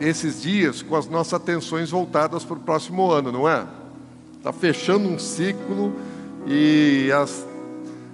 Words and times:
esses 0.00 0.42
dias, 0.42 0.82
com 0.82 0.96
as 0.96 1.06
nossas 1.06 1.34
atenções 1.34 1.90
voltadas 1.90 2.44
para 2.44 2.56
o 2.56 2.60
próximo 2.60 3.10
ano, 3.10 3.30
não 3.30 3.48
é? 3.48 3.66
Está 4.38 4.52
fechando 4.52 5.08
um 5.08 5.18
ciclo 5.18 5.94
e 6.46 7.10
as, 7.12 7.46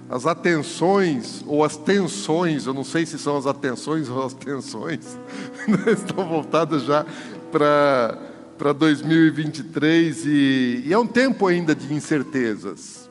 as 0.09 0.25
atenções 0.25 1.43
ou 1.47 1.63
as 1.63 1.77
tensões, 1.77 2.65
eu 2.65 2.73
não 2.73 2.83
sei 2.83 3.05
se 3.05 3.17
são 3.17 3.37
as 3.37 3.47
atenções 3.47 4.09
ou 4.09 4.25
as 4.25 4.33
tensões, 4.33 5.17
estão 5.87 6.27
voltadas 6.27 6.83
já 6.83 7.05
para 7.51 8.27
para 8.57 8.73
2023 8.73 10.25
e, 10.25 10.83
e 10.87 10.93
é 10.93 10.97
um 10.97 11.05
tempo 11.05 11.45
ainda 11.45 11.75
de 11.75 11.93
incertezas. 11.93 13.06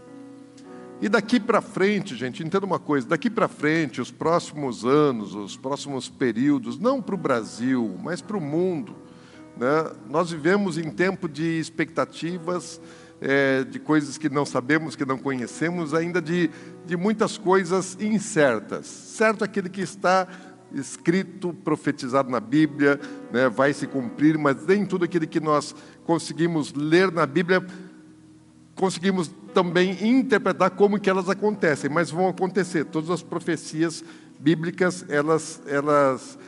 E 1.01 1.11
daqui 1.11 1.39
para 1.39 1.61
frente, 1.61 2.17
gente, 2.17 2.43
entenda 2.43 2.65
uma 2.65 2.79
coisa: 2.79 3.07
daqui 3.07 3.29
para 3.29 3.49
frente, 3.49 4.01
os 4.01 4.11
próximos 4.11 4.85
anos, 4.85 5.35
os 5.35 5.57
próximos 5.57 6.09
períodos, 6.09 6.79
não 6.79 7.03
para 7.03 7.15
o 7.15 7.19
Brasil, 7.19 7.97
mas 8.03 8.23
para 8.23 8.37
o 8.37 8.41
mundo, 8.41 8.97
né? 9.57 9.91
nós 10.09 10.31
vivemos 10.31 10.79
em 10.79 10.91
tempo 10.91 11.29
de 11.29 11.59
expectativas, 11.59 12.81
é, 13.21 13.63
de 13.65 13.79
coisas 13.79 14.17
que 14.17 14.31
não 14.31 14.47
sabemos, 14.47 14.97
que 14.97 15.05
não 15.05 15.19
conhecemos, 15.19 15.93
ainda 15.93 16.21
de, 16.21 16.51
de 16.87 16.97
muitas 16.97 17.37
coisas 17.37 17.97
incertas. 18.01 18.87
Certo 18.87 19.45
aquele 19.45 19.69
que 19.69 19.83
está 19.83 20.27
escrito, 20.73 21.53
profetizado 21.53 22.31
na 22.31 22.41
Bíblia, 22.41 22.99
né, 23.31 23.49
vai 23.49 23.73
se 23.73 23.87
cumprir, 23.87 24.39
mas 24.39 24.67
nem 24.67 24.85
tudo 24.85 25.05
aquilo 25.05 25.27
que 25.27 25.41
nós 25.41 25.75
conseguimos 26.05 26.73
ler 26.73 27.13
na 27.13 27.27
Bíblia, 27.27 27.65
conseguimos 28.75 29.31
também 29.57 29.97
interpretar 30.07 30.69
como 30.69 31.01
que 31.01 31.09
elas 31.09 31.31
acontecem, 31.31 31.89
mas 31.89 32.11
vão 32.11 32.29
acontecer. 32.29 32.85
Todas 32.85 33.09
as 33.09 33.23
profecias 33.23 34.05
bíblicas, 34.39 35.07
elas, 35.09 35.63
elas 35.67 36.39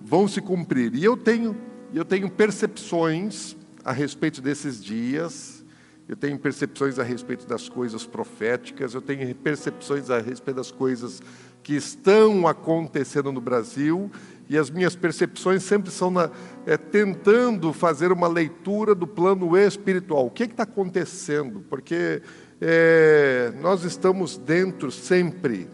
vão 0.00 0.26
se 0.26 0.40
cumprir. 0.40 0.94
E 0.94 1.04
eu 1.04 1.14
tenho, 1.14 1.54
eu 1.92 2.06
tenho 2.06 2.30
percepções 2.30 3.54
a 3.84 3.92
respeito 3.92 4.40
desses 4.40 4.82
dias, 4.82 5.62
eu 6.08 6.16
tenho 6.16 6.38
percepções 6.38 6.98
a 6.98 7.02
respeito 7.02 7.46
das 7.46 7.68
coisas 7.68 8.06
proféticas, 8.06 8.94
eu 8.94 9.02
tenho 9.02 9.34
percepções 9.34 10.08
a 10.08 10.18
respeito 10.18 10.56
das 10.56 10.70
coisas 10.70 11.20
que 11.62 11.74
estão 11.74 12.48
acontecendo 12.48 13.30
no 13.30 13.42
Brasil, 13.42 14.10
e 14.48 14.56
as 14.56 14.70
minhas 14.70 14.96
percepções 14.96 15.62
sempre 15.62 15.90
são 15.90 16.10
na, 16.10 16.30
é, 16.64 16.78
tentando 16.78 17.74
fazer 17.74 18.10
uma 18.10 18.28
leitura 18.28 18.94
do 18.94 19.06
plano 19.06 19.54
espiritual. 19.54 20.26
O 20.26 20.30
que 20.30 20.44
está 20.44 20.62
acontecendo? 20.62 21.62
Porque 21.68 22.22
é, 22.66 23.52
nós 23.60 23.84
estamos 23.84 24.38
dentro 24.38 24.90
sempre, 24.90 25.68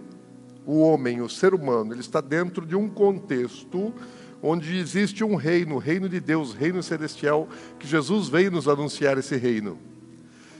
o 0.66 0.80
homem, 0.80 1.20
o 1.20 1.28
ser 1.28 1.54
humano, 1.54 1.92
ele 1.92 2.00
está 2.00 2.20
dentro 2.20 2.66
de 2.66 2.74
um 2.74 2.88
contexto 2.88 3.94
onde 4.42 4.76
existe 4.76 5.22
um 5.22 5.36
reino, 5.36 5.76
o 5.76 5.78
reino 5.78 6.08
de 6.08 6.18
Deus, 6.18 6.52
reino 6.52 6.82
celestial, 6.82 7.48
que 7.78 7.86
Jesus 7.86 8.28
veio 8.28 8.50
nos 8.50 8.66
anunciar 8.66 9.16
esse 9.18 9.36
reino. 9.36 9.78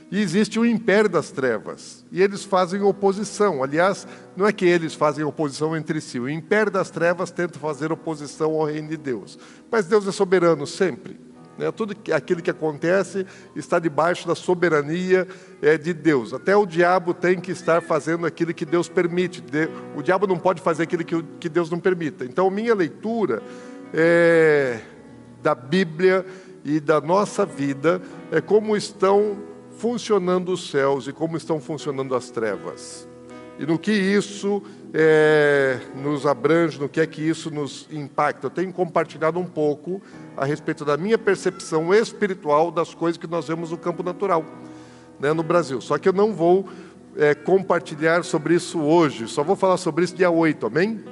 E 0.09 0.19
existe 0.19 0.57
o 0.57 0.65
império 0.65 1.09
das 1.09 1.31
trevas. 1.31 2.05
E 2.09 2.21
eles 2.21 2.45
fazem 2.45 2.81
oposição. 2.81 3.61
Aliás, 3.61 4.07
não 4.35 4.47
é 4.47 4.53
que 4.53 4.65
eles 4.65 4.93
fazem 4.93 5.25
oposição 5.25 5.75
entre 5.75 5.99
si. 5.99 6.19
O 6.19 6.29
império 6.29 6.71
das 6.71 6.89
trevas 6.89 7.31
tenta 7.31 7.59
fazer 7.59 7.91
oposição 7.91 8.51
ao 8.51 8.65
reino 8.65 8.87
de 8.87 8.97
Deus. 8.97 9.37
Mas 9.69 9.85
Deus 9.85 10.07
é 10.07 10.11
soberano 10.11 10.65
sempre. 10.65 11.30
Né? 11.57 11.71
Tudo 11.71 11.95
aquilo 12.13 12.41
que 12.41 12.49
acontece 12.49 13.25
está 13.55 13.79
debaixo 13.79 14.27
da 14.27 14.35
soberania 14.35 15.27
é, 15.61 15.77
de 15.77 15.93
Deus. 15.93 16.33
Até 16.33 16.55
o 16.55 16.65
diabo 16.65 17.13
tem 17.13 17.39
que 17.39 17.51
estar 17.51 17.81
fazendo 17.81 18.25
aquilo 18.25 18.53
que 18.53 18.65
Deus 18.65 18.87
permite. 18.87 19.43
O 19.95 20.01
diabo 20.01 20.27
não 20.27 20.37
pode 20.37 20.61
fazer 20.61 20.83
aquilo 20.83 21.03
que 21.39 21.49
Deus 21.49 21.69
não 21.69 21.79
permita. 21.79 22.25
Então, 22.25 22.49
minha 22.49 22.73
leitura 22.73 23.41
é, 23.93 24.79
da 25.41 25.53
Bíblia 25.53 26.25
e 26.63 26.79
da 26.79 27.01
nossa 27.01 27.45
vida 27.45 28.01
é 28.31 28.39
como 28.39 28.75
estão 28.77 29.37
funcionando 29.77 30.51
os 30.51 30.69
céus 30.69 31.07
e 31.07 31.13
como 31.13 31.35
estão 31.35 31.59
funcionando 31.59 32.15
as 32.15 32.29
trevas. 32.29 33.07
E 33.57 33.65
no 33.65 33.77
que 33.77 33.91
isso 33.91 34.61
é, 34.93 35.79
nos 35.95 36.25
abrange, 36.25 36.79
no 36.79 36.89
que 36.89 36.99
é 36.99 37.07
que 37.07 37.21
isso 37.21 37.49
nos 37.49 37.87
impacta. 37.91 38.47
Eu 38.47 38.51
tenho 38.51 38.71
compartilhado 38.73 39.39
um 39.39 39.45
pouco 39.45 40.01
a 40.35 40.45
respeito 40.45 40.83
da 40.83 40.97
minha 40.97 41.17
percepção 41.17 41.93
espiritual 41.93 42.71
das 42.71 42.93
coisas 42.93 43.17
que 43.17 43.27
nós 43.27 43.47
vemos 43.47 43.71
no 43.71 43.77
campo 43.77 44.03
natural, 44.03 44.45
né, 45.19 45.33
no 45.33 45.43
Brasil. 45.43 45.79
Só 45.79 45.97
que 45.97 46.09
eu 46.09 46.13
não 46.13 46.33
vou 46.33 46.67
é, 47.15 47.33
compartilhar 47.33 48.23
sobre 48.23 48.55
isso 48.55 48.79
hoje, 48.81 49.27
só 49.27 49.43
vou 49.43 49.55
falar 49.55 49.77
sobre 49.77 50.03
isso 50.03 50.15
dia 50.15 50.29
8, 50.29 50.65
amém? 50.65 51.03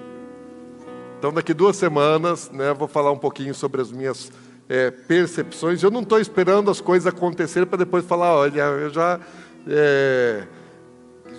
Então, 1.18 1.34
daqui 1.34 1.54
duas 1.54 1.76
semanas, 1.76 2.50
né, 2.52 2.74
vou 2.74 2.88
falar 2.88 3.12
um 3.12 3.18
pouquinho 3.18 3.54
sobre 3.54 3.82
as 3.82 3.92
minhas 3.92 4.32
é, 4.70 4.92
percepções. 4.92 5.84
Eu 5.84 5.92
não 5.92 6.02
estou 6.02 6.20
esperando 6.20 6.72
as 6.72 6.80
coisas 6.80 7.08
acontecerem 7.08 7.68
para 7.68 7.80
depois 7.80 8.06
falar, 8.06 8.34
olha, 8.36 8.62
eu 8.62 8.90
já, 8.90 9.20
é, 9.68 10.44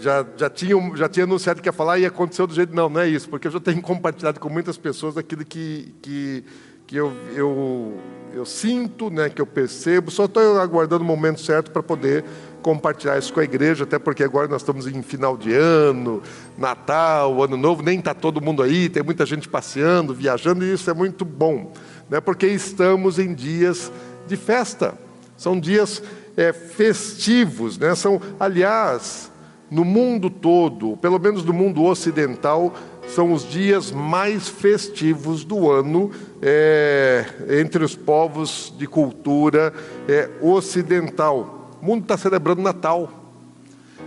já, 0.00 0.27
já, 0.37 0.50
tinha, 0.50 0.97
já 0.97 1.09
tinha 1.09 1.25
anunciado 1.25 1.61
que 1.61 1.69
ia 1.69 1.72
falar 1.72 1.99
e 1.99 2.06
aconteceu 2.06 2.47
do 2.47 2.55
jeito. 2.55 2.75
Não, 2.75 2.88
não 2.88 3.00
é 3.00 3.09
isso, 3.09 3.28
porque 3.28 3.47
eu 3.47 3.53
já 3.53 3.61
tenho 3.61 3.81
compartilhado 3.83 4.41
com 4.41 4.49
muitas 4.49 4.77
pessoas 4.77 5.16
aquilo 5.16 5.44
que, 5.44 5.94
que, 6.03 6.44
que 6.87 6.97
eu, 6.97 7.12
eu, 7.34 7.99
eu 8.33 8.44
sinto, 8.44 9.10
né, 9.10 9.28
que 9.28 9.41
eu 9.41 9.47
percebo. 9.47 10.10
Só 10.10 10.25
estou 10.25 10.59
aguardando 10.59 11.05
o 11.05 11.06
momento 11.06 11.41
certo 11.41 11.71
para 11.71 11.83
poder 11.83 12.25
compartilhar 12.62 13.19
isso 13.19 13.33
com 13.33 13.41
a 13.41 13.44
igreja, 13.44 13.84
até 13.84 13.99
porque 13.99 14.22
agora 14.22 14.47
nós 14.47 14.60
estamos 14.60 14.87
em 14.87 15.03
final 15.03 15.34
de 15.37 15.55
ano, 15.55 16.22
Natal, 16.59 17.43
Ano 17.43 17.56
Novo, 17.56 17.83
nem 17.83 17.99
está 17.99 18.12
todo 18.12 18.39
mundo 18.39 18.62
aí, 18.62 18.91
tem 18.91 19.03
muita 19.03 19.25
gente 19.25 19.49
passeando, 19.49 20.12
viajando, 20.12 20.62
e 20.62 20.75
isso 20.75 20.91
é 20.91 20.93
muito 20.93 21.25
bom 21.25 21.72
né, 22.10 22.21
porque 22.21 22.47
estamos 22.49 23.19
em 23.19 23.33
dias 23.33 23.91
de 24.27 24.37
festa, 24.37 24.94
são 25.37 25.59
dias 25.59 26.03
é, 26.37 26.53
festivos, 26.53 27.78
né, 27.78 27.94
são, 27.94 28.21
aliás, 28.39 29.31
no 29.70 29.84
mundo 29.84 30.28
todo, 30.28 30.97
pelo 30.97 31.19
menos 31.19 31.44
no 31.44 31.53
mundo 31.53 31.84
ocidental, 31.84 32.75
são 33.06 33.32
os 33.32 33.48
dias 33.48 33.92
mais 33.92 34.48
festivos 34.48 35.44
do 35.44 35.70
ano 35.70 36.10
é, 36.42 37.25
entre 37.60 37.84
os 37.84 37.94
povos 37.94 38.75
de 38.76 38.86
cultura 38.86 39.72
é, 40.09 40.28
ocidental. 40.41 41.70
O 41.80 41.86
mundo 41.86 42.03
está 42.03 42.16
celebrando 42.16 42.60
Natal, 42.60 43.09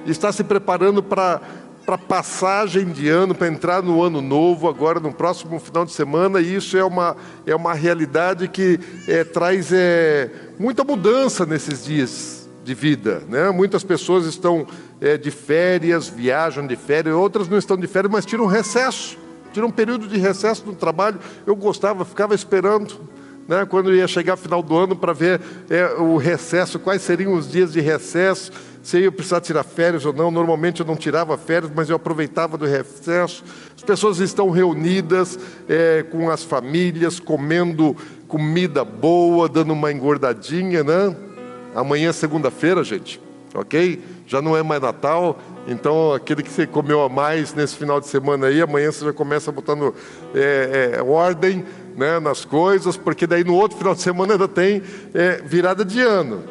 está 0.06 0.32
se 0.32 0.44
preparando 0.44 1.02
para 1.02 1.42
para 1.86 1.98
passagem 1.98 2.86
de 2.86 3.10
ano, 3.10 3.36
para 3.36 3.50
entrar 3.50 3.84
no 3.84 4.02
ano 4.02 4.22
novo, 4.22 4.70
agora 4.70 5.02
no 5.02 5.12
próximo 5.12 5.60
final 5.60 5.84
de 5.84 5.92
semana, 5.92 6.40
e 6.40 6.56
isso 6.56 6.78
é 6.78 6.84
uma, 6.86 7.18
é 7.46 7.54
uma 7.54 7.74
realidade 7.74 8.48
que 8.48 8.80
é, 9.06 9.26
traz 9.26 9.70
é, 9.74 10.32
muita 10.58 10.86
mudança 10.86 11.46
nesses 11.46 11.84
dias 11.84 12.43
de 12.64 12.74
vida. 12.74 13.24
Né? 13.28 13.50
Muitas 13.52 13.84
pessoas 13.84 14.26
estão 14.26 14.66
é, 15.02 15.18
de 15.18 15.30
férias, 15.32 16.08
viajam 16.08 16.66
de 16.66 16.76
férias, 16.76 17.16
outras 17.16 17.48
não 17.48 17.58
estão 17.58 17.78
de 17.78 17.88
férias, 17.88 18.12
mas 18.12 18.26
tiram 18.26 18.46
recesso, 18.46 19.18
tiram 19.52 19.68
um 19.68 19.72
período 19.72 20.08
de 20.08 20.18
recesso 20.18 20.64
no 20.66 20.74
trabalho. 20.74 21.20
Eu 21.46 21.56
gostava, 21.56 22.06
ficava 22.06 22.34
esperando. 22.34 23.14
Né, 23.46 23.66
quando 23.66 23.94
ia 23.94 24.08
chegar 24.08 24.38
final 24.38 24.64
do 24.64 24.74
ano 24.78 24.96
para 24.96 25.12
ver 25.12 25.42
é, 25.70 25.96
o 26.00 26.16
recesso, 26.16 26.80
quais 26.80 27.02
seriam 27.02 27.34
os 27.34 27.52
dias 27.52 27.74
de 27.74 27.82
recesso, 27.82 28.54
se 28.82 29.02
eu 29.02 29.12
precisar 29.12 29.42
tirar 29.42 29.64
férias 29.64 30.06
ou 30.06 30.14
não. 30.14 30.32
Normalmente 30.32 30.80
eu 30.80 30.86
não 30.86 30.96
tirava 30.96 31.38
férias, 31.38 31.70
mas 31.76 31.90
eu 31.90 31.98
aproveitava 31.98 32.58
do 32.58 32.66
recesso. 32.66 33.44
As 33.76 33.84
pessoas 33.84 34.20
estão 34.20 34.50
reunidas 34.50 35.38
é, 35.68 36.04
com 36.04 36.30
as 36.30 36.42
famílias, 36.42 37.20
comendo 37.20 37.98
comida 38.30 38.86
boa, 38.86 39.50
dando 39.50 39.74
uma 39.74 39.92
engordadinha, 39.92 40.82
né? 40.82 41.14
Amanhã 41.76 42.10
é 42.10 42.14
segunda-feira, 42.14 42.84
gente, 42.84 43.20
ok? 43.54 44.02
Já 44.28 44.42
não 44.42 44.56
é 44.56 44.64
mais 44.64 44.82
Natal, 44.82 45.40
então 45.68 46.14
aquele 46.14 46.44
que 46.44 46.50
você 46.50 46.68
comeu 46.68 47.02
a 47.02 47.10
mais 47.10 47.54
nesse 47.54 47.76
final 47.76 48.00
de 48.00 48.08
semana 48.08 48.48
aí, 48.48 48.62
amanhã 48.62 48.92
você 48.92 49.06
já 49.06 49.14
começa 49.14 49.52
botando 49.52 49.94
é, 50.36 50.96
é, 50.98 51.02
ordem 51.02 51.66
né, 51.96 52.20
nas 52.20 52.46
coisas, 52.46 52.98
porque 52.98 53.28
daí 53.28 53.44
no 53.44 53.56
outro 53.56 53.78
final 53.78 53.94
de 53.96 54.02
semana 54.02 54.34
ainda 54.34 54.48
tem 54.48 54.82
é, 55.14 55.42
virada 55.46 55.84
de 55.84 56.02
ano. 56.02 56.44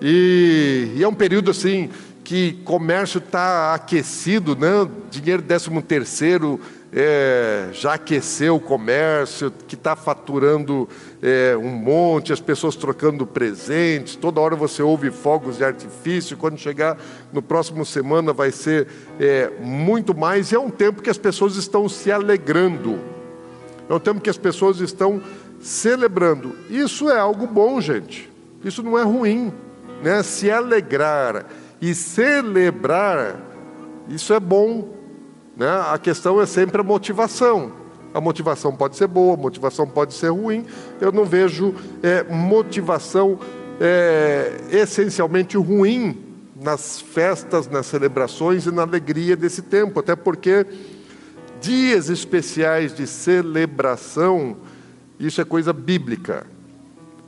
E, 0.00 0.92
e 0.96 1.02
é 1.02 1.08
um 1.08 1.14
período 1.14 1.50
assim 1.50 1.90
que 2.22 2.52
comércio 2.64 3.18
está 3.18 3.74
aquecido, 3.74 4.54
né? 4.54 4.86
dinheiro 5.10 5.40
décimo 5.40 5.80
terceiro 5.80 6.60
é, 6.92 7.68
já 7.72 7.94
aqueceu 7.94 8.56
o 8.56 8.60
comércio, 8.60 9.52
que 9.66 9.74
está 9.74 9.94
faturando 9.94 10.88
é, 11.22 11.56
um 11.56 11.70
monte, 11.70 12.32
as 12.32 12.40
pessoas 12.40 12.76
trocando 12.76 13.26
presentes, 13.26 14.16
toda 14.16 14.40
hora 14.40 14.56
você 14.56 14.82
ouve 14.82 15.10
fogos 15.10 15.58
de 15.58 15.64
artifício, 15.64 16.36
quando 16.36 16.58
chegar 16.58 16.98
no 17.32 17.42
próximo 17.42 17.84
semana 17.84 18.32
vai 18.32 18.50
ser 18.50 18.88
é, 19.20 19.50
muito 19.60 20.16
mais, 20.16 20.50
e 20.50 20.54
é 20.54 20.58
um 20.58 20.70
tempo 20.70 21.02
que 21.02 21.10
as 21.10 21.18
pessoas 21.18 21.56
estão 21.56 21.88
se 21.88 22.10
alegrando, 22.10 22.98
é 23.88 23.92
um 23.92 24.00
tempo 24.00 24.20
que 24.20 24.30
as 24.30 24.38
pessoas 24.38 24.80
estão 24.80 25.22
celebrando. 25.60 26.54
Isso 26.70 27.10
é 27.10 27.18
algo 27.18 27.46
bom, 27.46 27.80
gente, 27.80 28.30
isso 28.64 28.82
não 28.82 28.98
é 28.98 29.02
ruim, 29.02 29.52
né? 30.02 30.22
se 30.22 30.50
alegrar 30.50 31.46
e 31.80 31.94
celebrar, 31.94 33.40
isso 34.08 34.32
é 34.32 34.40
bom, 34.40 34.97
né? 35.58 35.68
A 35.90 35.98
questão 35.98 36.40
é 36.40 36.46
sempre 36.46 36.80
a 36.80 36.84
motivação. 36.84 37.72
A 38.14 38.20
motivação 38.20 38.74
pode 38.74 38.96
ser 38.96 39.08
boa, 39.08 39.34
a 39.34 39.36
motivação 39.36 39.86
pode 39.86 40.14
ser 40.14 40.28
ruim. 40.28 40.64
Eu 41.00 41.10
não 41.10 41.24
vejo 41.24 41.74
é, 42.02 42.22
motivação 42.22 43.38
é, 43.80 44.60
essencialmente 44.70 45.56
ruim 45.56 46.24
nas 46.60 47.00
festas, 47.00 47.68
nas 47.68 47.86
celebrações 47.86 48.66
e 48.66 48.70
na 48.70 48.82
alegria 48.82 49.36
desse 49.36 49.62
tempo, 49.62 50.00
até 50.00 50.16
porque 50.16 50.64
dias 51.60 52.08
especiais 52.08 52.94
de 52.94 53.06
celebração, 53.06 54.56
isso 55.18 55.40
é 55.40 55.44
coisa 55.44 55.72
bíblica. 55.72 56.46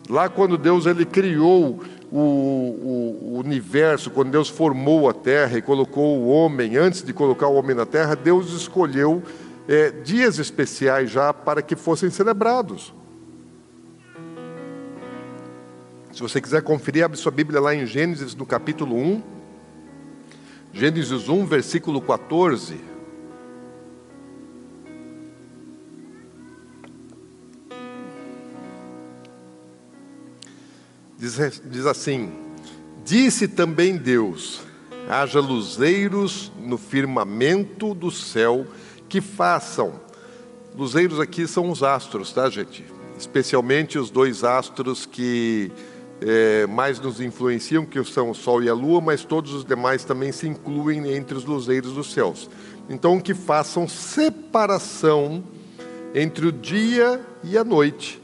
Lá 0.09 0.29
quando 0.29 0.57
Deus 0.57 0.87
ele 0.87 1.05
criou 1.05 1.81
o, 2.13 2.19
o, 2.19 3.35
o, 3.35 3.39
universo, 3.39 4.11
quando 4.11 4.31
Deus 4.31 4.49
formou 4.49 5.09
a 5.09 5.15
terra 5.15 5.59
e 5.59 5.63
colocou 5.63 6.19
o 6.19 6.29
homem, 6.29 6.77
antes 6.77 7.03
de 7.03 7.13
colocar 7.13 7.47
o 7.47 7.55
homem 7.55 7.75
na 7.75 7.87
terra, 7.87 8.17
Deus 8.17 8.53
escolheu 8.53 9.23
é, 9.69 9.91
dias 9.91 10.39
especiais 10.39 11.11
já 11.11 11.33
para 11.33 11.63
que 11.63 11.77
fossem 11.77 12.11
celebrados. 12.11 12.93
Se 16.13 16.21
você 16.21 16.41
quiser 16.41 16.63
conferir, 16.63 17.05
abre 17.05 17.17
sua 17.17 17.31
Bíblia 17.31 17.61
lá 17.61 17.75
em 17.75 17.87
Gênesis, 17.87 18.35
no 18.35 18.45
capítulo 18.45 18.97
1. 18.97 19.23
Gênesis 20.73 21.29
1, 21.29 21.47
versículo 21.47 22.01
14. 22.01 22.90
Diz, 31.21 31.61
diz 31.67 31.85
assim: 31.85 32.33
Disse 33.05 33.47
também 33.47 33.99
Deus: 33.99 34.63
haja 35.07 35.39
luzeiros 35.39 36.51
no 36.59 36.79
firmamento 36.79 37.93
do 37.93 38.11
céu 38.11 38.67
que 39.07 39.21
façam. 39.21 40.01
Luzeiros 40.75 41.21
aqui 41.21 41.47
são 41.47 41.71
os 41.71 41.83
astros, 41.83 42.33
tá, 42.33 42.49
gente? 42.49 42.83
Especialmente 43.19 43.99
os 43.99 44.09
dois 44.09 44.45
astros 44.45 45.05
que 45.05 45.71
é, 46.23 46.67
mais 46.67 46.99
nos 46.99 47.21
influenciam, 47.21 47.85
que 47.85 48.03
são 48.05 48.31
o 48.31 48.35
Sol 48.35 48.63
e 48.63 48.71
a 48.71 48.73
Lua, 48.73 49.03
mas 49.03 49.23
todos 49.23 49.53
os 49.53 49.63
demais 49.63 50.05
também 50.05 50.33
se 50.33 50.49
incluem 50.49 51.13
entre 51.13 51.37
os 51.37 51.45
luzeiros 51.45 51.93
dos 51.93 52.15
céus. 52.15 52.49
Então, 52.89 53.21
que 53.21 53.35
façam 53.35 53.87
separação 53.87 55.45
entre 56.15 56.47
o 56.47 56.53
dia 56.53 57.21
e 57.45 57.59
a 57.59 57.65
noite, 57.65 58.23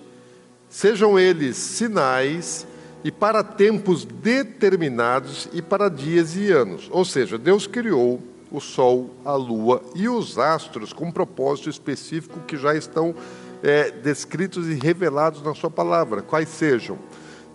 sejam 0.70 1.18
eles 1.18 1.58
sinais 1.58 2.65
e 3.06 3.12
para 3.12 3.44
tempos 3.44 4.04
determinados 4.04 5.48
e 5.52 5.62
para 5.62 5.88
dias 5.88 6.34
e 6.34 6.50
anos. 6.50 6.88
Ou 6.90 7.04
seja, 7.04 7.38
Deus 7.38 7.64
criou 7.64 8.20
o 8.50 8.60
Sol, 8.60 9.14
a 9.24 9.32
Lua 9.36 9.80
e 9.94 10.08
os 10.08 10.36
astros 10.36 10.92
com 10.92 11.04
um 11.04 11.12
propósito 11.12 11.70
específico 11.70 12.40
que 12.48 12.56
já 12.56 12.74
estão 12.74 13.14
é, 13.62 13.92
descritos 13.92 14.66
e 14.66 14.74
revelados 14.74 15.40
na 15.40 15.54
Sua 15.54 15.70
palavra, 15.70 16.20
quais 16.20 16.48
sejam. 16.48 16.98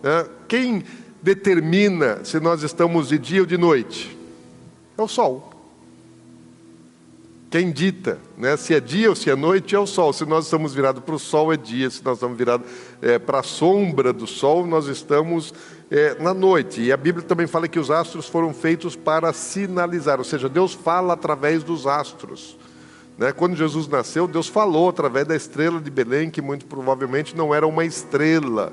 Né? 0.02 0.26
Quem 0.48 0.84
determina 1.20 2.24
se 2.24 2.40
nós 2.40 2.62
estamos 2.62 3.08
de 3.08 3.18
dia 3.18 3.42
ou 3.42 3.46
de 3.46 3.58
noite? 3.58 4.16
É 4.96 5.02
o 5.02 5.08
Sol. 5.08 5.51
Quem 7.52 7.70
dita, 7.70 8.18
né? 8.34 8.56
se 8.56 8.72
é 8.72 8.80
dia 8.80 9.10
ou 9.10 9.14
se 9.14 9.28
é 9.28 9.36
noite, 9.36 9.74
é 9.74 9.78
o 9.78 9.86
sol. 9.86 10.10
Se 10.14 10.24
nós 10.24 10.46
estamos 10.46 10.72
virados 10.72 11.04
para 11.04 11.14
o 11.14 11.18
sol, 11.18 11.52
é 11.52 11.56
dia. 11.58 11.90
Se 11.90 12.02
nós 12.02 12.14
estamos 12.14 12.38
virados 12.38 12.66
é, 13.02 13.18
para 13.18 13.40
a 13.40 13.42
sombra 13.42 14.10
do 14.10 14.26
sol, 14.26 14.66
nós 14.66 14.86
estamos 14.86 15.52
é, 15.90 16.16
na 16.18 16.32
noite. 16.32 16.80
E 16.80 16.90
a 16.90 16.96
Bíblia 16.96 17.22
também 17.22 17.46
fala 17.46 17.68
que 17.68 17.78
os 17.78 17.90
astros 17.90 18.26
foram 18.26 18.54
feitos 18.54 18.96
para 18.96 19.34
sinalizar, 19.34 20.18
ou 20.18 20.24
seja, 20.24 20.48
Deus 20.48 20.72
fala 20.72 21.12
através 21.12 21.62
dos 21.62 21.86
astros. 21.86 22.56
Né? 23.18 23.32
Quando 23.32 23.54
Jesus 23.54 23.86
nasceu, 23.86 24.26
Deus 24.26 24.48
falou 24.48 24.88
através 24.88 25.26
da 25.26 25.36
estrela 25.36 25.78
de 25.78 25.90
Belém, 25.90 26.30
que 26.30 26.40
muito 26.40 26.64
provavelmente 26.64 27.36
não 27.36 27.54
era 27.54 27.66
uma 27.66 27.84
estrela, 27.84 28.72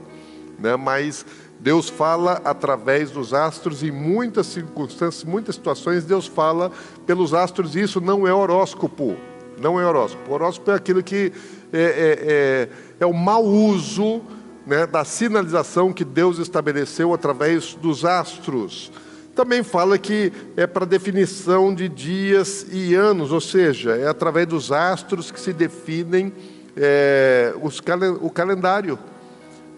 né? 0.57 0.77
mas 0.77 1.25
Deus 1.59 1.89
fala 1.89 2.41
através 2.45 3.11
dos 3.11 3.33
astros, 3.33 3.83
em 3.83 3.91
muitas 3.91 4.47
circunstâncias, 4.47 5.23
muitas 5.25 5.55
situações, 5.55 6.05
Deus 6.05 6.25
fala 6.25 6.71
pelos 7.05 7.33
astros, 7.33 7.75
e 7.75 7.81
isso 7.81 7.99
não 7.99 8.25
é 8.25 8.33
horóscopo. 8.33 9.17
Não 9.59 9.79
é 9.79 9.85
horóscopo. 9.85 10.31
O 10.31 10.33
horóscopo 10.33 10.71
é 10.71 10.75
aquilo 10.75 11.03
que 11.03 11.33
é, 11.73 11.81
é, 11.81 11.89
é, 12.21 12.69
é 13.01 13.05
o 13.05 13.13
mau 13.13 13.43
uso 13.43 14.21
né, 14.65 14.87
da 14.87 15.03
sinalização 15.03 15.91
que 15.91 16.05
Deus 16.05 16.37
estabeleceu 16.39 17.13
através 17.13 17.73
dos 17.73 18.05
astros. 18.05 18.89
Também 19.35 19.61
fala 19.61 19.97
que 19.97 20.31
é 20.55 20.65
para 20.65 20.85
definição 20.85 21.73
de 21.73 21.89
dias 21.89 22.65
e 22.71 22.95
anos, 22.95 23.31
ou 23.31 23.41
seja, 23.41 23.95
é 23.95 24.07
através 24.07 24.47
dos 24.47 24.71
astros 24.71 25.29
que 25.29 25.39
se 25.39 25.51
definem 25.51 26.31
é, 26.75 27.53
os, 27.61 27.81
o 28.21 28.29
calendário. 28.29 28.97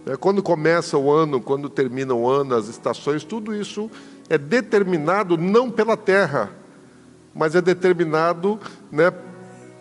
É, 0.05 0.15
quando 0.15 0.41
começa 0.41 0.97
o 0.97 1.11
ano, 1.11 1.39
quando 1.39 1.69
termina 1.69 2.13
o 2.13 2.27
ano, 2.27 2.55
as 2.55 2.67
estações, 2.67 3.23
tudo 3.23 3.53
isso 3.53 3.89
é 4.29 4.37
determinado 4.37 5.37
não 5.37 5.69
pela 5.69 5.95
Terra, 5.95 6.51
mas 7.35 7.55
é 7.55 7.61
determinado 7.61 8.59
né, 8.91 9.11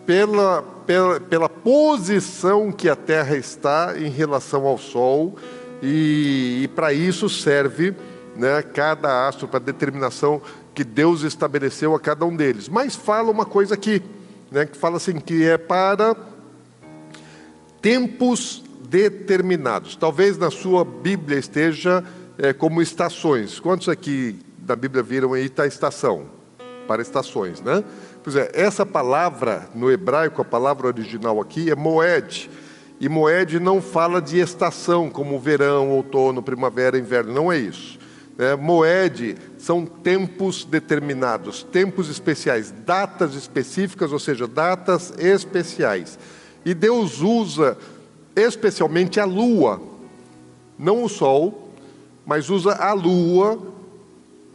pela, 0.05 0.61
pela, 0.85 1.19
pela 1.19 1.49
posição 1.49 2.71
que 2.71 2.87
a 2.87 2.95
Terra 2.95 3.35
está 3.35 3.95
em 3.97 4.09
relação 4.09 4.67
ao 4.67 4.77
Sol, 4.77 5.37
e, 5.81 6.61
e 6.63 6.67
para 6.67 6.93
isso 6.93 7.27
serve 7.27 7.95
né, 8.35 8.61
cada 8.61 9.27
astro, 9.27 9.47
para 9.47 9.57
a 9.57 9.63
determinação 9.63 10.39
que 10.75 10.83
Deus 10.83 11.23
estabeleceu 11.23 11.95
a 11.95 11.99
cada 11.99 12.25
um 12.25 12.35
deles. 12.35 12.69
Mas 12.69 12.95
fala 12.95 13.31
uma 13.31 13.45
coisa 13.45 13.73
aqui, 13.73 14.01
né, 14.51 14.67
que 14.67 14.77
fala 14.77 14.97
assim, 14.97 15.19
que 15.19 15.43
é 15.43 15.57
para 15.57 16.15
tempos 17.81 18.60
determinados. 18.91 19.95
Talvez 19.95 20.37
na 20.37 20.51
sua 20.51 20.83
Bíblia 20.83 21.39
esteja 21.39 22.03
é, 22.37 22.51
como 22.51 22.81
estações. 22.81 23.57
Quantos 23.57 23.87
aqui 23.87 24.37
da 24.57 24.75
Bíblia 24.75 25.01
viram 25.01 25.31
aí 25.31 25.45
está 25.45 25.65
estação? 25.65 26.25
Para 26.89 27.01
estações, 27.01 27.61
né? 27.61 27.85
Pois 28.21 28.35
é, 28.35 28.51
essa 28.53 28.85
palavra 28.85 29.69
no 29.73 29.89
hebraico, 29.89 30.41
a 30.41 30.45
palavra 30.45 30.87
original 30.87 31.39
aqui 31.39 31.71
é 31.71 31.75
moed. 31.75 32.49
E 32.99 33.07
moed 33.07 33.61
não 33.61 33.81
fala 33.81 34.21
de 34.21 34.39
estação, 34.39 35.09
como 35.09 35.39
verão, 35.39 35.89
outono, 35.91 36.43
primavera, 36.43 36.99
inverno, 36.99 37.33
não 37.33 37.51
é 37.51 37.57
isso. 37.57 37.97
É, 38.37 38.57
moed 38.57 39.37
são 39.57 39.85
tempos 39.85 40.65
determinados, 40.65 41.63
tempos 41.63 42.09
especiais, 42.09 42.73
datas 42.85 43.35
específicas, 43.35 44.11
ou 44.11 44.19
seja, 44.19 44.47
datas 44.47 45.13
especiais. 45.17 46.19
E 46.65 46.73
Deus 46.73 47.21
usa 47.21 47.77
especialmente 48.35 49.19
a 49.19 49.25
lua, 49.25 49.81
não 50.77 51.03
o 51.03 51.09
sol, 51.09 51.69
mas 52.25 52.49
usa 52.49 52.73
a 52.73 52.93
lua 52.93 53.59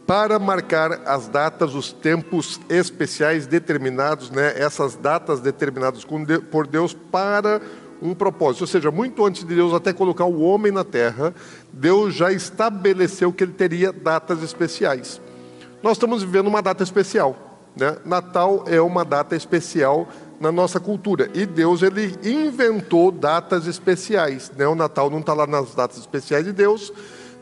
para 0.05 0.39
marcar 0.39 1.01
as 1.05 1.27
datas, 1.27 1.75
os 1.75 1.91
tempos 1.91 2.61
especiais 2.69 3.45
determinados, 3.45 4.31
né? 4.31 4.53
essas 4.55 4.95
datas 4.95 5.41
determinadas 5.41 6.05
por 6.49 6.65
Deus 6.65 6.93
para 6.93 7.61
um 8.01 8.13
propósito. 8.13 8.61
Ou 8.61 8.67
seja, 8.67 8.89
muito 8.89 9.25
antes 9.25 9.43
de 9.43 9.53
Deus 9.53 9.73
até 9.73 9.91
colocar 9.91 10.25
o 10.25 10.41
homem 10.41 10.71
na 10.71 10.85
terra, 10.85 11.33
Deus 11.73 12.13
já 12.13 12.31
estabeleceu 12.31 13.33
que 13.33 13.43
ele 13.43 13.53
teria 13.53 13.91
datas 13.91 14.41
especiais. 14.41 15.19
Nós 15.83 15.93
estamos 15.93 16.23
vivendo 16.23 16.47
uma 16.47 16.61
data 16.61 16.83
especial. 16.83 17.35
Né? 17.75 17.97
Natal 18.05 18.63
é 18.65 18.81
uma 18.81 19.03
data 19.05 19.35
especial 19.35 20.07
na 20.39 20.51
nossa 20.51 20.79
cultura. 20.79 21.29
E 21.33 21.45
Deus 21.45 21.81
ele 21.81 22.17
inventou 22.23 23.11
datas 23.11 23.67
especiais. 23.67 24.51
Né? 24.55 24.67
O 24.67 24.75
Natal 24.75 25.09
não 25.09 25.19
está 25.19 25.33
lá 25.33 25.47
nas 25.47 25.73
datas 25.73 25.97
especiais 25.97 26.45
de 26.45 26.51
Deus, 26.51 26.93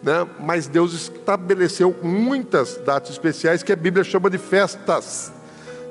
né? 0.02 0.28
mas 0.40 0.68
Deus 0.68 0.94
estabeleceu 0.94 1.96
muitas 2.02 2.78
datas 2.78 3.12
especiais 3.12 3.64
que 3.64 3.74
a 3.74 3.76
Bíblia 3.76 4.04
chama 4.04 4.30
de 4.30 4.38
festas, 4.38 5.32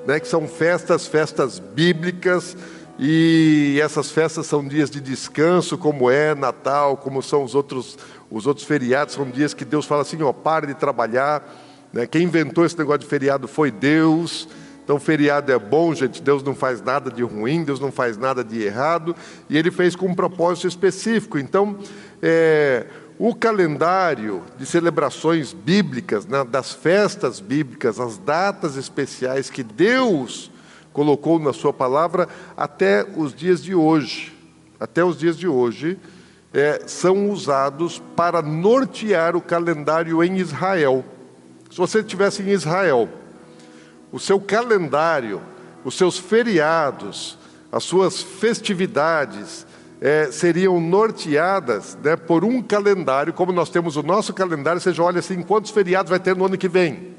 né? 0.06 0.18
que 0.18 0.28
são 0.28 0.46
festas, 0.48 1.06
festas 1.06 1.58
bíblicas. 1.58 2.56
E 2.96 3.80
essas 3.82 4.12
festas 4.12 4.46
são 4.46 4.66
dias 4.66 4.88
de 4.88 5.00
descanso, 5.00 5.76
como 5.76 6.08
é 6.08 6.32
Natal, 6.32 6.96
como 6.96 7.20
são 7.20 7.42
os 7.42 7.52
outros, 7.54 7.98
os 8.30 8.46
outros 8.46 8.64
feriados, 8.64 9.14
são 9.14 9.28
dias 9.28 9.52
que 9.52 9.64
Deus 9.64 9.84
fala 9.84 10.02
assim: 10.02 10.22
ó, 10.22 10.32
pare 10.32 10.68
de 10.68 10.74
trabalhar. 10.74 11.42
Né? 11.92 12.06
Quem 12.06 12.22
inventou 12.22 12.64
esse 12.64 12.78
negócio 12.78 13.00
de 13.00 13.06
feriado 13.06 13.48
foi 13.48 13.72
Deus. 13.72 14.48
Então, 14.84 15.00
feriado 15.00 15.50
é 15.50 15.58
bom, 15.58 15.94
gente. 15.94 16.22
Deus 16.22 16.42
não 16.42 16.54
faz 16.54 16.82
nada 16.82 17.10
de 17.10 17.22
ruim, 17.22 17.64
Deus 17.64 17.80
não 17.80 17.90
faz 17.90 18.18
nada 18.18 18.44
de 18.44 18.62
errado, 18.62 19.16
e 19.48 19.56
Ele 19.56 19.70
fez 19.70 19.96
com 19.96 20.06
um 20.06 20.14
propósito 20.14 20.68
específico. 20.68 21.38
Então, 21.38 21.78
é, 22.22 22.86
o 23.18 23.34
calendário 23.34 24.42
de 24.58 24.66
celebrações 24.66 25.54
bíblicas, 25.54 26.26
né, 26.26 26.44
das 26.44 26.72
festas 26.72 27.40
bíblicas, 27.40 27.98
as 27.98 28.18
datas 28.18 28.76
especiais 28.76 29.48
que 29.48 29.62
Deus 29.62 30.50
colocou 30.92 31.38
na 31.38 31.54
Sua 31.54 31.72
palavra 31.72 32.28
até 32.54 33.06
os 33.16 33.34
dias 33.34 33.64
de 33.64 33.74
hoje, 33.74 34.36
até 34.78 35.02
os 35.02 35.16
dias 35.16 35.38
de 35.38 35.48
hoje, 35.48 35.98
é, 36.52 36.82
são 36.86 37.30
usados 37.30 38.02
para 38.14 38.42
nortear 38.42 39.34
o 39.34 39.40
calendário 39.40 40.22
em 40.22 40.36
Israel. 40.36 41.02
Se 41.70 41.78
você 41.78 42.00
estivesse 42.00 42.42
em 42.42 42.50
Israel, 42.50 43.08
o 44.14 44.20
seu 44.20 44.38
calendário, 44.38 45.42
os 45.84 45.96
seus 45.96 46.16
feriados, 46.16 47.36
as 47.72 47.82
suas 47.82 48.22
festividades 48.22 49.66
é, 50.00 50.30
seriam 50.30 50.80
norteadas 50.80 51.98
né, 52.00 52.14
por 52.14 52.44
um 52.44 52.62
calendário, 52.62 53.32
como 53.32 53.50
nós 53.50 53.70
temos 53.70 53.96
o 53.96 54.04
nosso 54.04 54.32
calendário, 54.32 54.80
você 54.80 54.92
já 54.92 55.02
olha 55.02 55.18
assim, 55.18 55.42
quantos 55.42 55.72
feriados 55.72 56.10
vai 56.10 56.20
ter 56.20 56.36
no 56.36 56.44
ano 56.44 56.56
que 56.56 56.68
vem? 56.68 57.16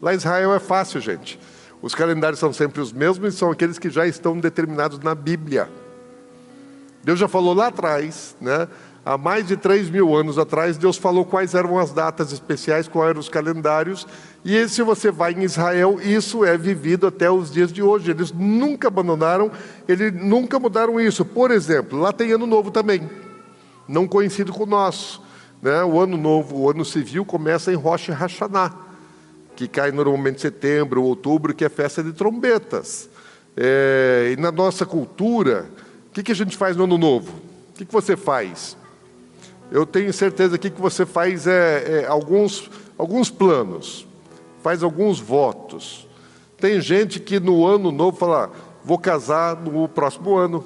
Lá 0.00 0.14
em 0.14 0.16
Israel 0.16 0.54
é 0.54 0.58
fácil, 0.58 1.02
gente. 1.02 1.38
Os 1.82 1.94
calendários 1.94 2.40
são 2.40 2.50
sempre 2.50 2.80
os 2.80 2.94
mesmos 2.94 3.34
e 3.34 3.36
são 3.36 3.50
aqueles 3.50 3.78
que 3.78 3.90
já 3.90 4.06
estão 4.06 4.40
determinados 4.40 4.98
na 5.00 5.14
Bíblia. 5.14 5.68
Deus 7.04 7.18
já 7.18 7.28
falou 7.28 7.52
lá 7.52 7.66
atrás, 7.66 8.34
né? 8.40 8.66
Há 9.08 9.16
mais 9.16 9.46
de 9.46 9.56
3 9.56 9.88
mil 9.88 10.14
anos 10.14 10.36
atrás, 10.36 10.76
Deus 10.76 10.98
falou 10.98 11.24
quais 11.24 11.54
eram 11.54 11.78
as 11.78 11.92
datas 11.92 12.30
especiais, 12.30 12.86
quais 12.86 13.08
eram 13.08 13.20
os 13.20 13.30
calendários, 13.30 14.06
e 14.44 14.68
se 14.68 14.82
você 14.82 15.10
vai 15.10 15.32
em 15.32 15.44
Israel, 15.44 15.98
isso 15.98 16.44
é 16.44 16.58
vivido 16.58 17.06
até 17.06 17.30
os 17.30 17.50
dias 17.50 17.72
de 17.72 17.82
hoje. 17.82 18.10
Eles 18.10 18.32
nunca 18.32 18.88
abandonaram, 18.88 19.50
eles 19.88 20.12
nunca 20.12 20.58
mudaram 20.58 21.00
isso. 21.00 21.24
Por 21.24 21.50
exemplo, 21.50 21.98
lá 21.98 22.12
tem 22.12 22.32
ano 22.32 22.46
novo 22.46 22.70
também, 22.70 23.08
não 23.88 24.06
coincide 24.06 24.52
com 24.52 24.64
o 24.64 24.66
nosso. 24.66 25.22
Né? 25.62 25.82
O 25.84 25.98
ano 25.98 26.18
novo, 26.18 26.58
o 26.58 26.70
ano 26.70 26.84
civil, 26.84 27.24
começa 27.24 27.72
em 27.72 27.76
Rosh 27.76 28.10
Hashanah, 28.10 28.74
que 29.56 29.66
cai 29.66 29.90
normalmente 29.90 30.36
em 30.36 30.40
setembro, 30.40 31.02
outubro, 31.02 31.54
que 31.54 31.64
é 31.64 31.70
festa 31.70 32.02
de 32.02 32.12
trombetas. 32.12 33.08
É, 33.56 34.34
e 34.36 34.36
na 34.38 34.52
nossa 34.52 34.84
cultura, 34.84 35.64
o 36.08 36.12
que, 36.12 36.22
que 36.22 36.32
a 36.32 36.36
gente 36.36 36.58
faz 36.58 36.76
no 36.76 36.84
ano 36.84 36.98
novo? 36.98 37.32
O 37.70 37.72
que, 37.72 37.86
que 37.86 37.92
você 37.92 38.14
faz? 38.14 38.76
Eu 39.70 39.84
tenho 39.84 40.12
certeza 40.12 40.56
aqui 40.56 40.70
que 40.70 40.80
você 40.80 41.04
faz 41.04 41.46
é, 41.46 42.02
é, 42.02 42.06
alguns, 42.06 42.70
alguns 42.96 43.30
planos, 43.30 44.06
faz 44.62 44.82
alguns 44.82 45.20
votos. 45.20 46.08
Tem 46.56 46.80
gente 46.80 47.20
que 47.20 47.38
no 47.38 47.66
ano 47.66 47.92
novo 47.92 48.16
fala, 48.16 48.50
vou 48.82 48.98
casar 48.98 49.56
no 49.56 49.86
próximo 49.88 50.36
ano. 50.36 50.64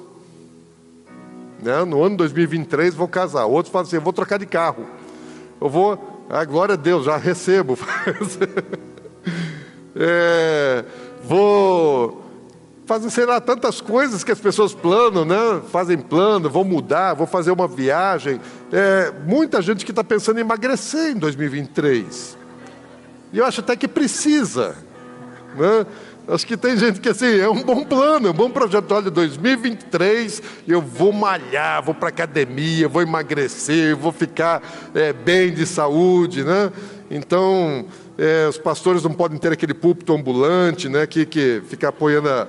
Né? 1.61 1.83
No 1.83 2.03
ano 2.03 2.17
2023 2.17 2.95
vou 2.95 3.07
casar. 3.07 3.45
Outros 3.45 3.71
falam 3.71 3.87
assim, 3.87 3.99
vou 3.99 4.13
trocar 4.13 4.39
de 4.39 4.45
carro. 4.45 4.85
Eu 5.59 5.69
vou, 5.69 6.25
ah, 6.29 6.43
glória 6.45 6.73
a 6.73 6.77
Deus, 6.77 7.05
já 7.05 7.17
recebo. 7.17 7.77
é, 9.95 10.85
vou 11.23 12.22
fazem, 12.85 13.09
sei 13.09 13.25
lá, 13.25 13.39
tantas 13.39 13.79
coisas 13.79 14.23
que 14.23 14.31
as 14.31 14.39
pessoas 14.39 14.73
planam, 14.73 15.25
né? 15.25 15.61
Fazem 15.71 15.97
plano, 15.97 16.49
vão 16.49 16.63
mudar, 16.63 17.13
vou 17.13 17.27
fazer 17.27 17.51
uma 17.51 17.67
viagem. 17.67 18.39
É, 18.71 19.11
muita 19.25 19.61
gente 19.61 19.85
que 19.85 19.91
está 19.91 20.03
pensando 20.03 20.37
em 20.37 20.41
emagrecer 20.41 21.11
em 21.11 21.19
2023. 21.19 22.37
E 23.31 23.37
eu 23.37 23.45
acho 23.45 23.61
até 23.61 23.75
que 23.75 23.87
precisa. 23.87 24.75
Né? 25.55 25.85
Acho 26.27 26.47
que 26.47 26.55
tem 26.55 26.77
gente 26.77 27.01
que 27.01 27.09
assim, 27.09 27.37
é 27.39 27.49
um 27.49 27.61
bom 27.61 27.83
plano, 27.83 28.27
é 28.27 28.31
um 28.31 28.33
bom 28.33 28.49
projeto. 28.49 28.91
Olha, 28.91 29.09
2023 29.09 30.41
eu 30.67 30.81
vou 30.81 31.11
malhar, 31.11 31.83
vou 31.83 31.93
para 31.93 32.09
academia, 32.09 32.87
vou 32.87 33.01
emagrecer, 33.01 33.95
vou 33.95 34.11
ficar 34.11 34.61
é, 34.93 35.11
bem 35.11 35.53
de 35.53 35.65
saúde, 35.65 36.43
né? 36.43 36.71
Então, 37.11 37.85
é, 38.17 38.47
os 38.47 38.57
pastores 38.57 39.03
não 39.03 39.11
podem 39.11 39.37
ter 39.37 39.51
aquele 39.51 39.73
púlpito 39.73 40.13
ambulante, 40.13 40.87
né? 40.87 41.05
Que, 41.05 41.25
que 41.25 41.61
fica 41.67 41.89
apoiando 41.89 42.29
a, 42.29 42.47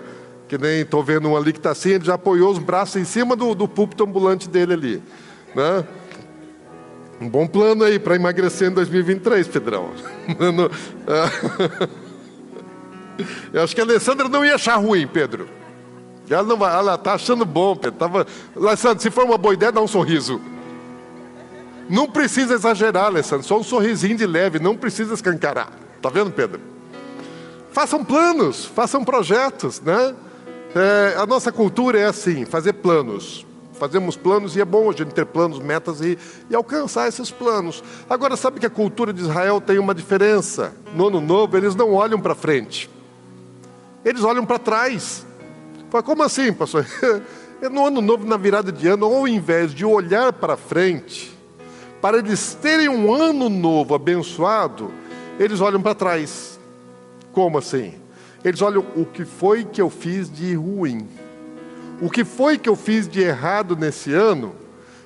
que 0.55 0.59
nem 0.59 0.83
estou 0.83 1.03
vendo 1.03 1.29
um 1.29 1.37
ali 1.37 1.53
que 1.53 1.59
está 1.59 1.73
assim, 1.73 1.91
ele 1.91 2.05
já 2.05 2.15
apoiou 2.15 2.53
os 2.53 2.61
braços 2.61 2.95
em 2.97 3.05
cima 3.05 3.35
do, 3.35 3.57
do 3.57 3.67
púlpito 3.67 4.05
ambulante 4.05 4.49
dele 4.49 4.75
ali. 4.75 5.03
Né? 5.55 5.85
Um 7.21 7.29
bom 7.29 7.47
plano 7.47 7.83
aí 7.83 7.99
para 7.99 8.15
emagrecer 8.15 8.71
em 8.71 8.75
2023, 8.75 9.49
Pedrão. 9.49 9.91
Eu 13.53 13.63
acho 13.63 13.75
que 13.75 13.81
a 13.81 13.85
Alessandra 13.85 14.29
não 14.29 14.45
ia 14.45 14.55
achar 14.55 14.77
ruim, 14.77 15.07
Pedro. 15.07 15.49
Ela 16.31 16.45
não 16.45 16.57
vai, 16.57 16.73
ela 16.73 16.95
está 16.95 17.15
achando 17.15 17.45
bom, 17.45 17.75
Pedro. 17.75 17.99
Tava, 17.99 18.27
Alessandra, 18.57 19.01
se 19.01 19.11
for 19.11 19.25
uma 19.25 19.39
boa 19.39 19.55
ideia, 19.55 19.73
dá 19.73 19.81
um 19.81 19.89
sorriso. 19.89 20.41
Não 21.89 22.09
precisa 22.09 22.55
exagerar, 22.55 23.07
Alessandro. 23.07 23.45
Só 23.45 23.59
um 23.59 23.65
sorrisinho 23.65 24.17
de 24.17 24.27
leve, 24.27 24.61
não 24.61 24.77
precisa 24.77 25.15
escancarar. 25.15 25.71
Tá 26.01 26.09
vendo, 26.09 26.31
Pedro? 26.31 26.61
Façam 27.73 28.05
planos, 28.05 28.65
façam 28.65 29.05
projetos, 29.05 29.81
né? 29.81 30.15
É, 30.75 31.15
a 31.17 31.25
nossa 31.25 31.53
cultura 31.53 31.99
é 31.99 32.05
assim, 32.05 32.45
fazer 32.45 32.73
planos. 32.75 33.47
Fazemos 33.75 34.17
planos 34.17 34.57
e 34.57 34.61
é 34.61 34.65
bom 34.65 34.89
a 34.89 34.93
gente 34.93 35.13
ter 35.13 35.27
planos, 35.27 35.59
metas 35.59 36.01
e, 36.01 36.19
e 36.49 36.55
alcançar 36.55 37.09
esses 37.09 37.31
planos. 37.31 37.83
Agora, 38.09 38.37
sabe 38.37 38.61
que 38.61 38.67
a 38.67 38.71
cultura 38.71 39.13
de 39.13 39.21
Israel 39.21 39.61
tem 39.61 39.79
uma 39.79 39.95
diferença? 39.95 40.73
No 40.95 41.09
ano 41.09 41.21
novo, 41.21 41.57
eles 41.57 41.75
não 41.75 41.93
olham 41.93 42.21
para 42.21 42.35
frente, 42.35 42.91
eles 44.05 44.23
olham 44.23 44.45
para 44.45 44.59
trás. 44.59 45.27
Fala, 45.91 46.03
como 46.03 46.23
assim, 46.23 46.53
pastor? 46.53 46.87
No 47.71 47.87
ano 47.87 48.03
novo, 48.03 48.27
na 48.27 48.37
virada 48.37 48.71
de 48.71 48.87
ano, 48.89 49.07
ao 49.07 49.27
invés 49.27 49.73
de 49.73 49.87
olhar 49.87 50.35
para 50.35 50.55
frente, 50.55 51.33
para 51.99 52.19
eles 52.19 52.53
terem 52.61 52.91
um 52.91 53.15
ano 53.15 53.49
novo 53.49 53.95
abençoado, 53.95 54.91
eles 55.39 55.63
olham 55.63 55.81
para 55.81 55.95
trás. 55.95 56.61
Como 57.33 57.57
assim? 57.57 57.95
Eles 58.45 58.61
olham 58.61 58.85
o 58.95 59.07
que 59.07 59.25
foi 59.25 59.65
que 59.65 59.81
eu 59.81 59.89
fiz 59.89 60.31
de 60.31 60.55
ruim. 60.55 61.09
O 62.01 62.11
que 62.11 62.25
foi 62.25 62.59
que 62.59 62.69
eu 62.69 62.77
fiz 62.77 63.09
de 63.09 63.21
errado 63.21 63.75
nesse 63.75 64.13
ano 64.13 64.55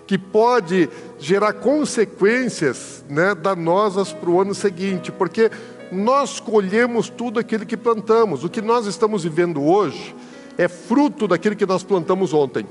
que 0.07 0.17
pode 0.17 0.89
gerar 1.19 1.53
consequências 1.53 3.05
né, 3.11 3.35
danosas 3.35 4.11
para 4.11 4.31
o 4.31 4.41
ano 4.41 4.55
seguinte, 4.55 5.13
porque 5.13 5.51
nós 5.93 6.41
colhemos 6.41 7.11
tudo 7.11 7.39
aquilo 7.39 7.67
que 7.67 7.77
plantamos. 7.77 8.43
O 8.43 8.49
que 8.49 8.63
nós 8.63 8.87
estamos 8.87 9.23
vivendo 9.23 9.63
hoje 9.63 10.17
é 10.57 10.67
fruto 10.67 11.29
daquilo 11.29 11.55
que 11.55 11.67
nós 11.67 11.83
plantamos 11.83 12.33
ontem. 12.33 12.67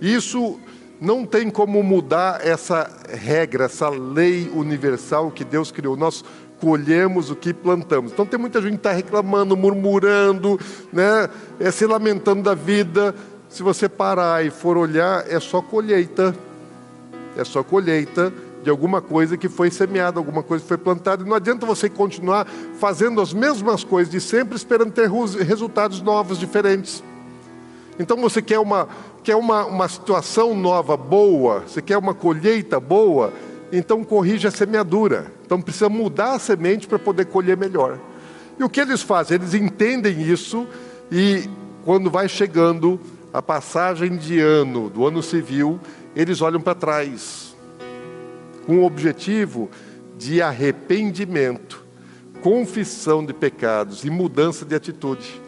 Isso 0.00 0.58
não 1.00 1.26
tem 1.26 1.50
como 1.50 1.82
mudar 1.82 2.46
essa 2.46 2.90
regra, 3.08 3.64
essa 3.64 3.88
lei 3.88 4.48
universal 4.54 5.32
que 5.32 5.44
Deus 5.44 5.72
criou. 5.72 5.96
Nós 5.96 6.24
colhemos 6.60 7.30
o 7.30 7.36
que 7.36 7.52
plantamos. 7.52 8.12
Então 8.12 8.26
tem 8.26 8.38
muita 8.38 8.60
gente 8.60 8.72
que 8.72 8.76
está 8.78 8.92
reclamando, 8.92 9.56
murmurando, 9.56 10.58
né? 10.92 11.28
É, 11.60 11.70
se 11.70 11.86
lamentando 11.86 12.42
da 12.42 12.54
vida. 12.54 13.14
Se 13.48 13.62
você 13.62 13.88
parar 13.88 14.44
e 14.44 14.50
for 14.50 14.76
olhar, 14.76 15.24
é 15.30 15.38
só 15.38 15.60
colheita. 15.60 16.34
É 17.36 17.44
só 17.44 17.62
colheita 17.62 18.32
de 18.62 18.70
alguma 18.70 19.02
coisa 19.02 19.36
que 19.36 19.48
foi 19.48 19.70
semeada, 19.70 20.18
alguma 20.18 20.42
coisa 20.42 20.62
que 20.62 20.68
foi 20.68 20.78
plantada. 20.78 21.22
E 21.22 21.28
não 21.28 21.36
adianta 21.36 21.66
você 21.66 21.88
continuar 21.88 22.46
fazendo 22.78 23.20
as 23.20 23.32
mesmas 23.32 23.84
coisas 23.84 24.10
de 24.10 24.20
sempre, 24.20 24.56
esperando 24.56 24.90
ter 24.90 25.10
resultados 25.44 26.00
novos, 26.00 26.38
diferentes. 26.38 27.04
Então 27.98 28.16
você 28.16 28.40
quer 28.40 28.58
uma, 28.58 28.88
quer 29.22 29.36
uma, 29.36 29.66
uma 29.66 29.88
situação 29.88 30.54
nova, 30.54 30.96
boa, 30.96 31.60
você 31.60 31.80
quer 31.80 31.98
uma 31.98 32.14
colheita 32.14 32.80
boa, 32.80 33.32
então 33.70 34.02
corrige 34.02 34.48
a 34.48 34.50
semeadura. 34.50 35.30
Então 35.44 35.60
precisa 35.60 35.88
mudar 35.88 36.32
a 36.32 36.38
semente 36.38 36.86
para 36.86 36.98
poder 36.98 37.26
colher 37.26 37.56
melhor. 37.56 37.98
E 38.58 38.64
o 38.64 38.68
que 38.68 38.80
eles 38.80 39.02
fazem? 39.02 39.36
Eles 39.36 39.54
entendem 39.54 40.22
isso 40.22 40.66
e 41.10 41.48
quando 41.84 42.10
vai 42.10 42.28
chegando 42.28 42.98
a 43.32 43.42
passagem 43.42 44.16
de 44.16 44.40
ano, 44.40 44.88
do 44.88 45.06
ano 45.06 45.22
civil, 45.22 45.78
eles 46.14 46.40
olham 46.40 46.60
para 46.60 46.74
trás 46.74 47.54
com 48.64 48.78
o 48.78 48.84
objetivo 48.84 49.68
de 50.16 50.40
arrependimento, 50.40 51.84
confissão 52.40 53.24
de 53.24 53.34
pecados 53.34 54.04
e 54.04 54.10
mudança 54.10 54.64
de 54.64 54.74
atitude. 54.74 55.42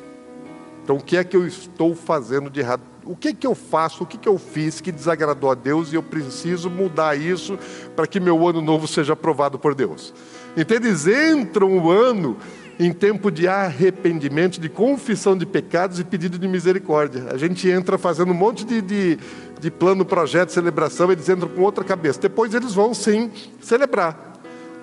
Então, 0.82 0.96
o 0.96 1.02
que 1.02 1.16
é 1.16 1.24
que 1.24 1.36
eu 1.36 1.46
estou 1.46 1.94
fazendo 1.94 2.50
de 2.50 2.60
errado? 2.60 2.82
O 3.06 3.16
que, 3.16 3.32
que 3.32 3.46
eu 3.46 3.54
faço, 3.54 4.02
o 4.02 4.06
que, 4.06 4.18
que 4.18 4.28
eu 4.28 4.36
fiz 4.36 4.80
que 4.80 4.90
desagradou 4.90 5.50
a 5.50 5.54
Deus 5.54 5.92
e 5.92 5.94
eu 5.94 6.02
preciso 6.02 6.68
mudar 6.68 7.16
isso 7.16 7.58
para 7.94 8.06
que 8.06 8.18
meu 8.18 8.46
ano 8.46 8.60
novo 8.60 8.86
seja 8.88 9.12
aprovado 9.12 9.58
por 9.58 9.74
Deus. 9.74 10.12
Então 10.56 10.76
eles 10.76 11.06
entram 11.06 11.78
o 11.78 11.90
ano 11.90 12.36
em 12.78 12.92
tempo 12.92 13.30
de 13.30 13.48
arrependimento, 13.48 14.60
de 14.60 14.68
confissão 14.68 15.36
de 15.36 15.46
pecados 15.46 15.98
e 15.98 16.04
pedido 16.04 16.38
de 16.38 16.46
misericórdia. 16.46 17.26
A 17.30 17.36
gente 17.36 17.68
entra 17.68 17.96
fazendo 17.96 18.32
um 18.32 18.34
monte 18.34 18.64
de, 18.64 18.82
de, 18.82 19.18
de 19.58 19.70
plano, 19.70 20.04
projeto, 20.04 20.50
celebração, 20.50 21.10
eles 21.10 21.28
entram 21.28 21.48
com 21.48 21.62
outra 21.62 21.82
cabeça. 21.82 22.20
Depois 22.20 22.54
eles 22.54 22.74
vão 22.74 22.92
sim 22.92 23.30
celebrar. 23.60 24.34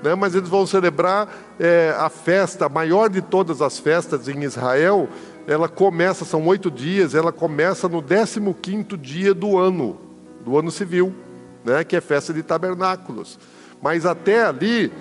né? 0.01 0.15
mas 0.15 0.33
eles 0.33 0.49
vão 0.49 0.65
celebrar 0.65 1.27
é, 1.59 1.93
a 1.97 2.09
festa, 2.09 2.65
a 2.65 2.69
maior 2.69 3.09
de 3.09 3.21
todas 3.21 3.61
as 3.61 3.77
festas 3.77 4.27
em 4.27 4.41
Israel. 4.43 5.07
Ela 5.45 5.67
começa, 5.67 6.23
são 6.23 6.45
oito 6.47 6.71
dias, 6.71 7.13
ela 7.15 7.31
começa 7.31 7.89
no 7.89 8.01
15 8.01 8.97
dia 8.97 9.33
do 9.33 9.57
ano, 9.57 9.99
do 10.43 10.57
ano 10.57 10.71
civil, 10.71 11.13
né? 11.65 11.83
que 11.83 11.95
é 11.95 12.01
festa 12.01 12.33
de 12.33 12.41
tabernáculos. 12.41 13.37
Mas 13.81 14.05
até 14.05 14.45
ali, 14.45 14.91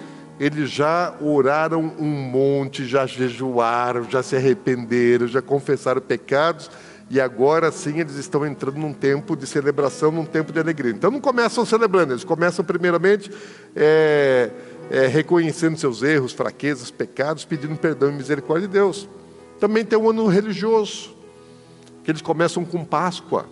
eles 0.40 0.68
já 0.68 1.14
oraram 1.20 1.92
um 1.98 2.08
monte, 2.08 2.84
já 2.84 3.06
jejuaram, 3.06 4.04
já 4.10 4.22
se 4.22 4.34
arrependeram, 4.34 5.28
já 5.28 5.40
confessaram 5.40 6.00
pecados, 6.00 6.68
e 7.08 7.20
agora 7.20 7.70
sim 7.70 8.00
eles 8.00 8.16
estão 8.16 8.44
entrando 8.44 8.78
num 8.78 8.92
tempo 8.92 9.36
de 9.36 9.46
celebração, 9.46 10.10
num 10.10 10.24
tempo 10.24 10.52
de 10.52 10.58
alegria. 10.58 10.90
Então 10.90 11.10
não 11.10 11.20
começam 11.20 11.64
celebrando, 11.64 12.14
eles 12.14 12.24
começam 12.24 12.64
primeiramente 12.64 13.30
é, 13.76 14.50
é, 14.90 15.06
reconhecendo 15.06 15.76
seus 15.76 16.02
erros, 16.02 16.32
fraquezas, 16.32 16.90
pecados, 16.90 17.44
pedindo 17.44 17.76
perdão 17.76 18.08
e 18.10 18.12
misericórdia 18.14 18.66
de 18.66 18.72
Deus. 18.72 19.08
Também 19.62 19.84
tem 19.84 19.96
um 19.96 20.10
ano 20.10 20.26
religioso, 20.26 21.14
que 22.02 22.10
eles 22.10 22.20
começam 22.20 22.64
com 22.64 22.84
Páscoa, 22.84 23.46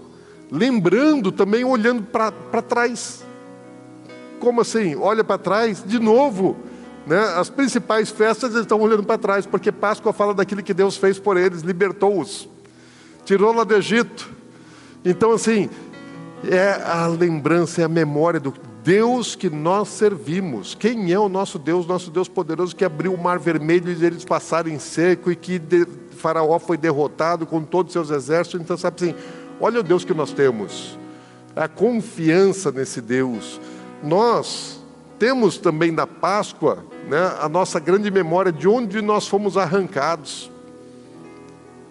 lembrando 0.51 1.31
também, 1.31 1.65
olhando 1.65 2.03
para 2.03 2.33
trás. 2.61 3.25
Como 4.41 4.61
assim? 4.61 4.97
Olha 4.97 5.23
para 5.23 5.39
trás, 5.39 5.85
de 5.87 6.01
novo. 6.01 6.57
Né? 7.07 7.17
As 7.37 7.49
principais 7.49 8.11
festas 8.11 8.51
eles 8.51 8.63
estão 8.63 8.81
olhando 8.81 9.05
para 9.05 9.19
trás, 9.19 9.47
porque 9.47 9.71
Páscoa 9.71 10.13
fala 10.13 10.35
daquilo 10.35 10.65
que 10.65 10.75
Deus 10.75 10.97
fez 10.97 11.17
por 11.17 11.37
eles, 11.37 11.63
libertou-os, 11.63 12.49
tirou 13.25 13.53
lá 13.53 13.63
do 13.63 13.77
Egito. 13.77 14.29
Então, 15.05 15.31
assim, 15.31 15.71
é 16.43 16.73
a 16.73 17.07
lembrança, 17.07 17.83
é 17.83 17.85
a 17.85 17.89
memória 17.89 18.41
do 18.41 18.53
Deus 18.83 19.35
que 19.35 19.51
nós 19.51 19.89
servimos. 19.89 20.75
Quem 20.75 21.13
é 21.13 21.19
o 21.19 21.29
nosso 21.29 21.59
Deus? 21.59 21.87
Nosso 21.87 22.11
Deus 22.11 22.29
poderoso 22.29 22.75
que 22.75 22.85
abriu 22.85 23.13
o 23.13 23.23
mar 23.23 23.39
vermelho 23.39 23.93
e 23.93 24.05
eles 24.05 24.25
passaram 24.25 24.71
em 24.71 24.79
seco 24.79 25.31
e 25.31 25.37
que 25.37 25.61
Faraó 26.21 26.59
foi 26.59 26.77
derrotado 26.77 27.47
com 27.47 27.63
todos 27.63 27.91
os 27.91 27.93
seus 27.93 28.11
exércitos. 28.11 28.61
Então, 28.61 28.77
sabe 28.77 28.97
assim, 28.97 29.15
olha 29.61 29.81
o 29.81 29.83
Deus 29.83 30.05
que 30.05 30.15
nós 30.15 30.33
temos, 30.33 30.99
a 31.57 31.67
confiança 31.67 32.71
nesse 32.71 33.01
Deus. 33.01 33.61
Nós 34.03 34.81
temos 35.19 35.59
também 35.59 35.91
na 35.91 36.07
Páscoa 36.07 36.85
né, 37.09 37.37
a 37.41 37.49
nossa 37.49 37.81
grande 37.81 38.11
memória 38.11 38.53
de 38.53 38.69
onde 38.69 39.03
nós 39.03 39.27
fomos 39.27 39.57
arrancados. 39.57 40.51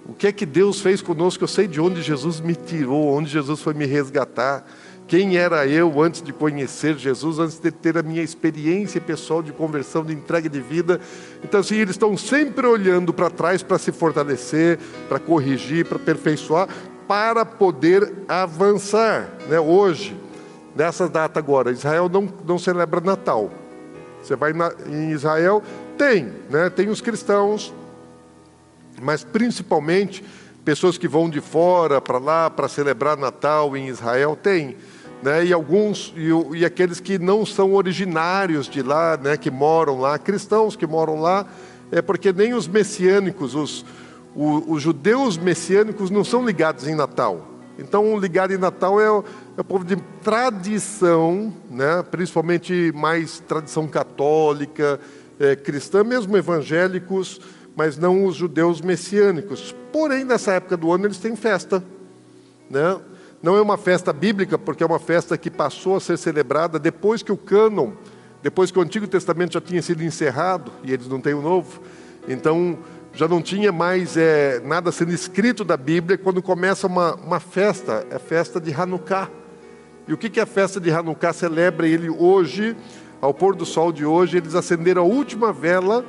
O 0.06 0.14
que 0.14 0.26
é 0.26 0.32
que 0.32 0.46
Deus 0.46 0.82
fez 0.82 1.02
conosco? 1.02 1.44
Eu 1.44 1.48
sei 1.48 1.68
de 1.68 1.80
onde 1.80 2.02
Jesus 2.02 2.40
me 2.40 2.56
tirou, 2.56 3.14
onde 3.14 3.30
Jesus 3.30 3.62
foi 3.62 3.76
me 3.76 3.86
resgatar. 3.86 4.66
Quem 5.10 5.38
era 5.38 5.66
eu 5.66 6.00
antes 6.04 6.22
de 6.22 6.32
conhecer 6.32 6.96
Jesus, 6.96 7.40
antes 7.40 7.58
de 7.58 7.72
ter 7.72 7.98
a 7.98 8.04
minha 8.04 8.22
experiência 8.22 9.02
pessoal 9.02 9.42
de 9.42 9.52
conversão, 9.52 10.06
de 10.06 10.14
entrega 10.14 10.48
de 10.48 10.62
vida. 10.62 11.02
Então, 11.44 11.62
assim, 11.62 11.78
eles 11.78 11.96
estão 11.96 12.16
sempre 12.16 12.68
olhando 12.68 13.12
para 13.12 13.28
trás 13.32 13.64
para 13.64 13.80
se 13.80 13.92
fortalecer, 13.92 14.78
para 15.08 15.18
corrigir, 15.18 15.84
para 15.84 15.96
aperfeiçoar, 15.96 16.70
para 17.08 17.44
poder 17.44 18.14
avançar. 18.28 19.28
Né? 19.50 19.60
Hoje, 19.60 20.16
nessa 20.76 21.10
data 21.10 21.40
agora, 21.40 21.72
Israel 21.72 22.08
não, 22.08 22.32
não 22.46 22.60
celebra 22.60 23.02
Natal. 23.02 23.50
Você 24.22 24.36
vai 24.36 24.54
na, 24.54 24.72
em 24.86 25.10
Israel, 25.10 25.64
tem, 25.98 26.32
né? 26.52 26.70
tem 26.70 26.88
os 26.88 27.02
cristãos, 27.02 27.74
mas 29.02 29.24
principalmente 29.24 30.24
pessoas 30.64 31.00
que 31.00 31.08
vão 31.08 31.32
de 31.32 31.42
fora 31.42 32.00
para 32.00 32.20
lá 32.20 32.48
para 32.48 32.68
celebrar 32.68 33.18
Natal 33.18 33.76
em 33.76 33.88
Israel, 33.88 34.36
tem 34.36 34.78
né, 35.22 35.46
e 35.46 35.54
alguns 35.54 36.14
e, 36.16 36.58
e, 36.58 36.66
aqueles 36.66 37.00
que 37.00 37.20
não 37.20 37.46
são 37.46 37.74
originários 37.74 38.68
de 38.68 38.82
lá, 38.82 39.18
né, 39.18 39.38
que 39.38 39.52
moram 39.52 40.00
lá, 40.00 40.18
cristãos 40.18 40.76
que 40.76 40.88
moram 40.88 41.20
lá, 41.20 41.46
é 41.92 42.02
porque 42.02 42.32
nem 42.32 42.54
os 42.54 42.68
messiânicos, 42.68 43.56
os, 43.56 43.86
os, 44.36 44.64
os 44.68 44.82
judeus 44.82 45.38
messiânicos 45.38 46.10
não 46.10 46.24
são 46.24 46.46
ligados 46.46 46.88
em 46.88 46.96
Natal. 46.96 47.48
Então, 47.78 48.20
ligado 48.20 48.54
em 48.54 48.58
Natal 48.58 49.00
é 49.00 49.10
o, 49.10 49.24
é 49.58 49.62
o 49.62 49.64
povo 49.64 49.86
de 49.86 49.96
tradição, 50.22 51.54
né, 51.70 52.04
principalmente 52.10 52.92
mais 52.94 53.40
tradição 53.40 53.88
católica, 53.88 55.00
é, 55.40 55.56
cristã, 55.56 56.04
mesmo 56.04 56.36
evangélicos, 56.36 57.40
mas 57.76 57.98
não 57.98 58.26
os 58.26 58.36
judeus 58.36 58.82
messiânicos. 58.82 59.74
Porém, 59.92 60.26
nessa 60.26 60.54
época 60.54 60.76
do 60.76 60.92
ano 60.92 61.06
eles 61.06 61.18
têm 61.18 61.36
festa, 61.36 61.82
né? 62.70 63.00
Não 63.42 63.56
é 63.56 63.62
uma 63.62 63.78
festa 63.78 64.12
bíblica, 64.12 64.58
porque 64.58 64.84
é 64.84 64.86
uma 64.86 65.00
festa 65.00 65.38
que 65.38 65.50
passou 65.50 65.96
a 65.96 66.00
ser 66.02 66.18
celebrada 66.18 66.78
depois 66.78 67.24
que 67.24 67.32
o 67.32 67.38
cânon, 67.38 67.92
depois 68.44 68.70
que 68.70 68.78
o 68.78 68.82
Antigo 68.82 69.08
Testamento 69.08 69.54
já 69.54 69.62
tinha 69.62 69.82
sido 69.82 70.04
encerrado, 70.04 70.72
e 70.84 70.92
eles 70.92 71.08
não 71.08 71.22
têm 71.22 71.34
o 71.34 71.42
novo. 71.42 71.82
Então, 72.28 72.78
já 73.14 73.30
não 73.30 73.42
tinha 73.42 73.72
mais 73.72 74.18
é, 74.18 74.60
nada 74.60 74.92
sendo 74.92 75.14
escrito 75.14 75.64
da 75.64 75.78
Bíblia 75.78 76.18
quando 76.18 76.42
começa 76.42 76.86
uma, 76.86 77.16
uma 77.16 77.40
festa, 77.40 78.06
é 78.10 78.18
a 78.18 78.20
festa 78.20 78.60
de 78.60 78.74
Hanukkah. 78.74 79.30
E 80.06 80.14
o 80.14 80.18
que, 80.18 80.30
que 80.30 80.42
a 80.42 80.46
festa 80.46 80.78
de 80.78 80.92
Hanukkah 80.92 81.32
celebra? 81.32 81.88
Ele 81.88 82.10
hoje, 82.10 82.76
ao 83.22 83.34
pôr 83.34 83.56
do 83.56 83.66
sol 83.66 83.94
de 83.94 84.06
hoje, 84.06 84.36
eles 84.36 84.54
acenderam 84.54 85.04
a 85.04 85.06
última 85.06 85.54
vela 85.54 86.04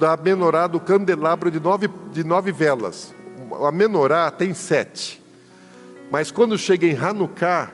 da 0.00 0.16
menorá 0.16 0.66
do 0.66 0.80
candelabro 0.80 1.48
de 1.48 1.60
nove, 1.60 1.88
de 2.10 2.24
nove 2.24 2.50
velas. 2.50 3.14
A 3.64 3.70
menorá 3.70 4.28
tem 4.32 4.52
sete. 4.52 5.21
Mas 6.12 6.30
quando 6.30 6.58
chega 6.58 6.86
em 6.86 6.94
Hanukkah, 6.94 7.72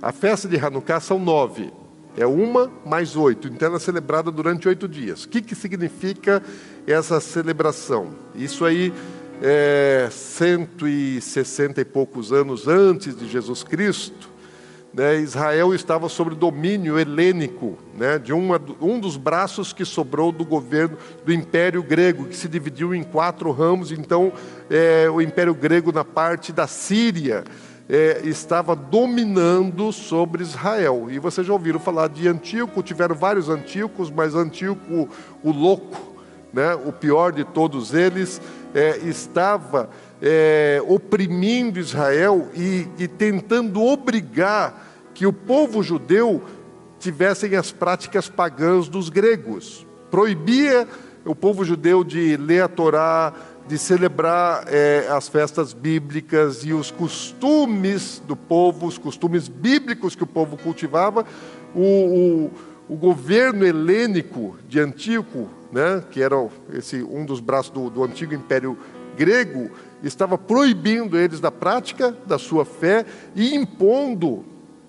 a 0.00 0.10
festa 0.10 0.48
de 0.48 0.56
Hanukkah 0.56 1.00
são 1.00 1.18
nove. 1.18 1.70
É 2.16 2.26
uma 2.26 2.72
mais 2.86 3.14
oito, 3.14 3.46
então 3.46 3.68
ela 3.68 3.76
é 3.76 3.80
celebrada 3.80 4.30
durante 4.30 4.66
oito 4.66 4.88
dias. 4.88 5.24
O 5.24 5.28
que, 5.28 5.42
que 5.42 5.54
significa 5.54 6.42
essa 6.86 7.20
celebração? 7.20 8.14
Isso 8.34 8.64
aí 8.64 8.90
é 9.42 10.08
160 10.10 11.82
e 11.82 11.84
poucos 11.84 12.32
anos 12.32 12.66
antes 12.66 13.14
de 13.14 13.28
Jesus 13.28 13.62
Cristo, 13.62 14.30
né, 14.94 15.18
Israel 15.18 15.74
estava 15.74 16.08
sob 16.08 16.36
domínio 16.36 16.98
helênico, 16.98 17.76
né, 17.98 18.18
de 18.18 18.32
uma, 18.32 18.60
um 18.80 18.98
dos 18.98 19.16
braços 19.16 19.72
que 19.72 19.84
sobrou 19.84 20.30
do 20.30 20.44
governo 20.44 20.96
do 21.24 21.32
Império 21.32 21.82
Grego, 21.82 22.26
que 22.26 22.36
se 22.36 22.48
dividiu 22.48 22.94
em 22.94 23.02
quatro 23.02 23.50
ramos. 23.50 23.90
Então, 23.90 24.32
é, 24.70 25.10
o 25.10 25.20
Império 25.20 25.52
Grego 25.52 25.90
na 25.90 26.04
parte 26.04 26.52
da 26.52 26.68
Síria 26.68 27.44
é, 27.88 28.20
estava 28.24 28.74
dominando 28.74 29.92
sobre 29.92 30.42
Israel. 30.42 31.08
E 31.10 31.18
vocês 31.18 31.46
já 31.46 31.52
ouviram 31.52 31.78
falar 31.78 32.08
de 32.08 32.26
Antíoco, 32.28 32.82
tiveram 32.82 33.14
vários 33.14 33.48
Antíocos, 33.48 34.10
mas 34.10 34.34
Antíoco, 34.34 35.08
o 35.42 35.50
louco, 35.50 36.14
né, 36.52 36.74
o 36.74 36.92
pior 36.92 37.32
de 37.32 37.44
todos 37.44 37.92
eles, 37.92 38.40
é, 38.74 38.98
estava 38.98 39.90
é, 40.22 40.82
oprimindo 40.86 41.78
Israel 41.78 42.48
e, 42.54 42.88
e 42.98 43.06
tentando 43.06 43.82
obrigar 43.82 44.92
que 45.12 45.26
o 45.26 45.32
povo 45.32 45.82
judeu 45.82 46.42
tivessem 46.98 47.54
as 47.54 47.70
práticas 47.70 48.28
pagãs 48.28 48.88
dos 48.88 49.08
gregos. 49.08 49.86
Proibia 50.10 50.88
o 51.24 51.34
povo 51.34 51.64
judeu 51.64 52.02
de 52.04 52.36
ler 52.36 52.62
a 52.62 52.68
Torá, 52.68 53.32
de 53.66 53.78
celebrar 53.78 54.64
é, 54.68 55.06
as 55.10 55.28
festas 55.28 55.72
bíblicas 55.72 56.64
e 56.64 56.72
os 56.72 56.90
costumes 56.90 58.22
do 58.26 58.36
povo, 58.36 58.86
os 58.86 58.98
costumes 58.98 59.48
bíblicos 59.48 60.14
que 60.14 60.22
o 60.22 60.26
povo 60.26 60.56
cultivava, 60.56 61.24
o, 61.74 62.50
o, 62.88 62.94
o 62.94 62.96
governo 62.96 63.64
helênico 63.64 64.56
de 64.68 64.78
Antíoco, 64.80 65.48
né, 65.72 66.02
que 66.10 66.22
era 66.22 66.36
esse, 66.72 67.02
um 67.02 67.24
dos 67.24 67.40
braços 67.40 67.70
do, 67.70 67.88
do 67.88 68.04
antigo 68.04 68.34
império 68.34 68.78
grego, 69.16 69.70
estava 70.02 70.36
proibindo 70.36 71.18
eles 71.18 71.40
da 71.40 71.50
prática 71.50 72.14
da 72.26 72.38
sua 72.38 72.64
fé 72.64 73.06
e 73.34 73.54
impondo 73.54 74.44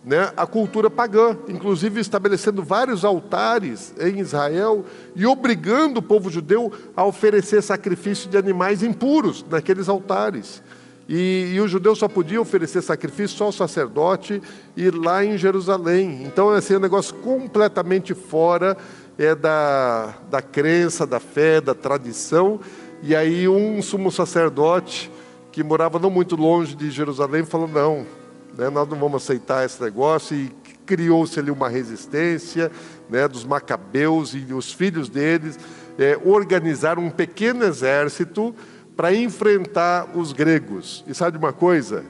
né, 0.05 0.31
a 0.37 0.45
cultura 0.45 0.87
pagã, 0.87 1.35
inclusive 1.49 1.99
estabelecendo 1.99 2.61
vários 2.61 3.03
altares 3.03 3.93
em 3.99 4.19
Israel 4.19 4.85
e 5.15 5.25
obrigando 5.25 5.99
o 5.99 6.03
povo 6.03 6.29
judeu 6.29 6.71
a 6.95 7.03
oferecer 7.03 7.63
sacrifício 7.63 8.29
de 8.29 8.37
animais 8.37 8.83
impuros 8.83 9.43
naqueles 9.49 9.89
altares. 9.89 10.61
E, 11.09 11.53
e 11.53 11.61
o 11.61 11.67
judeu 11.67 11.95
só 11.95 12.07
podia 12.07 12.39
oferecer 12.39 12.81
sacrifício 12.81 13.37
só 13.37 13.45
ao 13.45 13.51
sacerdote 13.51 14.41
e 14.77 14.89
lá 14.91 15.25
em 15.25 15.37
Jerusalém. 15.37 16.23
Então, 16.23 16.49
assim, 16.49 16.75
é 16.75 16.77
um 16.77 16.81
negócio 16.81 17.15
completamente 17.15 18.13
fora 18.13 18.77
é, 19.17 19.33
da, 19.33 20.15
da 20.29 20.41
crença, 20.41 21.05
da 21.05 21.19
fé, 21.19 21.61
da 21.61 21.75
tradição. 21.75 22.59
E 23.03 23.15
aí, 23.15 23.47
um 23.47 23.81
sumo 23.83 24.11
sacerdote 24.11 25.11
que 25.51 25.63
morava 25.63 25.99
não 25.99 26.09
muito 26.09 26.35
longe 26.35 26.75
de 26.75 26.89
Jerusalém 26.89 27.45
falou: 27.45 27.67
não 27.67 28.24
né, 28.57 28.69
nós 28.69 28.87
não 28.87 28.97
vamos 28.97 29.23
aceitar 29.23 29.65
esse 29.65 29.81
negócio, 29.81 30.35
e 30.35 30.51
criou-se 30.85 31.39
ali 31.39 31.51
uma 31.51 31.67
resistência 31.67 32.71
né, 33.09 33.27
dos 33.27 33.43
macabeus 33.43 34.33
e 34.33 34.53
os 34.53 34.71
filhos 34.71 35.09
deles 35.09 35.57
é, 35.97 36.19
organizaram 36.23 37.03
um 37.03 37.09
pequeno 37.09 37.63
exército 37.63 38.55
para 38.95 39.13
enfrentar 39.13 40.15
os 40.15 40.31
gregos. 40.31 41.03
E 41.07 41.13
sabe 41.13 41.37
de 41.37 41.43
uma 41.43 41.53
coisa? 41.53 42.05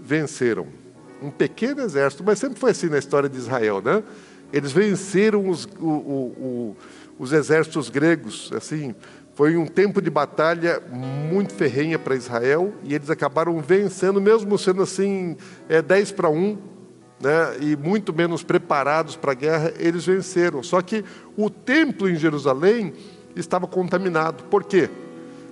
Venceram. 0.00 0.66
Um 1.22 1.30
pequeno 1.30 1.80
exército, 1.80 2.24
mas 2.24 2.38
sempre 2.38 2.58
foi 2.58 2.70
assim 2.70 2.88
na 2.88 2.98
história 2.98 3.28
de 3.28 3.38
Israel, 3.38 3.80
né? 3.80 4.02
Eles 4.52 4.72
venceram 4.72 5.48
os, 5.48 5.64
o, 5.80 5.88
o, 5.88 6.76
os 7.18 7.32
exércitos 7.32 7.88
gregos, 7.88 8.52
assim, 8.54 8.94
foi 9.34 9.56
um 9.56 9.66
tempo 9.66 10.00
de 10.00 10.10
batalha 10.10 10.80
muito 10.90 11.52
ferrenha 11.52 11.98
para 11.98 12.14
Israel 12.14 12.72
e 12.84 12.94
eles 12.94 13.10
acabaram 13.10 13.60
vencendo, 13.60 14.20
mesmo 14.20 14.56
sendo 14.56 14.82
assim, 14.82 15.36
é, 15.68 15.82
10 15.82 16.12
para 16.12 16.30
1, 16.30 16.56
né, 17.20 17.56
e 17.60 17.76
muito 17.76 18.12
menos 18.12 18.44
preparados 18.44 19.16
para 19.16 19.32
a 19.32 19.34
guerra, 19.34 19.72
eles 19.78 20.06
venceram. 20.06 20.62
Só 20.62 20.80
que 20.80 21.04
o 21.36 21.50
templo 21.50 22.08
em 22.08 22.14
Jerusalém 22.14 22.92
estava 23.34 23.66
contaminado. 23.66 24.44
Por 24.44 24.62
quê? 24.62 24.88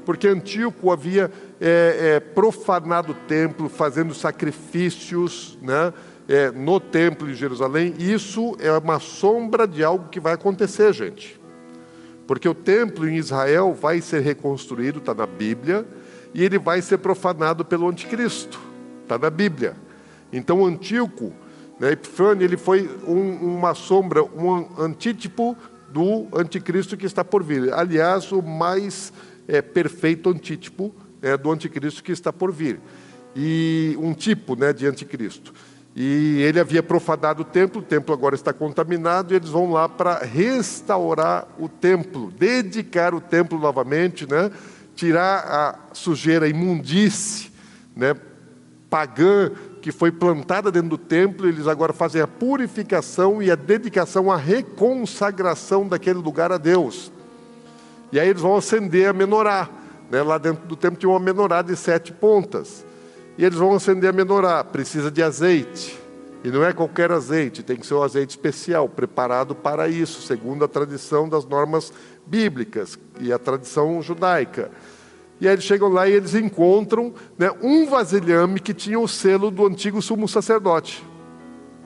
Porque 0.04 0.28
Antíoco 0.28 0.92
havia 0.92 1.30
é, 1.60 2.14
é, 2.16 2.20
profanado 2.20 3.12
o 3.12 3.14
templo, 3.26 3.68
fazendo 3.68 4.14
sacrifícios 4.14 5.58
né, 5.60 5.92
é, 6.28 6.52
no 6.52 6.78
templo 6.78 7.28
em 7.28 7.34
Jerusalém. 7.34 7.94
Isso 7.98 8.56
é 8.60 8.70
uma 8.72 9.00
sombra 9.00 9.66
de 9.66 9.82
algo 9.82 10.08
que 10.08 10.20
vai 10.20 10.34
acontecer, 10.34 10.92
gente. 10.92 11.41
Porque 12.26 12.48
o 12.48 12.54
templo 12.54 13.08
em 13.08 13.16
Israel 13.16 13.74
vai 13.74 14.00
ser 14.00 14.20
reconstruído, 14.20 14.98
está 14.98 15.14
na 15.14 15.26
Bíblia, 15.26 15.86
e 16.34 16.42
ele 16.42 16.58
vai 16.58 16.80
ser 16.80 16.98
profanado 16.98 17.64
pelo 17.64 17.88
anticristo, 17.88 18.58
está 19.02 19.18
na 19.18 19.30
Bíblia. 19.30 19.76
Então 20.32 20.64
Antíoco, 20.64 21.32
né, 21.78 21.92
Epifânio, 21.92 22.44
ele 22.44 22.56
foi 22.56 22.88
um, 23.06 23.56
uma 23.56 23.74
sombra, 23.74 24.22
um 24.22 24.82
antítipo 24.82 25.56
do 25.90 26.26
anticristo 26.32 26.96
que 26.96 27.04
está 27.04 27.24
por 27.24 27.42
vir. 27.42 27.72
Aliás, 27.74 28.32
o 28.32 28.40
mais 28.40 29.12
é, 29.46 29.60
perfeito 29.60 30.30
antítipo 30.30 30.94
é, 31.20 31.36
do 31.36 31.50
anticristo 31.50 32.02
que 32.02 32.12
está 32.12 32.32
por 32.32 32.50
vir. 32.50 32.80
E 33.36 33.96
um 33.98 34.14
tipo 34.14 34.56
né, 34.56 34.72
de 34.72 34.86
anticristo. 34.86 35.52
E 35.94 36.40
ele 36.40 36.58
havia 36.58 36.82
profanado 36.82 37.42
o 37.42 37.44
templo, 37.44 37.82
o 37.82 37.84
templo 37.84 38.14
agora 38.14 38.34
está 38.34 38.52
contaminado, 38.52 39.32
e 39.32 39.36
eles 39.36 39.50
vão 39.50 39.70
lá 39.70 39.88
para 39.88 40.18
restaurar 40.18 41.46
o 41.58 41.68
templo, 41.68 42.30
dedicar 42.30 43.14
o 43.14 43.20
templo 43.20 43.58
novamente, 43.58 44.26
né? 44.26 44.50
tirar 44.94 45.38
a 45.38 45.78
sujeira, 45.94 46.46
a 46.46 46.48
imundície 46.48 47.50
né? 47.94 48.14
pagã 48.88 49.50
que 49.82 49.90
foi 49.90 50.12
plantada 50.12 50.70
dentro 50.70 50.90
do 50.90 50.98
templo, 50.98 51.48
eles 51.48 51.66
agora 51.66 51.92
fazem 51.92 52.22
a 52.22 52.26
purificação 52.26 53.42
e 53.42 53.50
a 53.50 53.56
dedicação, 53.56 54.30
a 54.30 54.36
reconsagração 54.36 55.88
daquele 55.88 56.20
lugar 56.20 56.52
a 56.52 56.56
Deus. 56.56 57.10
E 58.12 58.20
aí 58.20 58.28
eles 58.28 58.42
vão 58.42 58.56
acender 58.56 59.08
a 59.08 59.12
menorá. 59.12 59.68
Né? 60.10 60.22
Lá 60.22 60.38
dentro 60.38 60.66
do 60.66 60.76
templo 60.76 60.98
tinha 60.98 61.10
uma 61.10 61.18
menorá 61.18 61.62
de 61.62 61.74
sete 61.74 62.12
pontas. 62.12 62.84
E 63.36 63.44
eles 63.44 63.58
vão 63.58 63.74
acender 63.74 64.10
a 64.10 64.12
menorá, 64.12 64.62
precisa 64.62 65.10
de 65.10 65.22
azeite. 65.22 65.98
E 66.44 66.50
não 66.50 66.64
é 66.64 66.72
qualquer 66.72 67.12
azeite, 67.12 67.62
tem 67.62 67.76
que 67.76 67.86
ser 67.86 67.94
um 67.94 68.02
azeite 68.02 68.30
especial, 68.30 68.88
preparado 68.88 69.54
para 69.54 69.88
isso, 69.88 70.20
segundo 70.22 70.64
a 70.64 70.68
tradição 70.68 71.28
das 71.28 71.44
normas 71.44 71.92
bíblicas 72.26 72.98
e 73.20 73.32
a 73.32 73.38
tradição 73.38 74.02
judaica. 74.02 74.70
E 75.40 75.46
aí 75.46 75.54
eles 75.54 75.64
chegam 75.64 75.88
lá 75.88 76.08
e 76.08 76.12
eles 76.12 76.34
encontram 76.34 77.14
né, 77.38 77.50
um 77.62 77.86
vasilhame 77.86 78.60
que 78.60 78.74
tinha 78.74 78.98
o 78.98 79.08
selo 79.08 79.50
do 79.50 79.66
antigo 79.66 80.02
sumo 80.02 80.28
sacerdote, 80.28 81.04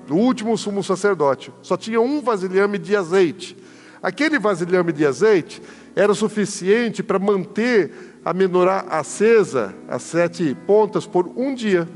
do 0.07 0.15
último 0.15 0.57
sumo 0.57 0.83
sacerdote. 0.83 1.53
Só 1.63 1.77
tinha 1.77 2.01
um 2.01 2.23
vasilhame 2.23 2.79
de 2.79 2.97
azeite. 2.97 3.57
Aquele 4.03 4.39
vasilhame 4.39 4.93
de 4.93 5.07
azeite 5.07 5.63
era 5.97 6.13
suficiente 6.13 7.03
para 7.03 7.19
manter 7.19 8.21
a 8.23 8.35
menorá 8.35 8.81
acesa, 8.91 9.75
as 9.89 10.03
sete 10.03 10.55
pontas, 10.67 11.07
por 11.07 11.27
um 11.35 11.55
dia, 11.55 11.89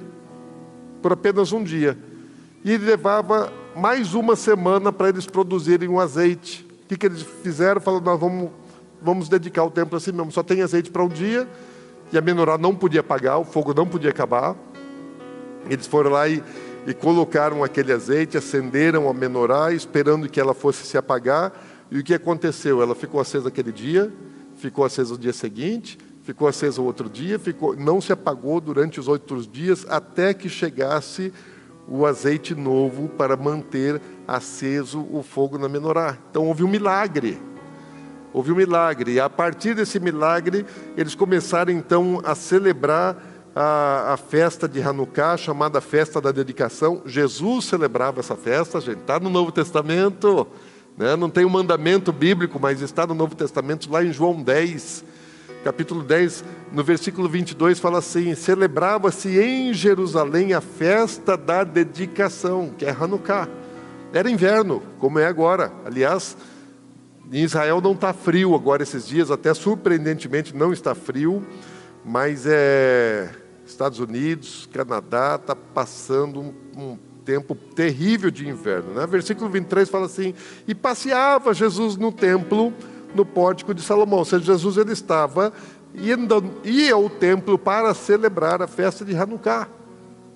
por 1.03 1.13
apenas 1.13 1.53
um 1.53 1.63
dia. 1.63 1.99
E 2.65 2.79
levava 2.79 3.53
mais 3.77 4.15
uma 4.15 4.35
semana 4.35 4.91
para 4.91 5.11
eles 5.11 5.27
produzirem 5.27 5.87
o 5.87 5.93
um 5.93 6.01
azeite. 6.01 6.67
O 6.85 6.89
que, 6.89 6.97
que 6.97 7.07
eles 7.07 7.21
fizeram? 7.43 7.79
Falaram, 7.79 8.05
nós 8.05 8.19
vamos, 8.19 8.51
vamos 9.03 9.29
dedicar 9.29 9.65
o 9.65 9.71
templo 9.71 9.99
assim 9.99 10.13
mesmo, 10.13 10.33
só 10.33 10.43
tem 10.43 10.63
azeite 10.63 10.91
para 10.91 11.05
um 11.05 11.09
dia, 11.09 11.47
e 12.11 12.17
a 12.17 12.23
menorá 12.23 12.57
não 12.57 12.75
podia 12.75 13.01
apagar, 13.01 13.39
o 13.39 13.45
fogo 13.45 13.75
não 13.75 13.87
podia 13.87 14.11
acabar. 14.11 14.57
Eles 15.69 15.87
foram 15.87 16.11
lá 16.11 16.27
e, 16.27 16.43
e 16.87 16.95
colocaram 16.95 17.63
aquele 17.63 17.93
azeite, 17.93 18.39
acenderam 18.39 19.11
a 19.11 19.13
menorá, 19.13 19.75
esperando 19.75 20.27
que 20.27 20.41
ela 20.41 20.55
fosse 20.55 20.87
se 20.87 20.97
apagar. 20.97 21.53
E 21.91 21.99
o 21.99 22.05
que 22.05 22.15
aconteceu? 22.15 22.81
Ela 22.81 22.95
ficou 22.95 23.21
acesa 23.21 23.49
aquele 23.49 23.73
dia, 23.73 24.13
ficou 24.57 24.85
acesa 24.85 25.13
no 25.13 25.19
dia 25.19 25.33
seguinte, 25.33 25.99
ficou 26.23 26.47
acesa 26.47 26.81
o 26.81 26.85
outro 26.85 27.09
dia, 27.09 27.39
ficou, 27.39 27.75
não 27.75 28.01
se 28.01 28.13
apagou 28.13 28.61
durante 28.61 29.01
os 29.01 29.09
outros 29.09 29.49
dias 29.49 29.85
até 29.89 30.33
que 30.33 30.49
chegasse 30.49 31.33
o 31.89 32.07
azeite 32.07 32.55
novo 32.55 33.09
para 33.09 33.37
manter 33.37 34.01
aceso 34.29 35.07
o 35.11 35.23
fogo 35.23 35.59
na 35.59 35.69
menorá. 35.69 36.17
Então 36.31 36.47
houve 36.47 36.63
um 36.63 36.69
milagre. 36.69 37.41
Houve 38.33 38.53
um 38.53 38.55
milagre. 38.57 39.15
E 39.15 39.21
a 39.21 39.29
partir 39.29 39.75
desse 39.75 39.99
milagre, 39.99 40.65
eles 40.97 41.17
começaram 41.17 41.73
então 41.73 42.21
a 42.23 42.37
celebrar 42.37 43.17
a, 43.55 44.13
a 44.13 44.17
festa 44.17 44.69
de 44.69 44.81
Hanukkah, 44.81 45.37
chamada 45.37 45.81
festa 45.81 46.21
da 46.21 46.31
dedicação. 46.31 47.03
Jesus 47.05 47.65
celebrava 47.65 48.21
essa 48.21 48.37
festa, 48.37 48.81
gente, 48.81 49.01
está 49.01 49.19
no 49.19 49.29
Novo 49.29 49.51
Testamento. 49.51 50.47
Né? 50.97 51.17
Não 51.17 51.31
tem 51.31 51.45
um 51.45 51.51
mandamento 51.51 52.13
bíblico, 52.13 52.59
mas 52.61 52.81
está 52.81 53.07
no 53.07 53.15
Novo 53.15 53.35
Testamento, 53.35 53.91
lá 53.91 54.05
em 54.05 54.13
João 54.13 54.43
10 54.43 55.05
capítulo 55.65 56.03
10, 56.03 56.45
no 56.73 56.83
versículo 56.83 57.29
22, 57.29 57.79
fala 57.79 57.99
assim: 57.99 58.35
Celebrava-se 58.35 59.39
em 59.39 59.73
Jerusalém 59.75 60.55
a 60.55 60.61
festa 60.61 61.37
da 61.37 61.65
dedicação, 61.65 62.71
que 62.77 62.85
é 62.85 62.91
Hanukkah. 62.91 63.49
Era 64.13 64.31
inverno, 64.31 64.83
como 64.99 65.19
é 65.19 65.27
agora. 65.27 65.73
Aliás, 65.85 66.37
em 67.33 67.43
Israel 67.43 67.81
não 67.81 67.93
está 67.93 68.13
frio 68.13 68.55
agora 68.55 68.83
esses 68.83 69.07
dias, 69.07 69.31
até 69.31 69.55
surpreendentemente 69.55 70.57
não 70.57 70.73
está 70.73 70.95
frio, 70.95 71.47
mas 72.05 72.45
é 72.47 73.31
Estados 73.65 74.01
Unidos, 74.01 74.69
Canadá 74.73 75.39
está 75.41 75.55
passando 75.55 76.41
um, 76.41 76.55
um, 76.77 76.99
tempo 77.31 77.55
terrível 77.55 78.29
de 78.29 78.49
inverno. 78.49 78.95
Né? 78.95 79.07
Versículo 79.07 79.49
23 79.49 79.89
fala 79.89 80.07
assim: 80.07 80.35
E 80.67 80.75
passeava 80.75 81.55
Jesus 81.55 81.97
no 81.97 82.11
templo 82.11 82.73
no 83.15 83.25
pórtico 83.25 83.73
de 83.73 83.83
Salomão. 83.83 84.19
Ou 84.19 84.25
seja, 84.25 84.47
Jesus 84.47 84.77
ele 84.77 84.93
estava 84.93 85.53
indo, 85.95 86.53
ia 86.65 86.95
ao 86.95 87.09
templo 87.09 87.57
para 87.57 87.95
celebrar 87.95 88.61
a 88.61 88.67
festa 88.67 89.05
de 89.05 89.15
Hanukkah. 89.15 89.69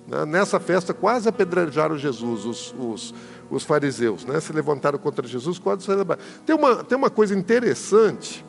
Né? 0.07 0.25
Nessa 0.25 0.57
festa 0.57 0.93
quase 0.93 1.27
apedrejaram 1.27 1.97
Jesus, 1.97 2.45
os, 2.45 2.75
os, 2.79 3.13
os 3.49 3.63
fariseus, 3.63 4.23
né? 4.23 4.39
se 4.39 4.53
levantaram 4.53 4.97
contra 4.97 5.27
Jesus, 5.27 5.59
quase 5.59 5.83
celebraram. 5.83 6.21
Tem 6.45 6.55
uma, 6.55 6.81
tem 6.81 6.97
uma 6.97 7.09
coisa 7.09 7.35
interessante 7.35 8.45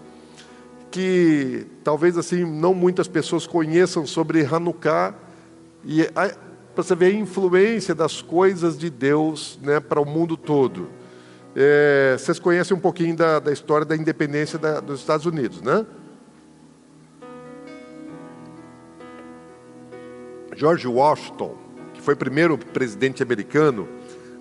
que 0.89 1.67
talvez 1.83 2.17
assim 2.17 2.45
não 2.45 2.73
muitas 2.73 3.09
pessoas 3.09 3.45
conheçam 3.45 4.07
sobre 4.07 4.45
Hanukkah 4.45 5.15
e 5.85 6.09
para 6.77 6.85
você 6.85 6.95
ver 6.95 7.07
a 7.07 7.19
influência 7.19 7.95
das 7.95 8.21
coisas 8.21 8.77
de 8.77 8.91
Deus 8.91 9.59
né, 9.63 9.81
para 9.81 9.99
o 9.99 10.05
mundo 10.05 10.37
todo. 10.37 10.91
É, 11.55 12.15
vocês 12.19 12.39
conhecem 12.39 12.77
um 12.77 12.81
pouquinho 12.81 13.17
da, 13.17 13.39
da 13.39 13.51
história 13.51 13.87
da 13.87 13.97
independência 13.97 14.59
da, 14.59 14.79
dos 14.79 15.01
Estados 15.01 15.25
Unidos, 15.25 15.63
né? 15.63 15.87
George 20.55 20.87
Washington, 20.87 21.57
que 21.95 22.03
foi 22.03 22.13
o 22.13 22.17
primeiro 22.19 22.59
presidente 22.59 23.23
americano, 23.23 23.89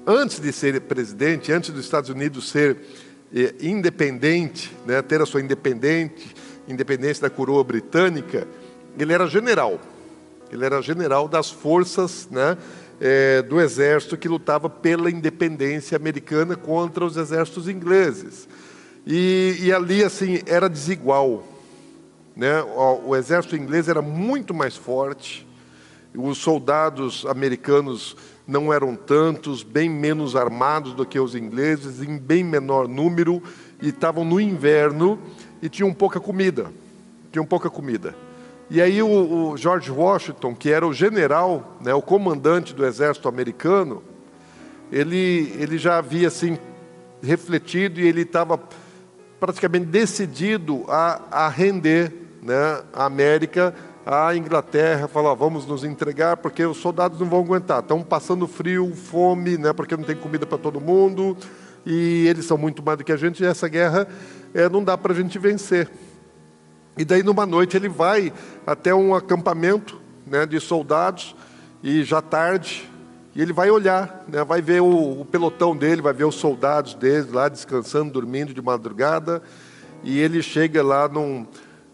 antes 0.05 0.37
de 0.41 0.51
ser 0.51 0.81
presidente, 0.81 1.53
antes 1.53 1.69
dos 1.69 1.85
Estados 1.85 2.09
Unidos 2.09 2.49
ser 2.49 2.77
é, 3.33 3.55
independente, 3.61 4.75
né, 4.85 5.01
ter 5.01 5.21
a 5.21 5.25
sua 5.25 5.39
independente, 5.39 6.35
independência 6.67 7.21
da 7.21 7.29
coroa 7.29 7.63
britânica, 7.63 8.45
ele 8.99 9.13
era 9.13 9.25
general. 9.25 9.79
Ele 10.51 10.65
era 10.65 10.81
general 10.81 11.27
das 11.27 11.49
forças 11.49 12.27
né, 12.29 12.57
é, 12.99 13.41
do 13.41 13.59
exército 13.59 14.17
que 14.17 14.27
lutava 14.27 14.69
pela 14.69 15.09
independência 15.09 15.95
americana 15.95 16.55
contra 16.55 17.03
os 17.05 17.17
exércitos 17.17 17.67
ingleses. 17.67 18.47
E, 19.05 19.57
e 19.59 19.73
ali, 19.73 20.03
assim, 20.03 20.41
era 20.45 20.69
desigual. 20.69 21.43
Né? 22.35 22.61
O, 22.61 23.09
o 23.09 23.15
exército 23.15 23.55
inglês 23.55 23.87
era 23.87 24.01
muito 24.01 24.53
mais 24.53 24.75
forte, 24.75 25.47
os 26.13 26.37
soldados 26.37 27.25
americanos 27.25 28.15
não 28.47 28.71
eram 28.71 28.95
tantos, 28.95 29.63
bem 29.63 29.89
menos 29.89 30.35
armados 30.35 30.93
do 30.93 31.05
que 31.05 31.19
os 31.19 31.35
ingleses, 31.35 32.01
em 32.01 32.17
bem 32.17 32.43
menor 32.43 32.87
número, 32.87 33.41
e 33.81 33.89
estavam 33.89 34.23
no 34.23 34.39
inverno 34.39 35.19
e 35.61 35.69
tinham 35.69 35.93
pouca 35.93 36.19
comida. 36.19 36.71
Tinham 37.31 37.45
pouca 37.45 37.69
comida. 37.69 38.15
E 38.69 38.81
aí 38.81 39.01
o, 39.01 39.51
o, 39.51 39.57
George 39.57 39.91
Washington, 39.91 40.55
que 40.55 40.71
era 40.71 40.87
o 40.87 40.93
general, 40.93 41.77
né, 41.81 41.93
o 41.93 42.01
comandante 42.01 42.73
do 42.73 42.85
exército 42.85 43.27
americano, 43.29 44.03
ele, 44.91 45.53
ele 45.59 45.77
já 45.77 45.97
havia 45.97 46.27
assim 46.27 46.57
refletido 47.21 47.99
e 47.99 48.07
ele 48.07 48.21
estava 48.21 48.59
praticamente 49.39 49.85
decidido 49.85 50.83
a, 50.87 51.21
a 51.29 51.49
render 51.49 52.11
né, 52.41 52.81
a 52.93 53.05
América 53.05 53.73
à 54.05 54.35
Inglaterra, 54.35 55.07
falar 55.07 55.33
vamos 55.33 55.65
nos 55.65 55.83
entregar 55.83 56.37
porque 56.37 56.63
os 56.65 56.77
soldados 56.77 57.19
não 57.19 57.27
vão 57.27 57.39
aguentar, 57.39 57.79
estão 57.79 58.03
passando 58.03 58.47
frio, 58.47 58.93
fome, 58.95 59.57
né, 59.57 59.73
porque 59.73 59.97
não 59.97 60.03
tem 60.03 60.15
comida 60.15 60.45
para 60.45 60.57
todo 60.57 60.79
mundo, 60.79 61.35
e 61.85 62.27
eles 62.27 62.45
são 62.45 62.57
muito 62.57 62.83
mais 62.83 62.97
do 62.97 63.03
que 63.03 63.11
a 63.11 63.17
gente, 63.17 63.43
e 63.43 63.45
essa 63.45 63.67
guerra 63.67 64.07
é, 64.53 64.69
não 64.69 64.83
dá 64.83 64.97
para 64.97 65.11
a 65.11 65.15
gente 65.15 65.37
vencer. 65.37 65.89
E 66.97 67.03
daí, 67.03 67.23
numa 67.23 67.45
noite, 67.45 67.75
ele 67.75 67.89
vai 67.89 68.31
até 68.65 68.95
um 68.95 69.13
acampamento 69.13 69.99
né, 70.25 70.45
de 70.45 70.59
soldados, 70.59 71.35
e 71.83 72.03
já 72.03 72.21
tarde, 72.21 72.89
e 73.35 73.41
ele 73.41 73.51
vai 73.51 73.69
olhar, 73.69 74.23
né, 74.27 74.43
vai 74.43 74.61
ver 74.61 74.81
o, 74.81 75.21
o, 75.21 75.25
pelotão 75.25 75.75
dele, 75.75 76.01
vai 76.01 76.13
ver 76.13 76.23
os 76.23 76.35
soldados 76.35 76.93
dele 76.93 77.27
lá 77.31 77.49
descansando, 77.49 78.13
dormindo 78.13 78.53
de 78.53 78.61
madrugada, 78.61 79.43
e 80.03 80.19
ele 80.19 80.41
chega 80.41 80.81
lá 80.81 81.07
num, 81.09 81.45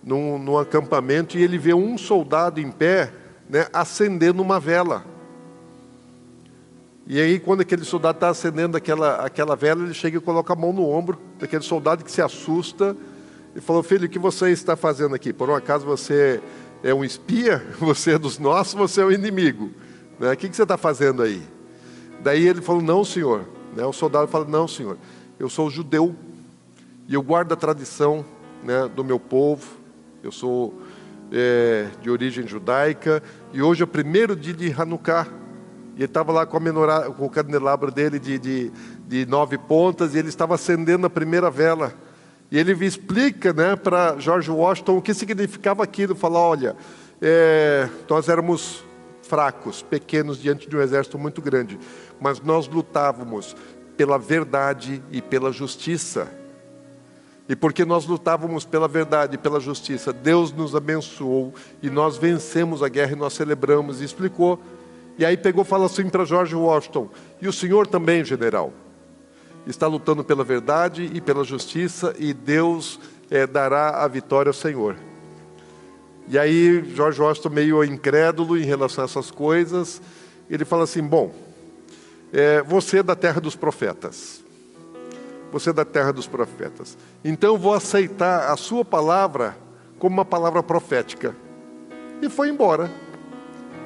num, 0.04 0.38
num 0.38 0.58
acampamento 0.58 1.38
e 1.38 1.44
ele 1.44 1.58
vê 1.58 1.74
um 1.74 1.98
soldado 1.98 2.62
em 2.62 2.70
pé, 2.70 3.12
né, 3.50 3.68
acendendo 3.74 4.42
uma 4.42 4.60
vela. 4.60 5.04
E 7.08 7.20
aí, 7.20 7.40
quando 7.40 7.62
aquele 7.62 7.84
soldado 7.84 8.18
está 8.18 8.30
acendendo 8.30 8.78
aquela, 8.78 9.16
aquela 9.26 9.56
vela, 9.56 9.84
ele 9.84 9.94
chega 9.94 10.18
e 10.18 10.22
coloca 10.22 10.54
a 10.54 10.56
mão 10.56 10.72
no 10.72 10.88
ombro 10.88 11.20
daquele 11.40 11.64
soldado 11.64 12.06
que 12.06 12.12
se 12.12 12.22
assusta 12.22 12.96
e 13.56 13.62
falou: 13.62 13.84
Filho, 13.84 14.06
o 14.06 14.10
que 14.10 14.20
você 14.20 14.50
está 14.50 14.76
fazendo 14.76 15.16
aqui? 15.16 15.34
Por 15.34 15.50
um 15.50 15.56
acaso 15.56 15.86
você 15.86 16.42
é 16.84 16.94
um 16.94 17.04
espia? 17.04 17.64
Você 17.80 18.14
é 18.14 18.18
dos 18.18 18.40
nossos? 18.40 18.74
Você 18.74 19.02
é 19.02 19.06
um 19.06 19.12
inimigo? 19.12 19.70
Né? 20.20 20.34
O 20.34 20.38
que, 20.38 20.50
que 20.50 20.56
você 20.56 20.64
está 20.64 20.78
fazendo 20.78 21.22
aí? 21.22 21.42
Daí 22.24 22.48
ele 22.48 22.62
falou: 22.62 22.82
Não, 22.82 23.06
senhor. 23.06 23.48
Né? 23.76 23.86
O 23.86 23.94
soldado 23.94 24.28
fala: 24.28 24.46
Não, 24.46 24.68
senhor. 24.68 24.98
Eu 25.40 25.48
sou 25.48 25.70
judeu 25.70 26.16
e 27.08 27.14
eu 27.14 27.22
guardo 27.22 27.52
a 27.52 27.56
tradição 27.56 28.26
né, 28.64 28.90
do 28.96 29.04
meu 29.04 29.20
povo. 29.20 29.78
Eu 30.24 30.32
sou 30.32 30.82
é, 31.32 31.88
de 32.02 32.10
origem 32.10 32.48
judaica 32.48 33.22
e 33.54 33.62
hoje 33.62 33.82
é 33.82 33.86
o 33.86 33.88
primeiro 33.88 34.36
dia 34.36 34.54
de 34.54 34.72
Hanukkah 34.72 35.28
e 35.96 35.98
ele 35.98 36.06
estava 36.06 36.32
lá 36.32 36.46
com, 36.46 36.60
menorá, 36.60 37.10
com, 37.12 37.26
o 37.26 37.30
candelabro 37.30 37.92
dele 37.92 38.18
de, 38.18 38.40
de, 38.40 38.72
de, 39.08 39.26
nove 39.26 39.58
pontas, 39.58 40.16
e 40.16 40.18
ele 40.18 40.30
estava 40.30 40.56
acendendo 40.56 41.06
a 41.06 41.10
primeira 41.10 41.50
vela. 41.52 41.94
E 42.52 42.60
ele 42.60 42.74
explica 42.86 43.54
né, 43.54 43.76
para 43.76 44.20
George 44.20 44.52
Washington 44.52 44.98
o 44.98 45.02
que 45.02 45.14
significava 45.14 45.84
aquilo. 45.84 46.14
Fala, 46.14 46.38
olha, 46.38 46.76
é, 47.22 47.88
nós 48.10 48.28
éramos 48.28 48.84
fracos, 49.22 49.82
pequenos 49.82 50.42
diante 50.42 50.68
de 50.68 50.76
um 50.76 50.82
exército 50.82 51.18
muito 51.18 51.42
grande, 51.42 51.80
mas 52.20 52.42
nós 52.42 52.68
lutávamos 52.68 53.56
pela 53.96 54.18
verdade 54.18 55.02
e 55.12 55.22
pela 55.22 55.52
justiça. 55.52 56.28
E 57.48 57.56
porque 57.56 57.86
nós 57.86 58.06
lutávamos 58.06 58.66
pela 58.66 58.88
verdade 58.88 59.36
e 59.36 59.38
pela 59.38 59.60
justiça, 59.60 60.12
Deus 60.12 60.52
nos 60.52 60.76
abençoou 60.76 61.54
e 61.82 61.90
nós 61.90 62.18
vencemos 62.18 62.84
a 62.84 62.90
guerra 62.90 63.14
e 63.14 63.16
nós 63.16 63.34
celebramos. 63.34 64.02
E 64.02 64.06
explicou 64.06 64.60
e 65.18 65.26
aí 65.26 65.38
pegou 65.38 65.64
e 65.64 65.68
falou 65.68 65.86
assim 65.86 66.10
para 66.10 66.26
George 66.26 66.56
Washington: 66.56 67.10
E 67.42 67.48
o 67.48 67.54
senhor 67.54 67.88
também, 67.88 68.24
general, 68.24 68.74
está 69.68 69.88
lutando 69.88 70.24
pela 70.24 70.44
verdade 70.44 71.10
e 71.14 71.22
pela 71.22 71.44
justiça, 71.44 72.16
e 72.18 72.34
Deus 72.34 73.00
é, 73.30 73.46
dará 73.46 74.04
a 74.04 74.08
vitória 74.08 74.50
ao 74.50 74.54
Senhor. 74.54 74.96
E 76.28 76.38
aí 76.38 76.84
George 76.96 77.22
Washington, 77.22 77.50
meio 77.50 77.84
incrédulo 77.84 78.58
em 78.58 78.64
relação 78.64 79.04
a 79.04 79.06
essas 79.06 79.30
coisas, 79.30 80.02
ele 80.50 80.66
fala 80.66 80.84
assim: 80.84 81.04
Bom, 81.04 81.34
é, 82.32 82.62
você 82.62 83.00
é 83.00 83.04
da 83.04 83.16
terra 83.16 83.42
dos 83.42 83.56
profetas. 83.56 84.42
Você 85.52 85.72
é 85.72 85.74
da 85.74 85.84
terra 85.84 86.14
dos 86.14 86.28
profetas. 86.28 86.98
Então 87.24 87.58
vou 87.58 87.74
aceitar 87.74 88.52
a 88.52 88.56
sua 88.56 88.86
palavra 88.86 89.58
como 90.00 90.16
uma 90.16 90.26
palavra 90.26 90.64
profética. 90.64 91.36
E 92.22 92.30
foi 92.30 92.50
embora. 92.50 92.90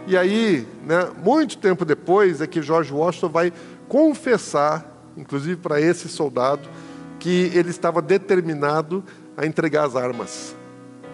E 0.08 0.16
aí, 0.16 0.68
né, 0.84 1.10
muito 1.24 1.58
tempo 1.58 1.84
depois, 1.84 2.40
é 2.40 2.46
que 2.46 2.62
George 2.62 2.94
Washington 2.94 3.30
vai 3.30 3.52
confessar, 3.88 4.95
inclusive 5.18 5.56
para 5.58 5.80
esse 5.80 6.08
soldado, 6.08 6.68
que 7.20 7.52
ele 7.54 7.70
estava 7.70 8.02
determinado 8.02 9.04
a 9.38 9.46
entregar 9.46 9.86
as 9.86 9.96
armas. 9.96 10.56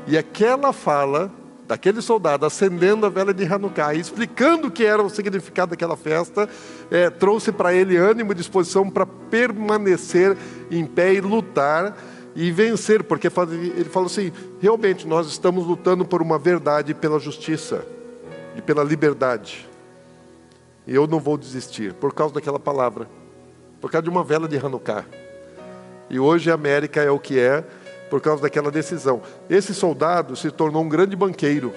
E 0.08 0.18
aquela 0.18 0.74
fala 0.74 1.32
daquele 1.68 2.02
soldado 2.02 2.46
acendendo 2.46 3.06
a 3.06 3.10
vela 3.10 3.34
de 3.34 3.46
Hanukkah, 3.46 3.96
explicando 3.96 4.68
o 4.68 4.72
que 4.72 4.84
era 4.84 5.02
o 5.02 5.10
significado 5.10 5.70
daquela 5.70 5.96
festa, 5.96 6.50
é, 6.90 7.10
trouxe 7.10 7.50
para 7.50 7.74
ele 7.74 7.96
ânimo 7.96 8.34
e 8.34 8.36
disposição 8.36 8.90
para 8.90 9.06
permanecer 9.06 10.38
em 10.70 10.86
pé 10.86 11.14
e 11.14 11.22
lutar 11.22 11.96
e 12.36 12.52
vencer, 12.52 13.04
porque 13.04 13.28
ele 13.28 13.86
falou 13.86 14.08
assim: 14.08 14.34
realmente 14.60 15.08
nós 15.08 15.28
estamos 15.28 15.66
lutando 15.66 16.04
por 16.04 16.22
uma 16.22 16.38
verdade 16.38 16.92
e 16.92 16.94
pela 16.94 17.20
justiça 17.20 17.86
e 18.56 18.62
pela 18.62 18.84
liberdade. 18.84 19.70
E 20.86 20.94
eu 20.94 21.08
não 21.08 21.20
vou 21.20 21.38
desistir 21.38 21.94
por 21.94 22.14
causa 22.14 22.34
daquela 22.34 22.60
palavra, 22.60 23.08
por 23.82 23.92
causa 23.92 24.04
de 24.04 24.10
uma 24.10 24.24
vela 24.24 24.48
de 24.48 24.56
Hanukkah. 24.56 25.04
E 26.10 26.20
hoje 26.20 26.52
a 26.52 26.54
América 26.54 27.02
é 27.02 27.10
o 27.10 27.20
que 27.20 27.40
é 27.40 27.64
por 28.10 28.22
causa 28.22 28.44
daquela 28.44 28.70
decisão. 28.70 29.22
Esse 29.50 29.74
soldado 29.74 30.36
se 30.36 30.52
tornou 30.52 30.84
um 30.84 30.90
grande 30.90 31.16
banqueiro. 31.16 31.74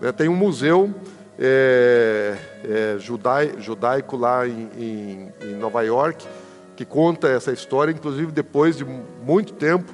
Né, 0.00 0.10
tem 0.10 0.28
um 0.28 0.34
museu 0.34 0.92
é, 1.38 2.36
é, 2.64 2.96
judai, 2.98 3.54
judaico 3.58 4.16
lá 4.16 4.48
em, 4.48 4.68
em, 4.76 5.32
em 5.42 5.54
Nova 5.56 5.82
York 5.82 6.26
que 6.74 6.84
conta 6.84 7.28
essa 7.28 7.52
história, 7.52 7.92
inclusive 7.92 8.32
depois 8.32 8.76
de 8.76 8.84
muito 8.84 9.52
tempo 9.52 9.92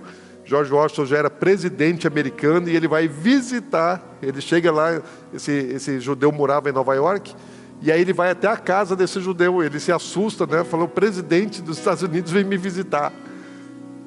George 0.49 0.73
Washington 0.73 1.05
já 1.05 1.19
era 1.19 1.29
presidente 1.29 2.07
americano 2.07 2.71
e 2.71 2.75
ele 2.75 2.89
vai 2.89 3.07
visitar. 3.07 4.03
Ele 4.23 4.41
chega 4.41 4.73
lá, 4.73 5.03
esse, 5.35 5.53
esse 5.53 6.01
judeu 6.01 6.33
morava 6.33 6.71
em 6.71 6.73
Nova 6.73 6.95
York, 6.95 7.37
e 7.81 7.93
aí 7.93 8.01
ele 8.01 8.13
vai 8.13 8.31
até 8.31 8.49
a 8.49 8.57
casa 8.57 8.97
desse 8.97 9.21
judeu. 9.21 9.63
Ele 9.63 9.79
se 9.79 9.93
assusta, 9.93 10.47
né? 10.47 10.65
Falou: 10.65 10.87
o 10.87 10.91
presidente 10.91 11.63
dos 11.63 11.79
Estados 11.79 12.03
Unidos 12.03 12.33
vem 12.33 12.45
me 12.45 12.57
visitar. 12.57 13.13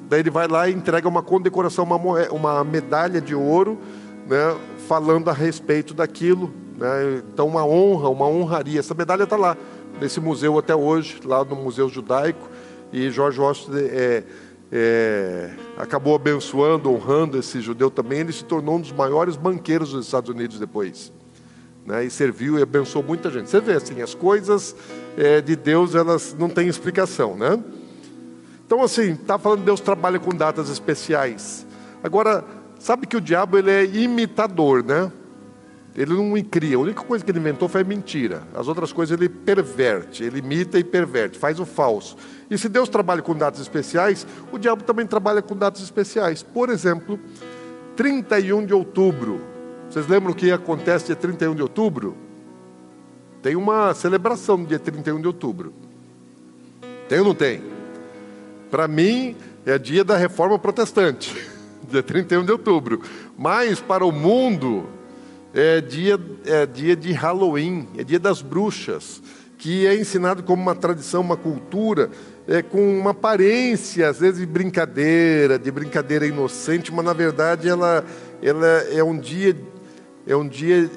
Daí 0.08 0.20
ele 0.20 0.30
vai 0.30 0.46
lá 0.46 0.68
e 0.68 0.74
entrega 0.74 1.08
uma 1.08 1.22
condecoração, 1.22 1.84
uma, 1.84 1.96
uma 2.30 2.64
medalha 2.64 3.20
de 3.20 3.34
ouro, 3.34 3.78
né? 4.28 4.56
Falando 4.86 5.30
a 5.30 5.32
respeito 5.32 5.94
daquilo. 5.94 6.52
Né? 6.76 7.22
Então, 7.32 7.46
uma 7.48 7.64
honra, 7.64 8.10
uma 8.10 8.26
honraria. 8.26 8.80
Essa 8.80 8.94
medalha 8.94 9.22
está 9.24 9.36
lá, 9.36 9.56
nesse 10.00 10.20
museu 10.20 10.58
até 10.58 10.74
hoje, 10.74 11.18
lá 11.24 11.42
no 11.44 11.56
Museu 11.56 11.88
Judaico. 11.88 12.50
E 12.92 13.10
George 13.10 13.40
Washington 13.40 13.78
é, 13.78 14.22
é, 14.70 15.50
acabou 15.78 16.14
abençoando, 16.14 16.92
honrando 16.92 17.38
esse 17.38 17.62
judeu 17.62 17.90
também. 17.90 18.18
Ele 18.20 18.32
se 18.32 18.44
tornou 18.44 18.76
um 18.76 18.80
dos 18.82 18.92
maiores 18.92 19.34
banqueiros 19.34 19.92
dos 19.92 20.04
Estados 20.04 20.28
Unidos 20.28 20.58
depois. 20.58 21.10
Né, 21.84 22.04
e 22.04 22.10
serviu 22.10 22.58
e 22.58 22.62
abençoou 22.62 23.04
muita 23.04 23.28
gente. 23.28 23.50
Você 23.50 23.60
vê 23.60 23.72
assim, 23.72 24.00
as 24.02 24.14
coisas 24.14 24.76
é, 25.16 25.40
de 25.40 25.56
Deus 25.56 25.94
elas 25.96 26.34
não 26.38 26.48
têm 26.48 26.68
explicação, 26.68 27.36
né? 27.36 27.58
Então 28.64 28.82
assim, 28.82 29.16
tá 29.16 29.36
falando 29.36 29.64
Deus 29.64 29.80
trabalha 29.80 30.20
com 30.20 30.30
datas 30.30 30.68
especiais. 30.68 31.66
Agora, 32.02 32.44
sabe 32.78 33.06
que 33.06 33.16
o 33.16 33.20
diabo 33.20 33.58
ele 33.58 33.70
é 33.70 33.84
imitador, 33.84 34.84
né? 34.84 35.10
Ele 35.94 36.14
não 36.14 36.42
cria. 36.42 36.76
A 36.76 36.80
única 36.80 37.02
coisa 37.02 37.24
que 37.24 37.30
ele 37.30 37.38
inventou 37.38 37.68
foi 37.68 37.84
mentira. 37.84 38.42
As 38.54 38.66
outras 38.66 38.92
coisas 38.92 39.16
ele 39.16 39.28
perverte, 39.28 40.24
ele 40.24 40.38
imita 40.38 40.78
e 40.78 40.84
perverte, 40.84 41.38
faz 41.38 41.60
o 41.60 41.66
falso. 41.66 42.16
E 42.50 42.56
se 42.56 42.68
Deus 42.68 42.88
trabalha 42.88 43.20
com 43.20 43.34
datas 43.34 43.60
especiais, 43.60 44.26
o 44.50 44.58
diabo 44.58 44.84
também 44.84 45.06
trabalha 45.06 45.42
com 45.42 45.54
datas 45.54 45.82
especiais. 45.82 46.42
Por 46.42 46.70
exemplo, 46.70 47.18
31 47.94 48.64
de 48.64 48.72
outubro. 48.72 49.51
Vocês 49.92 50.08
lembram 50.08 50.32
o 50.32 50.34
que 50.34 50.50
acontece 50.50 51.04
dia 51.04 51.16
31 51.16 51.54
de 51.54 51.60
outubro? 51.60 52.16
Tem 53.42 53.54
uma 53.54 53.92
celebração 53.92 54.56
no 54.56 54.66
dia 54.66 54.78
31 54.78 55.20
de 55.20 55.26
outubro. 55.26 55.74
Tem 57.10 57.18
ou 57.18 57.26
não 57.26 57.34
tem? 57.34 57.62
Para 58.70 58.88
mim, 58.88 59.36
é 59.66 59.76
dia 59.76 60.02
da 60.02 60.16
reforma 60.16 60.58
protestante, 60.58 61.36
dia 61.86 62.02
31 62.02 62.42
de 62.42 62.52
outubro. 62.52 63.02
Mas 63.36 63.80
para 63.80 64.02
o 64.02 64.10
mundo, 64.10 64.86
é 65.52 65.82
dia, 65.82 66.18
é 66.46 66.64
dia 66.64 66.96
de 66.96 67.12
Halloween, 67.12 67.86
é 67.98 68.02
dia 68.02 68.18
das 68.18 68.40
bruxas, 68.40 69.20
que 69.58 69.86
é 69.86 69.94
ensinado 69.94 70.42
como 70.42 70.62
uma 70.62 70.74
tradição, 70.74 71.20
uma 71.20 71.36
cultura, 71.36 72.08
é, 72.48 72.62
com 72.62 72.98
uma 72.98 73.10
aparência, 73.10 74.08
às 74.08 74.20
vezes 74.20 74.40
de 74.40 74.46
brincadeira, 74.46 75.58
de 75.58 75.70
brincadeira 75.70 76.26
inocente, 76.26 76.90
mas 76.90 77.04
na 77.04 77.12
verdade 77.12 77.68
ela, 77.68 78.02
ela 78.42 78.66
é 78.90 79.04
um 79.04 79.18
dia, 79.18 79.54
é 80.26 80.36
um 80.36 80.46
dia 80.46 80.90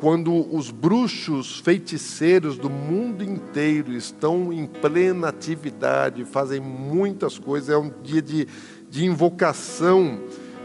quando 0.00 0.54
os 0.54 0.70
bruxos 0.70 1.60
feiticeiros 1.60 2.58
do 2.58 2.68
mundo 2.68 3.22
inteiro 3.22 3.92
estão 3.92 4.52
em 4.52 4.66
plena 4.66 5.28
atividade, 5.28 6.24
fazem 6.24 6.60
muitas 6.60 7.38
coisas, 7.38 7.70
é 7.70 7.78
um 7.78 7.90
dia 8.02 8.20
de, 8.20 8.46
de 8.90 9.04
invocação 9.04 10.20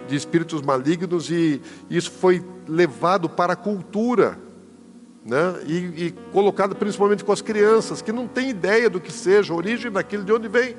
de 0.08 0.16
espíritos 0.16 0.62
malignos 0.62 1.30
e 1.30 1.62
isso 1.90 2.12
foi 2.12 2.44
levado 2.68 3.30
para 3.30 3.54
a 3.54 3.56
cultura, 3.56 4.38
né? 5.24 5.62
E, 5.68 5.76
e, 6.06 6.16
colocado 6.34 6.76
principalmente 6.76 7.24
com 7.24 7.32
as 7.32 7.42
crianças, 7.42 8.02
que 8.02 8.12
não 8.12 8.28
têm 8.28 8.50
ideia 8.50 8.90
do 8.90 9.00
que 9.00 9.12
seja, 9.12 9.54
origem 9.54 9.92
daquilo, 9.92 10.24
de 10.24 10.34
onde 10.34 10.48
vem, 10.48 10.76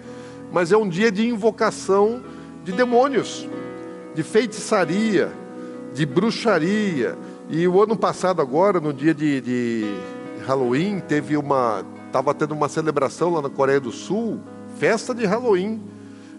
mas 0.52 0.72
é 0.72 0.76
um 0.76 0.88
dia 0.88 1.12
de 1.12 1.26
invocação 1.26 2.22
de 2.64 2.72
demônios, 2.72 3.48
de 4.14 4.22
feitiçaria, 4.22 5.32
de 5.92 6.06
bruxaria. 6.06 7.16
E 7.48 7.66
o 7.66 7.82
ano 7.82 7.96
passado, 7.96 8.40
agora, 8.40 8.80
no 8.80 8.92
dia 8.92 9.14
de, 9.14 9.40
de 9.40 9.94
Halloween, 10.46 11.00
teve 11.00 11.36
uma. 11.36 11.84
Estava 12.06 12.34
tendo 12.34 12.52
uma 12.52 12.68
celebração 12.68 13.30
lá 13.30 13.42
na 13.42 13.48
Coreia 13.48 13.78
do 13.78 13.92
Sul, 13.92 14.40
festa 14.78 15.14
de 15.14 15.24
Halloween, 15.24 15.80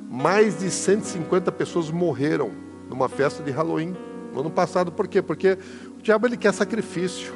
mais 0.09 0.59
de 0.59 0.69
150 0.69 1.49
pessoas 1.53 1.89
morreram 1.89 2.51
numa 2.89 3.07
festa 3.07 3.41
de 3.41 3.51
Halloween 3.51 3.95
no 4.33 4.41
ano 4.41 4.49
passado. 4.49 4.91
Por 4.91 5.07
quê? 5.07 5.21
Porque 5.21 5.57
o 5.97 6.01
diabo 6.01 6.27
ele 6.27 6.35
quer 6.35 6.53
sacrifício. 6.53 7.33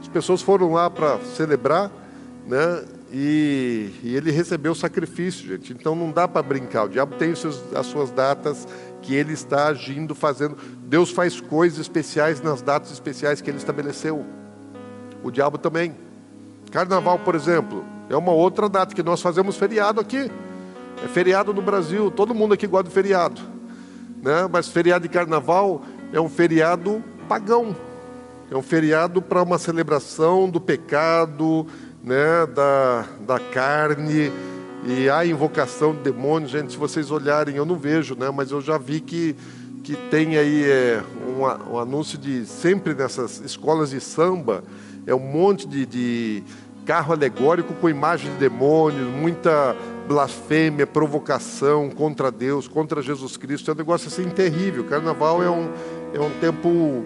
As 0.00 0.08
pessoas 0.08 0.40
foram 0.40 0.72
lá 0.72 0.88
para 0.88 1.18
celebrar, 1.36 1.90
né? 2.46 2.84
E, 3.10 3.90
e, 4.02 4.14
ele 4.14 4.30
recebeu 4.30 4.74
sacrifício, 4.74 5.46
gente. 5.48 5.72
Então 5.72 5.94
não 5.94 6.10
dá 6.10 6.28
para 6.28 6.42
brincar. 6.42 6.84
O 6.84 6.88
diabo 6.88 7.16
tem 7.16 7.34
seus, 7.34 7.62
as 7.74 7.86
suas 7.86 8.10
datas 8.10 8.68
que 9.02 9.14
ele 9.14 9.32
está 9.32 9.66
agindo, 9.68 10.14
fazendo. 10.14 10.56
Deus 10.82 11.10
faz 11.10 11.40
coisas 11.40 11.78
especiais 11.78 12.40
nas 12.40 12.62
datas 12.62 12.90
especiais 12.90 13.40
que 13.40 13.50
ele 13.50 13.58
estabeleceu. 13.58 14.24
O 15.22 15.30
diabo 15.30 15.58
também. 15.58 15.94
Carnaval, 16.70 17.18
por 17.20 17.34
exemplo, 17.34 17.84
é 18.10 18.16
uma 18.16 18.32
outra 18.32 18.68
data 18.68 18.94
que 18.94 19.02
nós 19.02 19.20
fazemos 19.20 19.56
feriado 19.56 20.00
aqui. 20.00 20.30
É 21.02 21.08
feriado 21.08 21.54
no 21.54 21.62
Brasil, 21.62 22.10
todo 22.10 22.34
mundo 22.34 22.54
aqui 22.54 22.66
gosta 22.66 22.88
de 22.88 22.94
feriado. 22.94 23.40
Né? 24.22 24.48
Mas 24.50 24.68
feriado 24.68 25.02
de 25.02 25.08
carnaval 25.08 25.82
é 26.12 26.20
um 26.20 26.28
feriado 26.28 27.02
pagão. 27.28 27.74
É 28.50 28.56
um 28.56 28.62
feriado 28.62 29.20
para 29.20 29.42
uma 29.42 29.58
celebração 29.58 30.48
do 30.48 30.60
pecado, 30.60 31.66
né? 32.02 32.46
da, 32.54 33.04
da 33.20 33.38
carne. 33.38 34.32
E 34.86 35.10
há 35.10 35.26
invocação 35.26 35.94
de 35.94 36.00
demônios, 36.00 36.50
gente. 36.50 36.72
Se 36.72 36.78
vocês 36.78 37.10
olharem, 37.10 37.56
eu 37.56 37.64
não 37.64 37.76
vejo, 37.76 38.14
né? 38.14 38.30
mas 38.30 38.50
eu 38.50 38.60
já 38.60 38.78
vi 38.78 39.00
que, 39.00 39.34
que 39.82 39.96
tem 40.10 40.36
aí 40.36 40.64
é, 40.64 41.02
um, 41.26 41.72
um 41.72 41.78
anúncio 41.78 42.16
de 42.16 42.46
sempre 42.46 42.94
nessas 42.94 43.40
escolas 43.40 43.90
de 43.90 44.00
samba 44.00 44.62
é 45.06 45.14
um 45.14 45.18
monte 45.18 45.66
de, 45.66 45.86
de 45.86 46.42
carro 46.84 47.14
alegórico 47.14 47.72
com 47.74 47.88
imagem 47.88 48.30
de 48.32 48.36
demônios, 48.36 49.08
muita 49.08 49.74
blasfêmia, 50.06 50.86
provocação 50.86 51.90
contra 51.90 52.30
Deus, 52.30 52.68
contra 52.68 53.00
Jesus 53.00 53.36
Cristo. 53.36 53.70
É 53.70 53.74
um 53.74 53.76
negócio 53.76 54.08
assim 54.08 54.28
terrível. 54.28 54.84
Carnaval 54.84 55.42
é 55.42 55.50
um, 55.50 55.70
é 56.12 56.20
um 56.20 56.30
tempo 56.40 57.04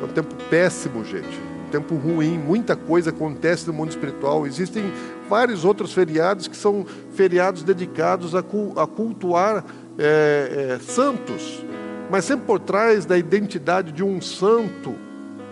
é 0.00 0.04
um 0.04 0.08
tempo 0.08 0.34
péssimo, 0.50 1.04
gente. 1.04 1.38
Um 1.66 1.70
tempo 1.70 1.94
ruim. 1.94 2.38
Muita 2.38 2.74
coisa 2.74 3.10
acontece 3.10 3.66
no 3.68 3.72
mundo 3.72 3.90
espiritual. 3.90 4.46
Existem 4.46 4.84
vários 5.28 5.64
outros 5.64 5.92
feriados 5.92 6.48
que 6.48 6.56
são 6.56 6.86
feriados 7.14 7.62
dedicados 7.62 8.34
a, 8.34 8.42
cultuar 8.42 9.64
é, 9.98 10.76
é, 10.76 10.78
santos, 10.80 11.64
mas 12.10 12.24
sempre 12.24 12.46
por 12.46 12.60
trás 12.60 13.06
da 13.06 13.16
identidade 13.16 13.92
de 13.92 14.02
um 14.02 14.20
santo, 14.20 14.94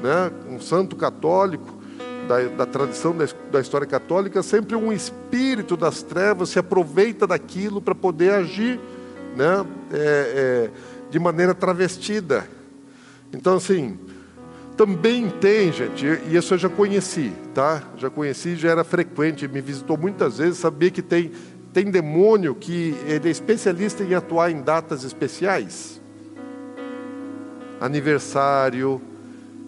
né? 0.02 0.30
um 0.50 0.60
santo 0.60 0.96
católico 0.96 1.82
da, 2.28 2.42
da 2.48 2.66
tradição 2.66 3.16
da, 3.16 3.26
da, 3.50 3.60
história 3.60 3.86
católica, 3.86 4.42
sempre 4.42 4.76
um 4.76 4.92
espírito 4.92 5.76
das 5.76 6.02
trevas 6.02 6.50
se 6.50 6.58
aproveita 6.58 7.26
daquilo 7.26 7.80
para 7.80 7.94
poder 7.94 8.32
agir 8.32 8.80
né, 9.36 9.64
é, 9.92 9.98
é, 9.98 10.70
de 11.10 11.18
maneira 11.18 11.54
travestida. 11.54 12.46
Então, 13.32 13.56
assim, 13.56 13.98
também 14.76 15.28
tem, 15.28 15.72
gente, 15.72 16.06
e 16.06 16.36
isso 16.36 16.54
eu 16.54 16.58
já 16.58 16.68
conheci, 16.68 17.32
tá? 17.54 17.82
Já 17.96 18.08
conheci, 18.10 18.56
já 18.56 18.70
era 18.70 18.84
frequente, 18.84 19.46
me 19.46 19.60
visitou 19.60 19.96
muitas 19.96 20.38
vezes, 20.38 20.58
sabia 20.58 20.90
que 20.90 21.02
tem, 21.02 21.30
tem 21.72 21.90
demônio 21.90 22.54
que 22.54 22.96
ele 23.06 23.28
é 23.28 23.30
especialista 23.30 24.02
em 24.02 24.14
atuar 24.14 24.50
em 24.50 24.62
datas 24.62 25.04
especiais. 25.04 26.00
Aniversário, 27.80 29.00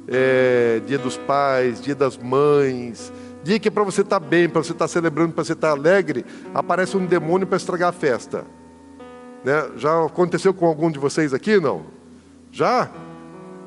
é, 0.09 0.81
dia 0.87 0.99
dos 0.99 1.17
pais, 1.17 1.81
dia 1.81 1.95
das 1.95 2.17
mães, 2.17 3.13
dia 3.43 3.59
que 3.59 3.69
é 3.69 3.71
para 3.71 3.83
você 3.83 4.01
estar 4.01 4.21
tá 4.21 4.27
bem, 4.27 4.49
para 4.49 4.63
você 4.63 4.73
estar 4.73 4.85
tá 4.85 4.89
celebrando, 4.89 5.33
para 5.33 5.45
você 5.45 5.53
estar 5.53 5.69
tá 5.69 5.73
alegre, 5.73 6.25
aparece 6.55 6.97
um 6.97 7.05
demônio 7.05 7.47
para 7.47 7.57
estragar 7.57 7.91
a 7.91 7.93
festa. 7.93 8.45
Né? 9.45 9.71
Já 9.77 10.05
aconteceu 10.05 10.55
com 10.55 10.67
algum 10.67 10.91
de 10.91 10.99
vocês 10.99 11.35
aqui, 11.35 11.61
não? 11.61 11.85
Já? 12.51 12.91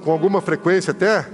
Com 0.08 0.14
alguma 0.14 0.40
frequência 0.40 0.92
até? 0.92 1.28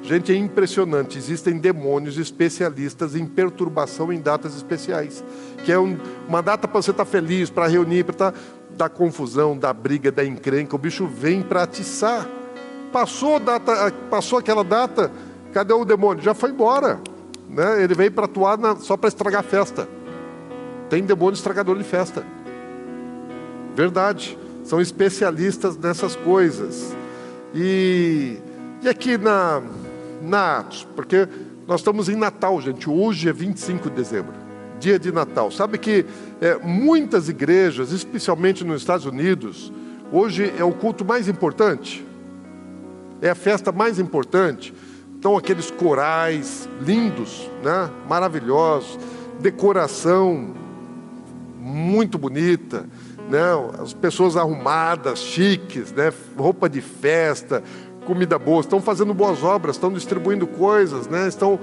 Gente, 0.00 0.30
é 0.30 0.36
impressionante. 0.36 1.18
Existem 1.18 1.58
demônios 1.58 2.16
especialistas 2.16 3.16
em 3.16 3.26
perturbação 3.26 4.12
em 4.12 4.20
datas 4.20 4.54
especiais. 4.54 5.24
Que 5.64 5.72
é 5.72 5.78
um, 5.80 5.98
uma 6.28 6.40
data 6.40 6.68
para 6.68 6.80
você 6.80 6.92
estar 6.92 7.04
tá 7.04 7.10
feliz, 7.10 7.50
para 7.50 7.66
reunir, 7.66 8.04
para 8.04 8.12
estar 8.12 8.30
tá, 8.30 8.38
da 8.76 8.88
confusão, 8.88 9.58
da 9.58 9.72
briga, 9.72 10.12
da 10.12 10.24
encrenca. 10.24 10.76
O 10.76 10.78
bicho 10.78 11.08
vem 11.08 11.42
para 11.42 11.64
atiçar. 11.64 12.28
Passou, 12.92 13.40
data, 13.40 13.92
passou 14.08 14.38
aquela 14.38 14.62
data, 14.62 15.10
cadê 15.52 15.74
o 15.74 15.84
demônio? 15.84 16.22
Já 16.22 16.34
foi 16.34 16.50
embora. 16.50 17.00
Né? 17.50 17.82
Ele 17.82 17.94
veio 17.96 18.12
para 18.12 18.26
atuar 18.26 18.56
na, 18.56 18.76
só 18.76 18.96
para 18.96 19.08
estragar 19.08 19.40
a 19.40 19.42
festa. 19.42 19.88
Tem 20.88 21.02
demônio 21.02 21.34
estragador 21.34 21.76
de 21.76 21.82
festa. 21.82 22.24
Verdade. 23.74 24.38
São 24.62 24.80
especialistas 24.80 25.76
nessas 25.76 26.14
coisas. 26.14 26.96
E, 27.58 28.38
e 28.82 28.88
aqui 28.88 29.18
na, 29.18 29.60
na 30.22 30.58
Atos, 30.58 30.86
porque 30.94 31.26
nós 31.66 31.80
estamos 31.80 32.08
em 32.08 32.14
Natal, 32.14 32.60
gente. 32.60 32.88
Hoje 32.88 33.28
é 33.28 33.32
25 33.32 33.90
de 33.90 33.96
dezembro, 33.96 34.32
dia 34.78 34.98
de 34.98 35.10
Natal. 35.10 35.50
Sabe 35.50 35.76
que 35.76 36.06
é, 36.40 36.56
muitas 36.58 37.28
igrejas, 37.28 37.90
especialmente 37.90 38.64
nos 38.64 38.80
Estados 38.80 39.06
Unidos, 39.06 39.72
hoje 40.12 40.52
é 40.56 40.62
o 40.62 40.72
culto 40.72 41.04
mais 41.04 41.28
importante 41.28 42.06
é 43.20 43.30
a 43.30 43.34
festa 43.34 43.72
mais 43.72 43.98
importante. 43.98 44.72
Então, 45.18 45.36
aqueles 45.36 45.70
corais 45.70 46.68
lindos, 46.80 47.50
né? 47.62 47.90
maravilhosos, 48.08 48.98
decoração 49.40 50.54
muito 51.60 52.16
bonita, 52.16 52.86
né? 53.28 53.42
as 53.80 53.92
pessoas 53.92 54.36
arrumadas, 54.36 55.18
chiques, 55.20 55.92
né? 55.92 56.12
roupa 56.36 56.68
de 56.68 56.80
festa, 56.80 57.62
comida 58.04 58.38
boa, 58.38 58.60
estão 58.60 58.80
fazendo 58.80 59.12
boas 59.12 59.42
obras, 59.42 59.76
estão 59.76 59.92
distribuindo 59.92 60.46
coisas, 60.46 61.06
né? 61.06 61.28
estão 61.28 61.60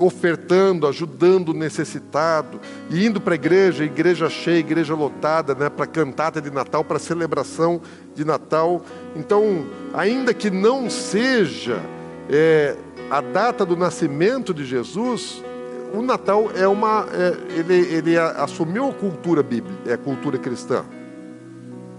ofertando, 0.00 0.86
ajudando 0.86 1.50
o 1.50 1.54
necessitado, 1.54 2.58
e 2.88 3.04
indo 3.04 3.20
para 3.20 3.34
a 3.34 3.36
igreja, 3.36 3.84
igreja 3.84 4.30
cheia, 4.30 4.58
igreja 4.58 4.94
lotada, 4.94 5.54
né, 5.54 5.68
para 5.68 5.86
cantata 5.86 6.40
de 6.40 6.50
Natal, 6.50 6.82
para 6.82 6.98
celebração 6.98 7.82
de 8.14 8.24
Natal. 8.24 8.82
Então, 9.14 9.66
ainda 9.92 10.32
que 10.32 10.50
não 10.50 10.88
seja 10.88 11.78
é, 12.30 12.76
a 13.10 13.20
data 13.20 13.66
do 13.66 13.76
nascimento 13.76 14.54
de 14.54 14.64
Jesus, 14.64 15.44
o 15.92 16.02
Natal 16.02 16.50
é 16.54 16.66
uma, 16.66 17.06
é, 17.12 17.58
ele, 17.58 17.74
ele 17.94 18.18
assumiu 18.18 18.88
a 18.88 18.92
cultura 18.92 19.42
bíblica, 19.42 19.92
é 19.92 19.96
cultura 19.96 20.38
cristã. 20.38 20.84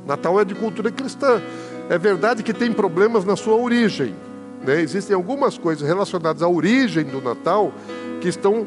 Natal 0.05 0.39
é 0.39 0.45
de 0.45 0.55
cultura 0.55 0.91
cristã. 0.91 1.41
É 1.89 1.97
verdade 1.97 2.43
que 2.43 2.53
tem 2.53 2.71
problemas 2.71 3.25
na 3.25 3.35
sua 3.35 3.55
origem, 3.55 4.15
né? 4.65 4.81
Existem 4.81 5.15
algumas 5.15 5.57
coisas 5.57 5.87
relacionadas 5.87 6.41
à 6.41 6.47
origem 6.47 7.03
do 7.03 7.21
Natal 7.21 7.73
que 8.19 8.29
estão 8.29 8.65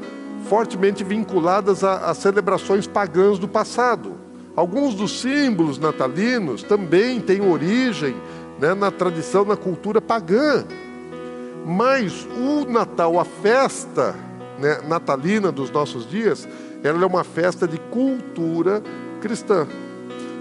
fortemente 0.49 1.03
vinculadas 1.03 1.83
a 1.83 2.13
celebrações 2.13 2.87
pagãs 2.87 3.39
do 3.39 3.49
passado. 3.49 4.13
Alguns 4.55 4.95
dos 4.95 5.21
símbolos 5.21 5.79
natalinos 5.79 6.63
também 6.63 7.21
têm 7.21 7.41
origem 7.41 8.15
né, 8.61 8.75
na 8.75 8.91
tradição, 8.91 9.45
na 9.45 9.57
cultura 9.57 10.01
pagã. 10.01 10.65
Mas 11.67 12.27
o 12.37 12.71
Natal, 12.71 13.19
a 13.19 13.25
festa 13.25 14.15
né, 14.59 14.81
natalina 14.87 15.51
dos 15.51 15.71
nossos 15.71 16.09
dias, 16.09 16.49
ela 16.83 17.03
é 17.03 17.07
uma 17.07 17.25
festa 17.25 17.67
de 17.67 17.79
cultura 17.79 18.83
cristã. 19.21 19.67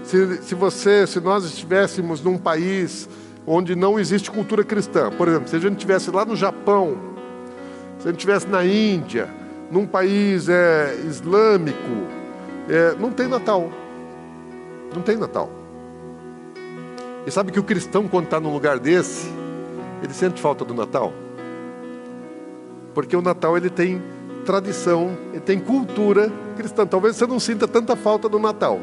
Se, 0.02 0.42
se 0.42 0.54
você, 0.54 1.06
se 1.06 1.20
nós 1.20 1.44
estivéssemos 1.44 2.22
num 2.22 2.36
país 2.36 3.08
onde 3.46 3.74
não 3.74 3.98
existe 3.98 4.30
cultura 4.30 4.64
cristã. 4.64 5.10
Por 5.10 5.28
exemplo, 5.28 5.48
se 5.48 5.56
a 5.56 5.58
gente 5.58 5.74
estivesse 5.74 6.10
lá 6.10 6.24
no 6.24 6.36
Japão, 6.36 6.96
se 7.98 8.08
a 8.08 8.10
gente 8.10 8.20
estivesse 8.20 8.46
na 8.48 8.64
Índia, 8.64 9.28
num 9.70 9.86
país 9.86 10.48
é, 10.48 10.94
islâmico, 11.06 11.78
é, 12.68 12.94
não 12.98 13.10
tem 13.10 13.28
Natal. 13.28 13.70
Não 14.94 15.02
tem 15.02 15.16
Natal. 15.16 15.50
E 17.26 17.30
sabe 17.30 17.52
que 17.52 17.58
o 17.58 17.64
cristão, 17.64 18.06
quando 18.06 18.26
está 18.26 18.38
num 18.38 18.52
lugar 18.52 18.78
desse, 18.78 19.28
ele 20.02 20.12
sente 20.12 20.40
falta 20.40 20.64
do 20.64 20.74
Natal? 20.74 21.12
Porque 22.94 23.16
o 23.16 23.20
Natal 23.20 23.56
ele 23.56 23.68
tem 23.68 24.00
tradição, 24.44 25.16
ele 25.32 25.40
tem 25.40 25.58
cultura 25.58 26.30
cristã. 26.56 26.86
Talvez 26.86 27.16
você 27.16 27.26
não 27.26 27.40
sinta 27.40 27.66
tanta 27.66 27.96
falta 27.96 28.28
do 28.28 28.38
Natal. 28.38 28.80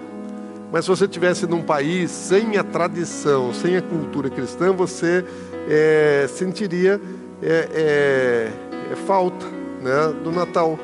Mas 0.71 0.85
se 0.85 0.91
você 0.91 1.05
estivesse 1.05 1.45
num 1.45 1.61
país 1.61 2.11
sem 2.11 2.57
a 2.57 2.63
tradição, 2.63 3.53
sem 3.53 3.75
a 3.75 3.81
cultura 3.81 4.29
cristã, 4.29 4.71
você 4.71 5.23
é, 5.69 6.27
sentiria 6.29 6.99
é, 7.41 7.69
é, 7.73 8.51
é, 8.91 8.95
falta 8.95 9.45
né, 9.81 10.13
do 10.23 10.31
Natal. 10.31 10.79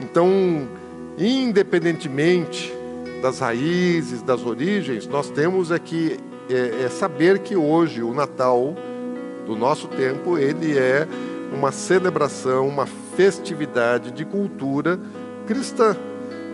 Então, 0.00 0.28
independentemente 1.18 2.74
das 3.22 3.38
raízes, 3.38 4.22
das 4.22 4.44
origens, 4.44 5.06
nós 5.06 5.30
temos 5.30 5.70
aqui 5.70 6.18
é, 6.48 6.84
é, 6.84 6.88
saber 6.88 7.38
que 7.40 7.54
hoje 7.54 8.02
o 8.02 8.12
Natal 8.12 8.74
do 9.46 9.54
nosso 9.54 9.86
tempo 9.88 10.38
ele 10.38 10.76
é 10.76 11.06
uma 11.52 11.72
celebração, 11.72 12.68
uma 12.68 12.86
festividade 12.86 14.10
de 14.10 14.24
cultura 14.24 14.98
cristã. 15.46 15.96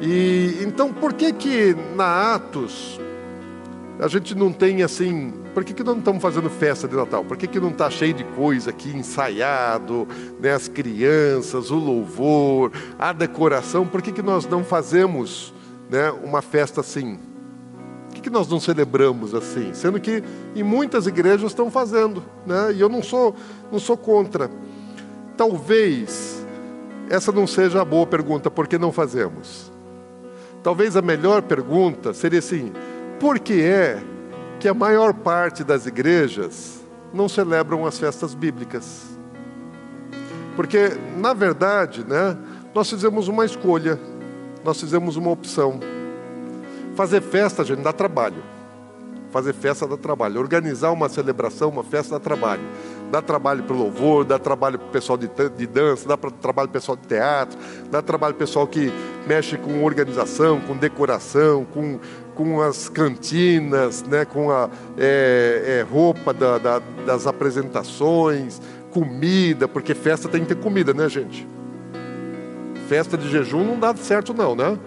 E 0.01 0.59
então 0.61 0.93
por 0.93 1.13
que 1.13 1.33
que 1.33 1.77
na 1.95 2.35
Atos 2.35 3.01
a 3.99 4.09
gente 4.09 4.35
não 4.35 4.53
tem 4.53 4.83
assim, 4.83 5.33
por 5.55 5.65
que, 5.65 5.73
que 5.73 5.83
não 5.83 5.99
estamos 5.99 6.21
fazendo 6.21 6.51
festa 6.51 6.87
de 6.87 6.95
Natal? 6.95 7.25
Por 7.25 7.37
que, 7.37 7.47
que 7.47 7.59
não 7.59 7.71
está 7.71 7.89
cheio 7.89 8.13
de 8.13 8.25
coisa 8.25 8.69
aqui, 8.69 8.91
ensaiado, 8.91 10.07
né? 10.39 10.53
as 10.53 10.69
crianças, 10.69 11.71
o 11.71 11.77
louvor, 11.77 12.73
a 12.99 13.13
decoração? 13.13 13.87
Por 13.87 14.03
que, 14.03 14.13
que 14.13 14.21
nós 14.21 14.47
não 14.47 14.63
fazemos 14.63 15.55
né, 15.89 16.11
uma 16.23 16.43
festa 16.43 16.83
assim? 16.83 17.19
Por 18.07 18.17
que, 18.17 18.21
que 18.21 18.31
nós 18.31 18.47
não 18.49 18.61
celebramos 18.61 19.35
assim? 19.35 19.73
Sendo 19.73 19.99
que 19.99 20.23
em 20.55 20.63
muitas 20.63 21.07
igrejas 21.07 21.51
estão 21.51 21.71
fazendo, 21.71 22.23
né? 22.47 22.75
e 22.75 22.81
eu 22.81 22.89
não 22.91 23.03
sou, 23.03 23.35
não 23.73 23.79
sou 23.79 23.97
contra. 23.97 24.51
Talvez 25.37 26.45
essa 27.09 27.31
não 27.31 27.47
seja 27.47 27.81
a 27.81 27.85
boa 27.85 28.07
pergunta, 28.07 28.51
por 28.51 28.67
que 28.67 28.79
não 28.79 28.91
fazemos? 28.91 29.71
Talvez 30.63 30.97
a 30.97 31.03
melhor 31.03 31.43
pergunta 31.43 32.13
seria 32.13 32.41
assim: 32.41 32.73
por 33.21 33.39
que 33.39 33.63
é 33.63 34.03
que 34.59 34.69
a 34.69 34.75
maior 34.75 35.15
parte 35.15 35.63
das 35.63 35.87
igrejas 35.87 36.81
não 37.13 37.29
celebram 37.29 37.87
as 37.87 37.99
festas 37.99 38.35
bíblicas? 38.35 39.17
Porque, 40.57 40.93
na 41.17 41.35
verdade, 41.35 42.05
né, 42.05 42.37
nós 42.75 42.89
fizemos 42.89 43.29
uma 43.29 43.45
escolha, 43.45 44.01
nós 44.65 44.81
fizemos 44.81 45.17
uma 45.17 45.31
opção. 45.31 45.79
Fazer 46.97 47.21
festa, 47.21 47.63
gente, 47.63 47.83
dá 47.83 47.93
trabalho. 47.93 48.43
Fazer 49.31 49.53
festa 49.53 49.87
dá 49.87 49.99
trabalho. 49.99 50.41
Organizar 50.41 50.91
uma 50.91 51.11
celebração, 51.11 51.69
uma 51.69 51.85
festa 51.85 52.15
dá 52.15 52.21
trabalho. 52.21 52.63
Dá 53.11 53.23
trabalho 53.23 53.63
para 53.63 53.75
o 53.75 53.79
louvor, 53.79 54.25
dá 54.25 54.39
trabalho 54.39 54.79
para 54.79 54.89
o 54.89 54.91
pessoal 54.91 55.17
de, 55.17 55.29
de 55.57 55.67
dança, 55.67 56.09
dá 56.09 56.17
trabalho 56.17 56.69
para 56.69 56.79
o 56.79 56.81
pessoal 56.81 56.97
de 56.97 57.07
teatro, 57.07 57.59
dá 57.91 58.03
trabalho 58.03 58.35
para 58.35 58.45
o 58.45 58.47
pessoal 58.47 58.67
que 58.67 58.93
mexe 59.27 59.57
com 59.57 59.85
organização, 59.85 60.61
com 60.61 60.77
decoração, 60.77 61.65
com, 61.65 62.01
com 62.35 62.61
as 62.61 62.89
cantinas, 62.89 64.03
né, 64.03 64.25
com 64.25 64.51
a 64.51 64.69
é, 64.99 65.79
é, 65.79 65.87
roupa 65.91 66.33
da, 66.33 66.59
da, 66.59 66.83
das 67.07 67.27
apresentações, 67.27 68.61
comida, 68.91 69.69
porque 69.69 69.95
festa 69.95 70.29
tem 70.29 70.43
que 70.43 70.49
ter 70.55 70.63
comida, 70.63 70.93
né, 70.93 71.09
gente? 71.09 71.47
Festa 72.89 73.17
de 73.17 73.29
jejum 73.29 73.65
não 73.65 73.79
dá 73.79 73.95
certo, 73.95 74.33
não, 74.33 74.55
né? 74.55 74.79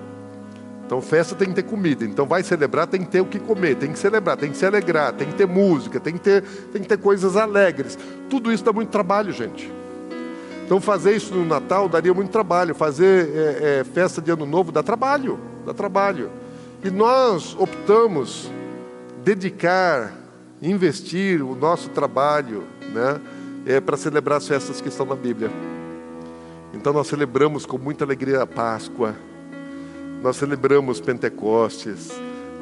Então, 0.89 1.03
festa 1.03 1.35
tem 1.35 1.49
que 1.49 1.53
ter 1.53 1.61
comida. 1.61 2.03
Então, 2.03 2.25
vai 2.25 2.41
celebrar, 2.41 2.87
tem 2.87 3.01
que 3.01 3.09
ter 3.09 3.21
o 3.21 3.25
que 3.25 3.37
comer, 3.37 3.75
tem 3.75 3.91
que 3.91 3.99
celebrar, 3.99 4.35
tem 4.35 4.49
que 4.49 4.57
se 4.57 4.65
alegrar, 4.65 5.13
tem 5.13 5.27
que 5.27 5.35
ter 5.35 5.45
música, 5.45 5.99
tem 5.99 6.13
que 6.13 6.19
ter, 6.19 6.41
tem 6.73 6.81
que 6.81 6.87
ter 6.87 6.97
coisas 6.97 7.37
alegres. 7.37 7.95
Tudo 8.27 8.51
isso 8.51 8.63
dá 8.63 8.73
muito 8.73 8.89
trabalho, 8.89 9.31
gente. 9.31 9.71
Então, 10.65 10.81
fazer 10.81 11.15
isso 11.15 11.35
no 11.35 11.45
Natal 11.45 11.87
daria 11.87 12.11
muito 12.11 12.31
trabalho. 12.31 12.73
Fazer 12.73 13.29
é, 13.35 13.81
é, 13.81 13.83
festa 13.83 14.19
de 14.19 14.31
Ano 14.31 14.47
Novo 14.47 14.71
dá 14.71 14.81
trabalho, 14.81 15.39
dá 15.63 15.75
trabalho. 15.75 16.31
E 16.83 16.89
nós 16.89 17.55
optamos 17.59 18.49
dedicar, 19.23 20.11
investir 20.59 21.43
o 21.43 21.53
nosso 21.53 21.89
trabalho 21.91 22.63
né, 22.91 23.21
é, 23.63 23.79
para 23.79 23.95
celebrar 23.95 24.39
as 24.39 24.47
festas 24.47 24.81
que 24.81 24.87
estão 24.87 25.05
na 25.05 25.15
Bíblia. 25.15 25.51
Então 26.73 26.91
nós 26.91 27.05
celebramos 27.05 27.63
com 27.63 27.77
muita 27.77 28.03
alegria 28.05 28.41
a 28.41 28.47
Páscoa, 28.47 29.13
nós 30.21 30.35
celebramos 30.35 30.99
Pentecostes, 30.99 32.11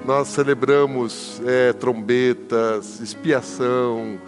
nós 0.06 0.28
celebramos 0.28 1.42
é, 1.46 1.74
trombetas, 1.74 3.00
expiação, 3.02 4.20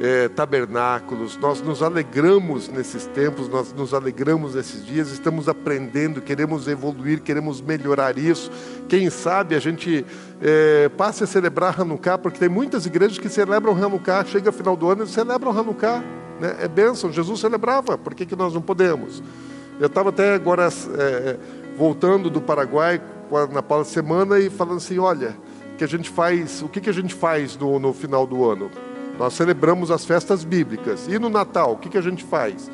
é, 0.00 0.28
tabernáculos, 0.28 1.36
nós 1.36 1.60
nos 1.60 1.82
alegramos 1.82 2.68
nesses 2.68 3.06
tempos, 3.06 3.48
nós 3.48 3.72
nos 3.74 3.92
alegramos 3.92 4.54
nesses 4.54 4.84
dias, 4.84 5.10
estamos 5.10 5.46
aprendendo, 5.46 6.22
queremos 6.22 6.66
evoluir, 6.66 7.20
queremos 7.20 7.60
melhorar 7.60 8.16
isso. 8.16 8.50
Quem 8.88 9.10
sabe 9.10 9.54
a 9.54 9.58
gente 9.58 10.04
é, 10.40 10.88
passe 10.88 11.22
a 11.22 11.26
celebrar 11.26 11.78
Hanukkah, 11.78 12.16
porque 12.16 12.38
tem 12.38 12.48
muitas 12.48 12.86
igrejas 12.86 13.18
que 13.18 13.28
celebram 13.28 13.76
Hanukkah, 13.76 14.24
chega 14.24 14.50
final 14.50 14.74
do 14.74 14.88
ano 14.88 15.04
e 15.04 15.06
celebram 15.06 15.56
Hanukkah. 15.56 16.02
Né? 16.40 16.56
É 16.60 16.66
bênção, 16.66 17.12
Jesus 17.12 17.40
celebrava, 17.40 17.98
por 17.98 18.14
que, 18.14 18.24
que 18.24 18.34
nós 18.34 18.54
não 18.54 18.62
podemos? 18.62 19.22
Eu 19.78 19.86
estava 19.86 20.10
até 20.10 20.34
agora 20.34 20.68
é, 20.98 21.36
voltando 21.80 22.28
do 22.28 22.42
Paraguai 22.42 23.00
na 23.50 23.62
Paula 23.62 23.86
Semana 23.86 24.38
e 24.38 24.50
falando 24.50 24.76
assim, 24.76 24.98
olha, 24.98 25.34
que 25.78 25.82
a 25.82 25.86
gente 25.86 26.10
faz, 26.10 26.60
o 26.60 26.68
que, 26.68 26.78
que 26.78 26.90
a 26.90 26.92
gente 26.92 27.14
faz 27.14 27.56
no, 27.56 27.78
no 27.78 27.94
final 27.94 28.26
do 28.26 28.46
ano? 28.46 28.70
Nós 29.18 29.32
celebramos 29.32 29.90
as 29.90 30.04
festas 30.04 30.44
bíblicas. 30.44 31.08
E 31.08 31.18
no 31.18 31.30
Natal, 31.30 31.72
o 31.72 31.78
que, 31.78 31.88
que 31.88 31.96
a 31.96 32.02
gente 32.02 32.22
faz? 32.22 32.70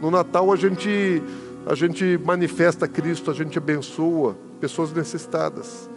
No 0.00 0.10
Natal 0.10 0.50
a 0.50 0.56
gente, 0.56 1.22
a 1.66 1.74
gente 1.74 2.18
manifesta 2.24 2.88
Cristo, 2.88 3.30
a 3.30 3.34
gente 3.34 3.58
abençoa 3.58 4.34
pessoas 4.58 4.94
necessitadas. 4.94 5.90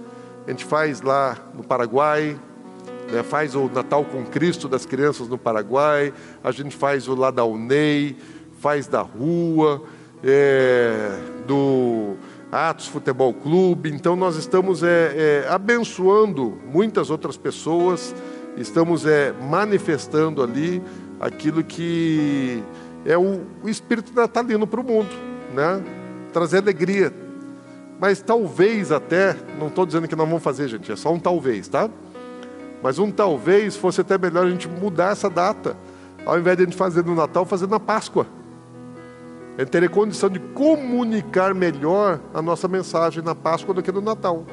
A 0.45 0.51
gente 0.51 0.65
faz 0.65 1.01
lá 1.01 1.37
no 1.53 1.63
Paraguai, 1.63 2.37
né, 3.09 3.23
faz 3.23 3.55
o 3.55 3.69
Natal 3.69 4.03
com 4.03 4.25
Cristo 4.25 4.67
das 4.67 4.85
crianças 4.85 5.29
no 5.29 5.37
Paraguai, 5.37 6.13
a 6.43 6.51
gente 6.51 6.75
faz 6.75 7.07
o 7.07 7.15
lá 7.15 7.31
da 7.31 7.45
UNEI, 7.45 8.17
faz 8.59 8.87
da 8.87 8.99
rua, 8.99 9.83
é, 10.21 11.17
do 11.47 12.17
Atos 12.51 12.87
Futebol 12.87 13.33
Clube. 13.33 13.91
Então 13.91 14.15
nós 14.15 14.35
estamos 14.35 14.83
é, 14.83 15.43
é, 15.45 15.47
abençoando 15.49 16.57
muitas 16.71 17.09
outras 17.09 17.37
pessoas 17.37 18.13
estamos 18.57 19.05
é, 19.05 19.33
manifestando 19.33 20.43
ali 20.43 20.81
aquilo 21.19 21.63
que 21.63 22.63
é 23.05 23.17
o, 23.17 23.41
o 23.63 23.69
espírito 23.69 24.13
natalino 24.13 24.67
para 24.67 24.81
o 24.81 24.83
mundo, 24.83 25.09
né? 25.53 25.83
trazer 26.33 26.57
alegria. 26.57 27.13
Mas 27.99 28.21
talvez 28.21 28.91
até, 28.91 29.35
não 29.59 29.67
estou 29.67 29.85
dizendo 29.85 30.07
que 30.07 30.15
não 30.15 30.25
vamos 30.25 30.43
fazer, 30.43 30.67
gente, 30.67 30.91
é 30.91 30.95
só 30.95 31.13
um 31.13 31.19
talvez, 31.19 31.67
tá? 31.67 31.89
Mas 32.81 32.97
um 32.97 33.11
talvez 33.11 33.75
fosse 33.75 34.01
até 34.01 34.17
melhor 34.17 34.47
a 34.47 34.49
gente 34.49 34.67
mudar 34.67 35.11
essa 35.11 35.29
data, 35.29 35.77
ao 36.25 36.39
invés 36.39 36.57
de 36.57 36.63
a 36.63 36.65
gente 36.65 36.77
fazer 36.77 37.05
no 37.05 37.13
Natal, 37.13 37.45
fazer 37.45 37.67
na 37.67 37.79
Páscoa. 37.79 38.25
Gente 39.61 39.69
teria 39.69 39.89
condição 39.89 40.27
de 40.27 40.39
comunicar 40.39 41.53
melhor 41.53 42.19
a 42.33 42.41
nossa 42.41 42.67
mensagem 42.67 43.23
na 43.23 43.35
Páscoa 43.35 43.75
do 43.75 43.83
que 43.83 43.91
no 43.91 44.01
Natal. 44.01 44.43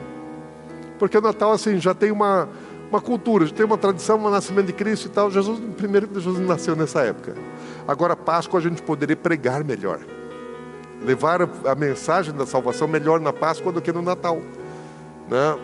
Porque 0.99 1.17
o 1.17 1.21
Natal, 1.23 1.51
assim, 1.53 1.79
já 1.79 1.95
tem 1.95 2.11
uma, 2.11 2.47
uma 2.91 3.01
cultura, 3.01 3.49
tem 3.49 3.65
uma 3.65 3.79
tradição, 3.79 4.19
um 4.19 4.29
nascimento 4.29 4.67
de 4.67 4.75
Cristo 4.75 5.07
e 5.07 5.09
tal. 5.09 5.31
Jesus, 5.31 5.59
primeiro 5.79 6.07
Jesus 6.13 6.47
nasceu 6.47 6.77
nessa 6.77 7.01
época. 7.01 7.35
Agora, 7.87 8.15
Páscoa, 8.15 8.61
a 8.61 8.63
gente 8.63 8.83
poderia 8.83 9.17
pregar 9.17 9.65
melhor, 9.65 9.99
levar 11.03 11.41
a 11.65 11.75
mensagem 11.75 12.35
da 12.35 12.45
salvação 12.45 12.87
melhor 12.87 13.19
na 13.19 13.33
Páscoa 13.33 13.73
do 13.73 13.81
que 13.81 13.91
no 13.91 14.03
Natal. 14.03 14.43
Né? 15.27 15.59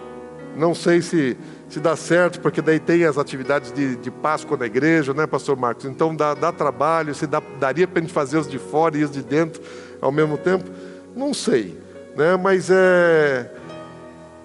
Não 0.56 0.74
sei 0.74 1.02
se, 1.02 1.36
se 1.74 1.80
dá 1.80 1.96
certo, 1.96 2.40
porque 2.40 2.62
daí 2.62 2.78
tem 2.78 3.04
as 3.04 3.18
atividades 3.18 3.72
de, 3.72 3.96
de 3.96 4.08
Páscoa 4.08 4.56
na 4.56 4.64
igreja, 4.64 5.12
né, 5.12 5.26
Pastor 5.26 5.56
Marcos? 5.56 5.84
Então 5.84 6.14
dá, 6.14 6.32
dá 6.32 6.52
trabalho, 6.52 7.12
se 7.16 7.26
dá, 7.26 7.42
daria 7.58 7.88
para 7.88 7.98
a 7.98 8.02
gente 8.02 8.12
fazer 8.12 8.38
os 8.38 8.48
de 8.48 8.60
fora 8.60 8.96
e 8.96 9.02
os 9.02 9.10
de 9.10 9.24
dentro 9.24 9.60
ao 10.00 10.12
mesmo 10.12 10.38
tempo? 10.38 10.70
Não 11.16 11.34
sei, 11.34 11.76
né? 12.16 12.36
mas 12.36 12.70
é 12.70 13.50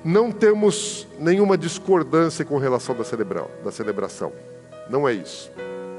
não 0.04 0.32
temos 0.32 1.08
nenhuma 1.20 1.56
discordância 1.56 2.44
com 2.44 2.58
relação 2.58 2.96
da, 2.96 3.04
celebra 3.04 3.46
da 3.64 3.72
celebração. 3.72 4.32
Não 4.90 5.08
é 5.08 5.14
isso. 5.14 5.52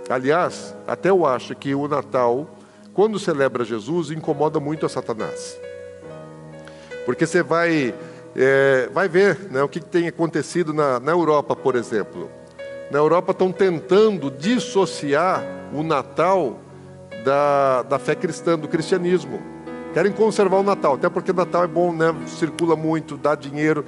Aliás, 0.09 0.75
até 0.85 1.11
eu 1.11 1.25
acho 1.25 1.55
que 1.55 1.77
o 1.77 1.87
Natal, 1.87 2.59
quando 2.93 3.21
celebra 3.21 3.65
Jesus, 3.65 4.11
incomoda 4.11 4.59
muito 4.59 4.85
a 4.85 4.89
Satanás. 4.89 5.57
Porque 7.07 7.25
você 7.25 7.41
vai, 7.41 7.95
é, 8.37 8.89
vai 8.93 9.09
ver 9.09 9.39
né, 9.51 9.63
o 9.63 9.69
que 9.69 9.81
tem 9.81 10.09
acontecido 10.09 10.73
na, 10.73 11.01
na 11.01 11.13
Europa, 11.13 11.57
por 11.57 11.75
exemplo. 11.77 12.31
Na 12.91 12.99
Europa 12.99 13.33
estão 13.33 13.53
tentando 13.53 14.31
dissociar 14.31 15.45
o 15.73 15.83
Natal 15.83 16.59
da, 17.25 17.83
da 17.83 17.99
fé 17.99 18.15
cristã, 18.15 18.59
do 18.59 18.69
cristianismo. 18.69 19.41
Querem 19.93 20.13
conservar 20.13 20.59
o 20.59 20.63
Natal, 20.63 20.95
até 20.95 21.09
porque 21.09 21.33
Natal 21.33 21.65
é 21.65 21.67
bom, 21.67 21.93
né? 21.93 22.15
circula 22.27 22.77
muito, 22.77 23.17
dá 23.17 23.35
dinheiro, 23.35 23.85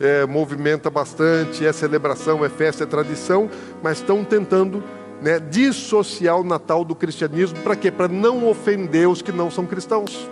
é, 0.00 0.26
movimenta 0.26 0.90
bastante, 0.90 1.66
é 1.66 1.72
celebração, 1.72 2.44
é 2.44 2.48
festa, 2.48 2.84
é 2.84 2.86
tradição, 2.86 3.50
mas 3.82 3.98
estão 3.98 4.24
tentando 4.24 4.82
né, 5.20 5.38
dissociar 5.38 6.38
o 6.38 6.44
Natal 6.44 6.84
do 6.84 6.94
cristianismo. 6.94 7.58
Para 7.60 7.76
quê? 7.76 7.90
Para 7.90 8.08
não 8.08 8.48
ofender 8.48 9.08
os 9.08 9.22
que 9.22 9.30
não 9.30 9.50
são 9.50 9.64
cristãos. 9.66 10.28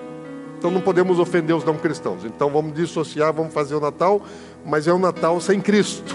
Então 0.61 0.71
não 0.71 0.83
podemos 0.83 1.19
ofender 1.19 1.57
os 1.57 1.65
não 1.65 1.75
cristãos. 1.79 2.23
Então 2.23 2.51
vamos 2.51 2.75
dissociar, 2.75 3.33
vamos 3.33 3.55
fazer 3.55 3.75
o 3.75 3.81
Natal, 3.81 4.21
mas 4.63 4.87
é 4.87 4.93
um 4.93 4.99
Natal 4.99 5.41
sem 5.41 5.59
Cristo. 5.59 6.15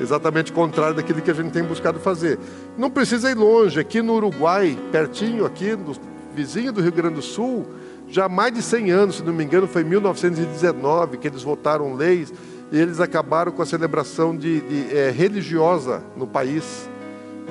Exatamente 0.00 0.52
o 0.52 0.54
contrário 0.54 0.94
daquilo 0.94 1.20
que 1.20 1.32
a 1.32 1.34
gente 1.34 1.50
tem 1.50 1.64
buscado 1.64 1.98
fazer. 1.98 2.38
Não 2.78 2.88
precisa 2.88 3.28
ir 3.28 3.34
longe, 3.34 3.80
aqui 3.80 4.00
no 4.00 4.14
Uruguai, 4.14 4.78
pertinho 4.92 5.44
aqui, 5.44 5.74
do 5.74 5.96
vizinho 6.32 6.72
do 6.72 6.80
Rio 6.80 6.92
Grande 6.92 7.16
do 7.16 7.22
Sul, 7.22 7.66
já 8.08 8.26
há 8.26 8.28
mais 8.28 8.54
de 8.54 8.62
100 8.62 8.90
anos, 8.92 9.16
se 9.16 9.24
não 9.24 9.32
me 9.32 9.42
engano, 9.42 9.66
foi 9.66 9.82
em 9.82 9.86
1919 9.86 11.16
que 11.16 11.26
eles 11.26 11.42
votaram 11.42 11.94
leis 11.94 12.32
e 12.70 12.78
eles 12.78 13.00
acabaram 13.00 13.50
com 13.50 13.62
a 13.62 13.66
celebração 13.66 14.36
de, 14.36 14.60
de 14.60 14.96
é, 14.96 15.10
religiosa 15.10 16.04
no 16.16 16.24
país. 16.24 16.88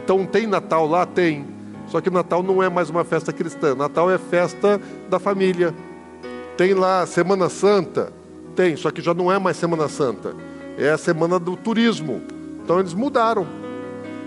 Então 0.01 0.25
tem 0.25 0.47
Natal 0.47 0.87
lá? 0.87 1.05
Tem. 1.05 1.45
Só 1.87 1.99
que 1.99 2.09
Natal 2.09 2.41
não 2.41 2.63
é 2.63 2.69
mais 2.69 2.89
uma 2.89 3.03
festa 3.03 3.33
cristã. 3.33 3.75
Natal 3.75 4.09
é 4.09 4.17
festa 4.17 4.79
da 5.09 5.19
família. 5.19 5.73
Tem 6.59 6.73
lá 6.73 7.05
Semana 7.05 7.47
Santa, 7.47 8.11
Tem, 8.53 8.75
só 8.75 8.91
que 8.91 9.01
já 9.01 9.13
não 9.13 9.31
é 9.31 9.39
mais 9.39 9.55
Semana 9.55 9.87
Santa. 9.87 10.35
É 10.77 10.89
a 10.89 10.97
semana 10.97 11.39
do 11.39 11.55
turismo. 11.55 12.21
Então 12.61 12.81
eles 12.81 12.93
mudaram. 12.93 13.47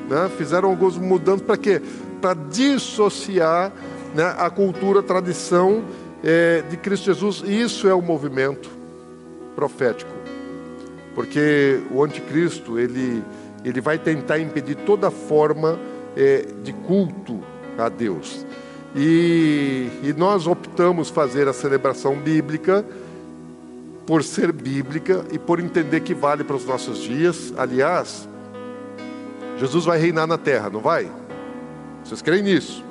Né? 0.09 0.31
Fizeram 0.39 0.71
algumas 0.71 0.97
mudanças 0.97 1.43
para 1.43 1.59
quê? 1.59 1.83
Para 2.23 2.33
dissociar 2.33 3.71
né, 4.15 4.35
a 4.39 4.49
cultura, 4.49 5.01
a 5.01 5.03
tradição 5.03 5.85
é, 6.25 6.63
de 6.63 6.79
Cristo 6.79 7.05
Jesus. 7.05 7.43
Isso 7.47 7.87
é 7.87 7.93
o 7.93 8.01
movimento 8.01 8.71
profético. 9.55 10.15
Porque 11.15 11.83
o 11.91 12.03
anticristo, 12.03 12.79
ele, 12.79 13.23
ele 13.63 13.83
vai 13.83 13.99
tentar 13.99 14.39
impedir 14.39 14.77
toda 14.87 15.11
forma 15.11 15.79
é, 16.17 16.47
de 16.63 16.73
culto 16.73 17.41
a 17.77 17.91
Deus. 17.91 18.47
E, 18.95 19.89
e 20.03 20.15
nós 20.17 20.47
optamos 20.47 21.09
fazer 21.09 21.49
a 21.49 21.53
celebração 21.53 22.17
bíblica 22.17 22.85
por 24.07 24.23
ser 24.23 24.53
bíblica 24.53 25.25
e 25.33 25.39
por 25.39 25.61
entender 25.61 26.01
que 26.01 26.15
vale 26.15 26.45
para 26.45 26.57
os 26.57 26.67
nossos 26.67 26.99
dias. 26.99 27.55
Aliás, 27.57 28.29
Jesus 29.59 29.85
vai 29.85 29.99
reinar 29.99 30.27
na 30.27 30.37
terra, 30.37 30.69
não 30.69 30.81
vai? 30.81 31.11
Vocês 32.05 32.21
creem 32.21 32.43
nisso? 32.43 32.85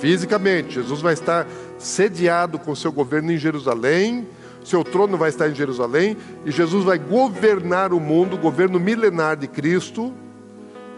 Fisicamente, 0.00 0.74
Jesus 0.74 1.00
vai 1.00 1.14
estar 1.14 1.46
sediado 1.78 2.58
com 2.58 2.74
seu 2.74 2.92
governo 2.92 3.32
em 3.32 3.38
Jerusalém, 3.38 4.26
seu 4.64 4.82
trono 4.82 5.16
vai 5.16 5.28
estar 5.28 5.48
em 5.48 5.54
Jerusalém, 5.54 6.16
e 6.44 6.50
Jesus 6.50 6.84
vai 6.84 6.98
governar 6.98 7.92
o 7.92 8.00
mundo, 8.00 8.34
o 8.34 8.38
governo 8.38 8.80
milenar 8.80 9.36
de 9.36 9.46
Cristo, 9.46 10.12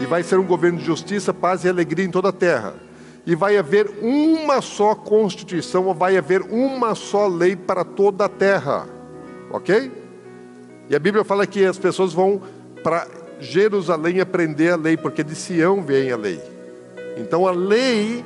e 0.00 0.06
vai 0.06 0.22
ser 0.22 0.38
um 0.38 0.46
governo 0.46 0.78
de 0.78 0.84
justiça, 0.84 1.32
paz 1.34 1.64
e 1.64 1.68
alegria 1.68 2.04
em 2.04 2.10
toda 2.10 2.30
a 2.30 2.32
terra. 2.32 2.85
E 3.26 3.34
vai 3.34 3.58
haver 3.58 3.90
uma 4.00 4.62
só 4.62 4.94
constituição, 4.94 5.86
ou 5.86 5.94
vai 5.94 6.16
haver 6.16 6.42
uma 6.42 6.94
só 6.94 7.26
lei 7.26 7.56
para 7.56 7.84
toda 7.84 8.26
a 8.26 8.28
terra. 8.28 8.86
Ok? 9.50 9.90
E 10.88 10.94
a 10.94 10.98
Bíblia 10.98 11.24
fala 11.24 11.46
que 11.46 11.64
as 11.64 11.78
pessoas 11.78 12.12
vão 12.12 12.40
para 12.84 13.08
Jerusalém 13.40 14.20
aprender 14.20 14.70
a 14.70 14.76
lei, 14.76 14.96
porque 14.96 15.24
de 15.24 15.34
Sião 15.34 15.82
vem 15.82 16.12
a 16.12 16.16
lei. 16.16 16.40
Então 17.16 17.46
a 17.46 17.50
lei 17.50 18.24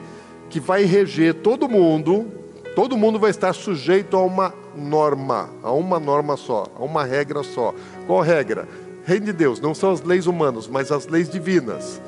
que 0.51 0.61
vai 0.61 0.85
reger 0.85 1.35
todo 1.35 1.69
mundo, 1.69 2.27
todo 2.75 2.97
mundo 2.97 3.19
vai 3.19 3.31
estar 3.31 3.55
sujeito 3.55 4.17
a 4.17 4.23
uma 4.23 4.53
norma, 4.77 5.49
a 5.63 5.73
uma 5.73 5.99
norma 5.99 6.37
só, 6.37 6.67
a 6.77 6.83
uma 6.83 7.05
regra 7.05 7.43
só. 7.43 7.75
Qual 8.07 8.21
regra? 8.21 8.69
Reino 9.05 9.27
de 9.27 9.33
Deus, 9.33 9.61
não 9.61 9.75
são 9.75 9.93
as 9.93 10.03
leis 10.03 10.27
humanas, 10.27 10.69
mas 10.69 10.93
as 10.93 11.07
leis 11.07 11.31
divinas. 11.31 12.01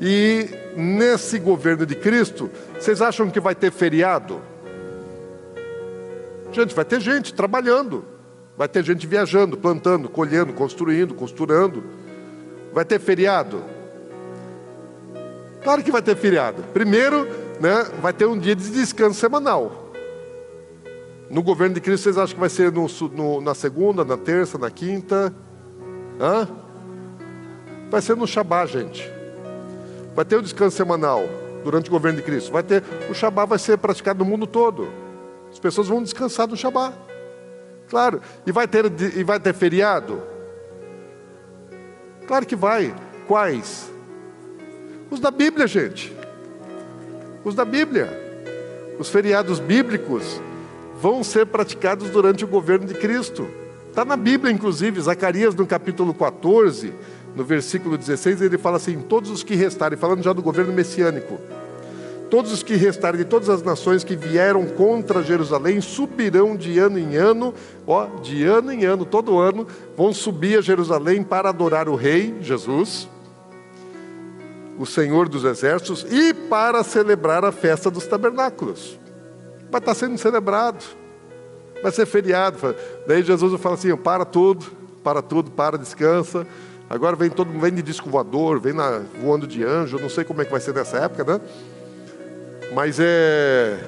E 0.00 0.48
nesse 0.76 1.38
governo 1.38 1.84
de 1.84 1.96
Cristo, 1.96 2.50
vocês 2.78 3.02
acham 3.02 3.30
que 3.30 3.40
vai 3.40 3.54
ter 3.54 3.72
feriado? 3.72 4.40
Gente, 6.52 6.74
vai 6.74 6.84
ter 6.84 7.00
gente 7.00 7.34
trabalhando, 7.34 8.04
vai 8.56 8.68
ter 8.68 8.84
gente 8.84 9.06
viajando, 9.06 9.56
plantando, 9.56 10.08
colhendo, 10.08 10.52
construindo, 10.52 11.14
costurando. 11.14 11.82
Vai 12.72 12.84
ter 12.84 13.00
feriado? 13.00 13.62
Claro 15.62 15.82
que 15.82 15.90
vai 15.90 16.00
ter 16.00 16.16
feriado. 16.16 16.62
Primeiro, 16.72 17.26
né, 17.60 17.84
vai 18.00 18.12
ter 18.12 18.26
um 18.26 18.38
dia 18.38 18.54
de 18.54 18.70
descanso 18.70 19.18
semanal. 19.18 19.92
No 21.28 21.42
governo 21.42 21.74
de 21.74 21.80
Cristo, 21.80 22.04
vocês 22.04 22.16
acham 22.16 22.34
que 22.34 22.40
vai 22.40 22.48
ser 22.48 22.72
no, 22.72 22.86
no, 23.12 23.40
na 23.40 23.54
segunda, 23.54 24.04
na 24.04 24.16
terça, 24.16 24.56
na 24.56 24.70
quinta? 24.70 25.34
Hã? 26.18 26.48
Vai 27.90 28.00
ser 28.00 28.16
no 28.16 28.26
Shabá, 28.26 28.64
gente. 28.64 29.17
Vai 30.18 30.24
ter 30.24 30.34
o 30.34 30.42
descanso 30.42 30.76
semanal 30.76 31.28
durante 31.62 31.88
o 31.88 31.92
governo 31.92 32.18
de 32.18 32.24
Cristo. 32.24 32.50
Vai 32.50 32.64
ter 32.64 32.82
o 33.08 33.14
Shabá 33.14 33.44
vai 33.44 33.56
ser 33.56 33.78
praticado 33.78 34.18
no 34.18 34.28
mundo 34.28 34.48
todo. 34.48 34.88
As 35.48 35.60
pessoas 35.60 35.86
vão 35.86 36.02
descansar 36.02 36.48
no 36.48 36.56
Shabá. 36.56 36.92
Claro. 37.88 38.20
E 38.44 38.50
vai 38.50 38.66
ter 38.66 38.84
e 39.16 39.22
vai 39.22 39.38
ter 39.38 39.54
feriado? 39.54 40.20
Claro 42.26 42.44
que 42.44 42.56
vai. 42.56 42.92
Quais? 43.28 43.92
Os 45.08 45.20
da 45.20 45.30
Bíblia, 45.30 45.68
gente. 45.68 46.12
Os 47.44 47.54
da 47.54 47.64
Bíblia. 47.64 48.10
Os 48.98 49.10
feriados 49.10 49.60
bíblicos 49.60 50.42
vão 51.00 51.22
ser 51.22 51.46
praticados 51.46 52.10
durante 52.10 52.44
o 52.44 52.48
governo 52.48 52.88
de 52.88 52.94
Cristo. 52.94 53.46
Está 53.88 54.04
na 54.04 54.16
Bíblia, 54.16 54.52
inclusive, 54.52 55.00
Zacarias 55.00 55.54
no 55.54 55.64
capítulo 55.64 56.12
14, 56.12 56.92
no 57.38 57.44
versículo 57.44 57.96
16, 57.96 58.42
ele 58.42 58.58
fala 58.58 58.78
assim: 58.78 59.00
todos 59.00 59.30
os 59.30 59.44
que 59.44 59.54
restarem, 59.54 59.96
falando 59.96 60.24
já 60.24 60.32
do 60.32 60.42
governo 60.42 60.72
messiânico, 60.72 61.38
todos 62.28 62.50
os 62.50 62.64
que 62.64 62.74
restarem 62.74 63.20
de 63.20 63.24
todas 63.24 63.48
as 63.48 63.62
nações 63.62 64.02
que 64.02 64.16
vieram 64.16 64.66
contra 64.66 65.22
Jerusalém 65.22 65.80
subirão 65.80 66.56
de 66.56 66.80
ano 66.80 66.98
em 66.98 67.14
ano, 67.14 67.54
ó, 67.86 68.06
de 68.20 68.42
ano 68.42 68.72
em 68.72 68.84
ano, 68.84 69.04
todo 69.04 69.38
ano, 69.38 69.68
vão 69.96 70.12
subir 70.12 70.58
a 70.58 70.60
Jerusalém 70.60 71.22
para 71.22 71.50
adorar 71.50 71.88
o 71.88 71.94
Rei 71.94 72.34
Jesus, 72.40 73.08
o 74.76 74.84
Senhor 74.84 75.28
dos 75.28 75.44
Exércitos, 75.44 76.04
e 76.10 76.34
para 76.34 76.82
celebrar 76.82 77.44
a 77.44 77.52
festa 77.52 77.88
dos 77.88 78.04
tabernáculos 78.04 78.98
vai 79.70 79.78
estar 79.78 79.94
sendo 79.94 80.18
celebrado, 80.18 80.84
vai 81.80 81.92
ser 81.92 82.04
feriado. 82.04 82.74
Daí 83.06 83.22
Jesus 83.22 83.60
fala 83.60 83.76
assim: 83.76 83.94
para 83.96 84.24
tudo, 84.24 84.66
para 85.04 85.22
tudo, 85.22 85.52
para, 85.52 85.78
descansa. 85.78 86.44
Agora 86.90 87.14
vem 87.14 87.28
todo 87.28 87.48
mundo, 87.48 87.60
vem 87.60 87.74
de 87.74 87.82
disco 87.82 88.08
voador, 88.08 88.60
vem 88.60 88.72
na, 88.72 89.02
voando 89.20 89.46
de 89.46 89.62
anjo, 89.62 89.98
não 89.98 90.08
sei 90.08 90.24
como 90.24 90.40
é 90.40 90.44
que 90.44 90.50
vai 90.50 90.60
ser 90.60 90.74
nessa 90.74 90.98
época, 90.98 91.24
né? 91.24 91.40
Mas 92.74 92.98
é, 92.98 93.78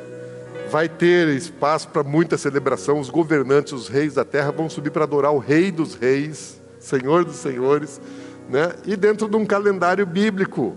vai 0.71 0.89
ter 0.89 1.29
espaço 1.29 1.89
para 1.89 2.03
muita 2.03 2.37
celebração. 2.37 3.01
Os 3.01 3.09
governantes, 3.09 3.73
os 3.73 3.89
reis 3.89 4.15
da 4.15 4.25
terra 4.25 4.51
vão 4.51 4.69
subir 4.69 4.91
para 4.91 5.05
adorar 5.05 5.33
o 5.33 5.39
Rei 5.39 5.71
dos 5.71 5.95
Reis, 5.95 6.61
Senhor 6.79 7.25
dos 7.25 7.37
Senhores, 7.37 8.01
né? 8.49 8.73
E 8.87 8.97
dentro 8.97 9.29
de 9.29 9.37
um 9.37 9.47
calendário 9.47 10.05
bíblico. 10.05 10.77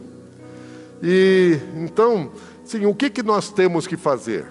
E 1.02 1.60
então, 1.76 2.32
sim, 2.64 2.86
o 2.86 2.96
que 2.96 3.10
que 3.10 3.24
nós 3.24 3.50
temos 3.50 3.86
que 3.86 3.98
fazer? 3.98 4.46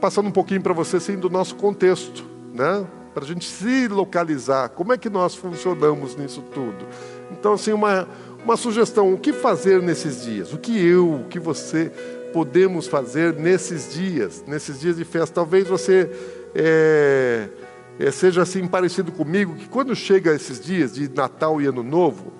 passando 0.00 0.26
um 0.28 0.32
pouquinho 0.32 0.60
para 0.60 0.74
você 0.74 0.98
assim, 0.98 1.16
do 1.16 1.30
nosso 1.30 1.54
contexto, 1.56 2.24
né? 2.52 2.84
Para 3.14 3.24
a 3.24 3.26
gente 3.26 3.48
se 3.48 3.86
localizar, 3.86 4.70
como 4.70 4.92
é 4.92 4.98
que 4.98 5.08
nós 5.08 5.36
funcionamos 5.36 6.16
nisso 6.16 6.42
tudo. 6.52 6.84
Então, 7.30 7.52
assim, 7.52 7.72
uma, 7.72 8.08
uma 8.44 8.56
sugestão: 8.56 9.14
o 9.14 9.18
que 9.18 9.32
fazer 9.32 9.80
nesses 9.80 10.24
dias? 10.24 10.52
O 10.52 10.58
que 10.58 10.84
eu, 10.84 11.20
o 11.20 11.24
que 11.24 11.38
você 11.38 11.90
podemos 12.32 12.88
fazer 12.88 13.32
nesses 13.34 13.94
dias, 13.94 14.42
nesses 14.46 14.80
dias 14.80 14.96
de 14.96 15.04
festa? 15.04 15.36
Talvez 15.36 15.68
você 15.68 16.10
é, 16.54 17.48
é, 17.98 18.10
seja 18.10 18.42
assim 18.42 18.66
parecido 18.66 19.12
comigo, 19.12 19.54
que 19.54 19.68
quando 19.68 19.94
chega 19.94 20.34
esses 20.34 20.60
dias 20.60 20.94
de 20.94 21.08
Natal 21.08 21.62
e 21.62 21.66
Ano 21.66 21.84
Novo, 21.84 22.32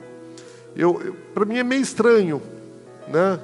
eu, 0.77 1.01
eu 1.05 1.15
para 1.33 1.45
mim 1.45 1.59
é 1.59 1.65
meio 1.65 1.83
estranho, 1.83 2.43
né? 3.07 3.39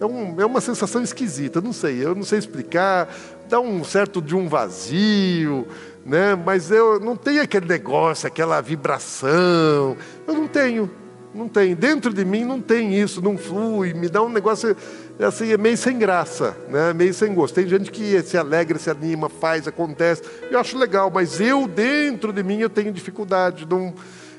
É, 0.00 0.04
um, 0.04 0.40
é, 0.40 0.44
uma 0.44 0.60
sensação 0.60 1.02
esquisita, 1.02 1.60
não 1.60 1.72
sei, 1.72 2.04
eu 2.04 2.14
não 2.14 2.22
sei 2.22 2.38
explicar, 2.38 3.08
dá 3.48 3.58
um 3.58 3.82
certo 3.82 4.20
de 4.20 4.36
um 4.36 4.46
vazio, 4.46 5.66
né? 6.06 6.36
mas 6.36 6.70
eu 6.70 7.00
não 7.00 7.16
tenho 7.16 7.42
aquele 7.42 7.66
negócio, 7.66 8.26
aquela 8.26 8.60
vibração, 8.60 9.96
eu 10.26 10.34
não 10.34 10.46
tenho, 10.46 10.88
não 11.34 11.48
tenho, 11.48 11.74
dentro 11.74 12.14
de 12.14 12.24
mim 12.24 12.44
não 12.44 12.60
tem 12.60 12.94
isso, 12.94 13.20
não 13.20 13.36
flui, 13.36 13.92
me 13.92 14.08
dá 14.08 14.22
um 14.22 14.28
negócio 14.28 14.76
assim, 15.18 15.52
é 15.52 15.56
meio 15.56 15.76
sem 15.76 15.98
graça, 15.98 16.56
né? 16.68 16.92
meio 16.92 17.12
sem 17.12 17.34
gosto. 17.34 17.54
Tem 17.54 17.66
gente 17.66 17.90
que 17.90 18.22
se 18.22 18.38
alegra, 18.38 18.78
se 18.78 18.88
anima, 18.88 19.28
faz, 19.28 19.66
acontece, 19.66 20.22
eu 20.50 20.58
acho 20.58 20.78
legal, 20.78 21.10
mas 21.12 21.40
eu 21.40 21.66
dentro 21.66 22.32
de 22.32 22.42
mim 22.42 22.60
eu 22.60 22.70
tenho 22.70 22.92
dificuldade, 22.92 23.66
não, 23.68 23.92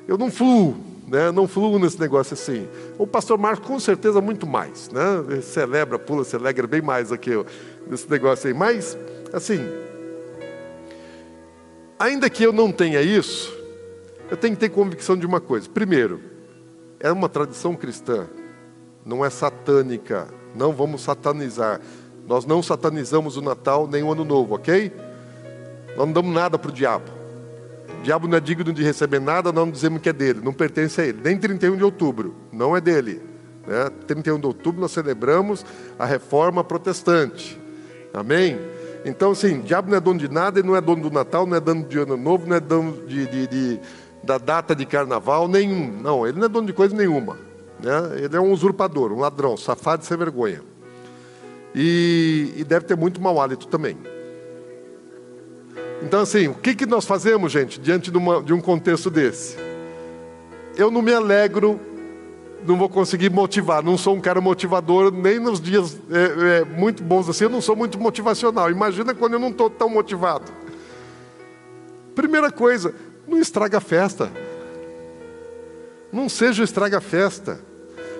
eu 0.08 0.18
não 0.18 0.32
fluo 0.32 0.78
né? 1.08 1.32
não 1.32 1.48
fluo 1.48 1.80
nesse 1.80 2.00
negócio 2.00 2.34
assim. 2.34 2.68
O 2.98 3.08
pastor 3.08 3.38
Marcos, 3.38 3.66
com 3.66 3.80
certeza, 3.80 4.20
muito 4.20 4.46
mais. 4.46 4.90
Né? 4.90 5.02
Ele 5.30 5.42
celebra, 5.42 5.98
pula, 5.98 6.24
se 6.24 6.36
alegra 6.36 6.68
bem 6.68 6.82
mais 6.82 7.10
do 7.10 7.18
que 7.18 7.30
eu 7.30 7.46
nesse 7.90 8.10
negócio 8.12 8.48
aí. 8.48 8.54
Mas, 8.54 8.98
assim, 9.32 9.66
ainda 12.00 12.30
que 12.30 12.44
eu 12.44 12.52
não 12.52 12.72
tenha 12.72 13.02
isso, 13.02 13.56
eu 14.30 14.38
tenho 14.38 14.56
que 14.56 14.60
ter 14.60 14.70
convicção 14.70 15.16
de 15.16 15.26
uma 15.26 15.40
coisa. 15.40 15.70
Primeiro, 15.70 16.22
é 17.00 17.12
uma 17.12 17.30
tradição 17.30 17.76
cristã, 17.76 18.28
não 19.06 19.24
é 19.24 19.30
satânica. 19.30 20.28
Não 20.56 20.74
vamos 20.74 21.02
satanizar. 21.02 21.80
Nós 22.28 22.46
não 22.46 22.62
satanizamos 22.64 23.38
o 23.38 23.42
Natal 23.42 23.88
nem 23.88 24.04
o 24.04 24.12
Ano 24.12 24.26
Novo, 24.26 24.56
ok? 24.56 24.92
Nós 25.96 26.06
não 26.08 26.12
damos 26.12 26.34
nada 26.34 26.58
para 26.58 26.70
o 26.70 26.74
diabo. 26.74 27.06
O 28.00 28.04
diabo 28.04 28.28
não 28.28 28.38
é 28.38 28.40
digno 28.40 28.74
de 28.74 28.84
receber 28.84 29.20
nada, 29.20 29.52
não 29.52 29.70
dizemos 29.70 30.02
que 30.02 30.10
é 30.10 30.14
dele, 30.14 30.42
não 30.44 30.52
pertence 30.52 31.00
a 31.00 31.06
ele. 31.06 31.20
Nem 31.24 31.38
31 31.38 31.78
de 31.78 31.84
outubro, 31.84 32.36
não 32.52 32.76
é 32.76 32.82
dele. 32.82 33.22
Né? 33.66 33.90
31 34.08 34.40
de 34.40 34.48
outubro 34.48 34.82
nós 34.82 34.92
celebramos 34.92 35.66
a 35.98 36.06
reforma 36.06 36.64
protestante. 36.64 37.60
Amém? 38.14 38.60
Então, 39.08 39.32
assim, 39.32 39.60
o 39.60 39.64
diabo 39.64 39.90
não 39.90 39.98
é 39.98 40.02
dono 40.02 40.20
de 40.20 40.30
nada, 40.30 40.60
ele 40.60 40.68
não 40.68 40.76
é 40.76 40.82
dono 40.82 41.04
do 41.04 41.10
Natal, 41.10 41.46
não 41.46 41.56
é 41.56 41.62
dono 41.62 41.86
de 41.86 41.98
Ano 41.98 42.18
Novo, 42.18 42.46
não 42.46 42.58
é 42.58 42.60
dono 42.60 43.08
de, 43.08 43.26
de, 43.26 43.48
de 43.48 43.80
da 44.22 44.38
data 44.38 44.76
de 44.76 44.86
carnaval, 44.86 45.48
nenhum. 45.48 46.02
Não, 46.02 46.28
ele 46.28 46.38
não 46.38 46.46
é 46.46 46.50
dono 46.50 46.68
de 46.68 46.74
coisa 46.74 46.94
nenhuma. 46.94 47.38
Né? 47.82 48.24
Ele 48.24 48.36
é 48.36 48.40
um 48.42 48.52
usurpador, 48.52 49.14
um 49.14 49.20
ladrão, 49.20 49.56
safado 49.56 50.04
sem 50.04 50.18
vergonha. 50.18 50.62
E, 51.74 52.54
e 52.58 52.64
deve 52.66 52.86
ter 52.86 52.98
muito 52.98 53.22
mau 53.22 53.40
hálito 53.40 53.68
também. 53.68 53.98
Então, 56.04 56.20
assim, 56.20 56.50
o 56.50 56.54
que, 56.54 56.76
que 56.76 56.86
nós 56.86 57.06
fazemos, 57.06 57.50
gente, 57.50 57.80
diante 57.80 58.12
de, 58.12 58.18
uma, 58.18 58.44
de 58.44 58.52
um 58.52 58.60
contexto 58.60 59.10
desse? 59.10 59.56
Eu 60.76 60.92
não 60.92 61.02
me 61.02 61.14
alegro, 61.14 61.80
não 62.66 62.78
vou 62.78 62.90
conseguir 62.90 63.30
motivar, 63.30 63.84
não 63.84 63.98
sou 63.98 64.16
um 64.16 64.22
cara 64.22 64.42
motivador, 64.42 65.12
nem 65.12 65.40
nos 65.40 65.60
dias 65.60 65.98
é, 66.10 66.60
é, 66.60 66.66
muito 66.66 67.04
bons 67.04 67.30
assim, 67.30 67.46
eu 67.46 67.50
não 67.50 67.62
sou 67.62 67.76
muito 67.76 68.00
motivacional. 68.00 68.70
Imagina 68.72 69.14
quando 69.14 69.34
eu 69.34 69.40
não 69.40 69.50
estou 69.50 69.70
tão 69.70 69.90
motivado. 69.90 70.52
Primeira 72.16 72.52
coisa, 72.52 72.94
não 73.28 73.38
estraga 73.38 73.78
a 73.78 73.82
festa. 73.82 74.32
Não 76.12 76.28
seja 76.28 76.64
estraga-festa. 76.64 77.60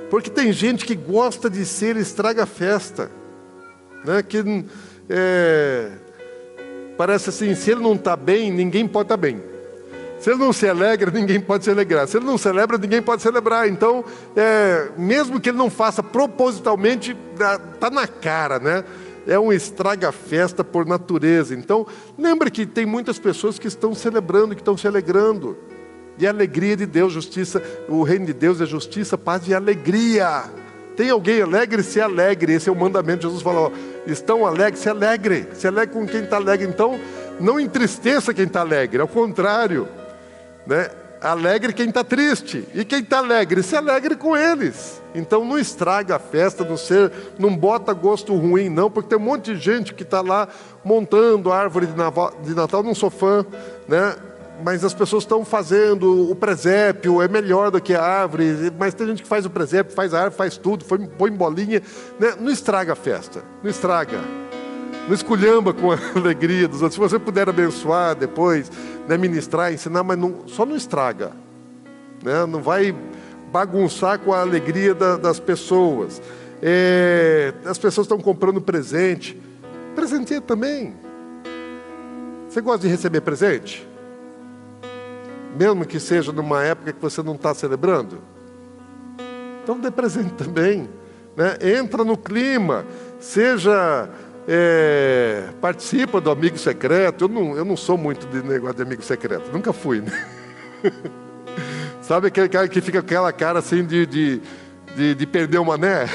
Porque 0.10 0.30
tem 0.30 0.52
gente 0.54 0.86
que 0.86 0.96
gosta 0.96 1.50
de 1.50 1.66
ser 1.66 1.98
estraga-festa. 1.98 3.10
Né? 4.06 4.22
Que 4.22 4.66
é, 5.10 5.92
parece 6.98 7.30
assim, 7.30 7.56
se 7.56 7.72
ele 7.72 7.82
não 7.82 7.94
está 7.94 8.16
bem, 8.16 8.52
ninguém 8.52 8.88
pode 8.88 9.06
estar 9.06 9.18
tá 9.18 9.22
bem. 9.22 9.42
Se 10.20 10.32
ele 10.32 10.40
não 10.40 10.52
se 10.52 10.68
alegra, 10.68 11.12
ninguém 11.12 11.40
pode 11.40 11.64
se 11.64 11.70
alegrar. 11.70 12.08
Se 12.08 12.18
ele 12.18 12.26
não 12.26 12.38
celebra, 12.38 12.78
ninguém 12.78 13.02
pode 13.02 13.22
celebrar. 13.22 13.70
Então, 13.70 14.04
é, 14.36 14.90
mesmo 14.98 15.40
que 15.40 15.50
ele 15.50 15.58
não 15.58 15.70
faça 15.70 16.02
propositalmente, 16.02 17.16
está 17.74 17.90
na 17.90 18.08
cara, 18.08 18.60
né? 18.60 18.84
É 19.28 19.38
um 19.38 19.52
estraga-festa 19.52 20.64
por 20.64 20.86
natureza. 20.86 21.54
Então, 21.54 21.86
lembre 22.18 22.50
que 22.50 22.66
tem 22.66 22.86
muitas 22.86 23.20
pessoas 23.20 23.60
que 23.60 23.68
estão 23.68 23.94
celebrando, 23.94 24.56
que 24.56 24.62
estão 24.62 24.78
se 24.78 24.88
alegrando. 24.88 25.58
E 26.18 26.26
a 26.26 26.32
alegria 26.32 26.76
de 26.76 26.86
Deus, 26.86 27.14
justiça, 27.14 27.62
o 27.88 28.02
reino 28.02 28.26
de 28.26 28.34
Deus 28.34 28.60
é 28.60 28.66
justiça, 28.66 29.18
paz 29.18 29.48
e 29.48 29.54
alegria. 29.54 30.46
Tem 30.96 31.12
alguém 31.12 31.42
alegre? 31.42 31.84
Se 31.84 32.02
alegre. 32.02 32.54
Esse 32.54 32.70
é 32.70 32.72
o 32.72 32.76
mandamento. 32.76 33.28
Jesus 33.28 33.44
falou: 33.44 33.72
estão 34.08 34.48
alegres, 34.48 34.80
se 34.80 34.90
alegre. 34.90 35.48
Se 35.54 35.68
alegre 35.68 35.94
com 35.94 36.08
quem 36.08 36.24
está 36.24 36.38
alegre. 36.38 36.68
Então, 36.68 37.00
não 37.40 37.60
entristeça 37.60 38.34
quem 38.34 38.46
está 38.46 38.62
alegre, 38.62 39.00
ao 39.00 39.08
contrário. 39.08 39.88
Né? 40.68 40.90
Alegre 41.20 41.74
quem 41.74 41.90
está 41.90 42.04
triste. 42.04 42.68
E 42.76 42.86
quem 42.86 43.00
está 43.00 43.20
alegre, 43.20 43.64
se 43.64 43.76
alegre 43.76 44.16
com 44.16 44.38
eles. 44.38 45.02
Então 45.16 45.44
não 45.44 45.58
estraga 45.58 46.18
a 46.18 46.20
festa, 46.20 46.64
não, 46.64 46.78
ser, 46.78 47.12
não 47.40 47.56
bota 47.56 47.92
gosto 47.94 48.36
ruim, 48.36 48.70
não, 48.70 48.92
porque 48.92 49.10
tem 49.10 49.18
um 49.18 49.22
monte 49.22 49.56
de 49.56 49.60
gente 49.60 49.94
que 49.94 50.04
está 50.04 50.22
lá 50.22 50.48
montando 50.84 51.52
a 51.52 51.58
árvore 51.58 51.88
de 51.88 52.54
Natal, 52.54 52.84
não 52.84 52.94
sou 52.94 53.10
fã, 53.10 53.44
né? 53.88 54.16
mas 54.64 54.84
as 54.84 54.94
pessoas 54.94 55.24
estão 55.24 55.46
fazendo 55.46 56.32
o 56.32 56.36
presépio, 56.36 57.22
é 57.22 57.28
melhor 57.28 57.72
do 57.72 57.82
que 57.82 57.94
a 57.94 58.04
árvore, 58.04 58.72
mas 58.78 58.94
tem 58.94 59.08
gente 59.08 59.24
que 59.24 59.28
faz 59.28 59.46
o 59.46 59.50
presépio, 59.50 59.94
faz 59.94 60.14
a 60.14 60.18
árvore, 60.18 60.36
faz 60.36 60.58
tudo, 60.58 60.86
põe 60.86 61.32
bolinha, 61.32 61.82
né? 62.20 62.36
não 62.40 62.52
estraga 62.52 62.94
a 62.94 62.96
festa, 62.96 63.44
não 63.64 63.70
estraga, 63.70 64.20
não 65.08 65.14
esculhamba 65.14 65.74
com 65.74 65.90
a 65.92 65.98
alegria 66.16 66.68
dos 66.68 66.82
outros. 66.82 66.94
Se 66.94 67.00
você 67.00 67.18
puder 67.18 67.50
abençoar 67.50 68.16
depois, 68.16 68.72
né, 69.08 69.18
ministrar, 69.18 69.74
ensinar, 69.74 70.04
mas 70.04 70.18
não, 70.18 70.48
só 70.48 70.66
não 70.66 70.76
estraga, 70.76 71.32
né? 72.24 72.46
não 72.46 72.62
vai 72.62 72.94
bagunçar 73.52 74.20
com 74.20 74.34
a 74.34 74.42
alegria 74.42 74.94
da, 74.94 75.18
das 75.18 75.40
pessoas. 75.40 76.22
É, 76.62 77.54
as 77.66 77.78
pessoas 77.78 78.06
estão 78.06 78.20
comprando 78.20 78.60
presente, 78.60 79.40
presenteia 79.96 80.42
também. 80.42 80.94
Você 82.50 82.62
gosta 82.62 82.86
de 82.86 82.88
receber 82.88 83.22
presente? 83.22 83.88
mesmo 85.58 85.86
que 85.86 86.00
seja 86.00 86.32
numa 86.32 86.64
época 86.64 86.94
que 86.94 87.02
você 87.02 87.24
não 87.24 87.34
está 87.36 87.54
celebrando? 87.54 88.20
Então 89.64 89.80
dê 89.80 89.90
presente 89.90 90.34
também. 90.34 90.88
Né? 91.36 91.58
Entra 91.80 92.04
no 92.04 92.16
clima, 92.16 92.86
seja. 93.20 94.10
É, 94.48 95.50
participa 95.60 96.22
do 96.22 96.32
amigo 96.32 96.58
secreto. 96.58 97.26
Eu 97.26 97.28
não, 97.28 97.58
eu 97.58 97.66
não 97.66 97.76
sou 97.76 97.98
muito 97.98 98.26
de 98.28 98.42
negócio 98.48 98.78
de 98.78 98.84
amigo 98.84 99.04
secreto, 99.04 99.52
nunca 99.52 99.74
fui. 99.74 100.02
Né? 100.02 100.12
Sabe 102.02 102.28
aquele 102.28 102.48
cara 102.48 102.68
que 102.70 102.80
fica 102.80 103.02
com 103.02 103.08
aquela 103.08 103.34
cara 103.34 103.60
assim 103.60 103.86
de, 103.86 104.06
de, 104.06 104.42
de, 104.96 105.16
de 105.16 105.28
perder 105.28 105.58
o 105.58 105.66
mané? 105.66 106.06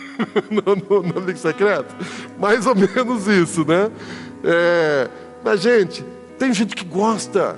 no, 0.50 0.76
no, 0.76 1.02
no, 1.02 1.18
amigo 1.18 1.38
secreto? 1.38 1.94
Mais 2.38 2.66
ou 2.66 2.74
menos 2.74 3.26
isso, 3.26 3.66
né? 3.66 3.90
É, 4.42 5.08
mas, 5.44 5.60
gente, 5.60 6.02
tem 6.38 6.54
gente 6.54 6.74
que 6.74 6.84
gosta 6.84 7.56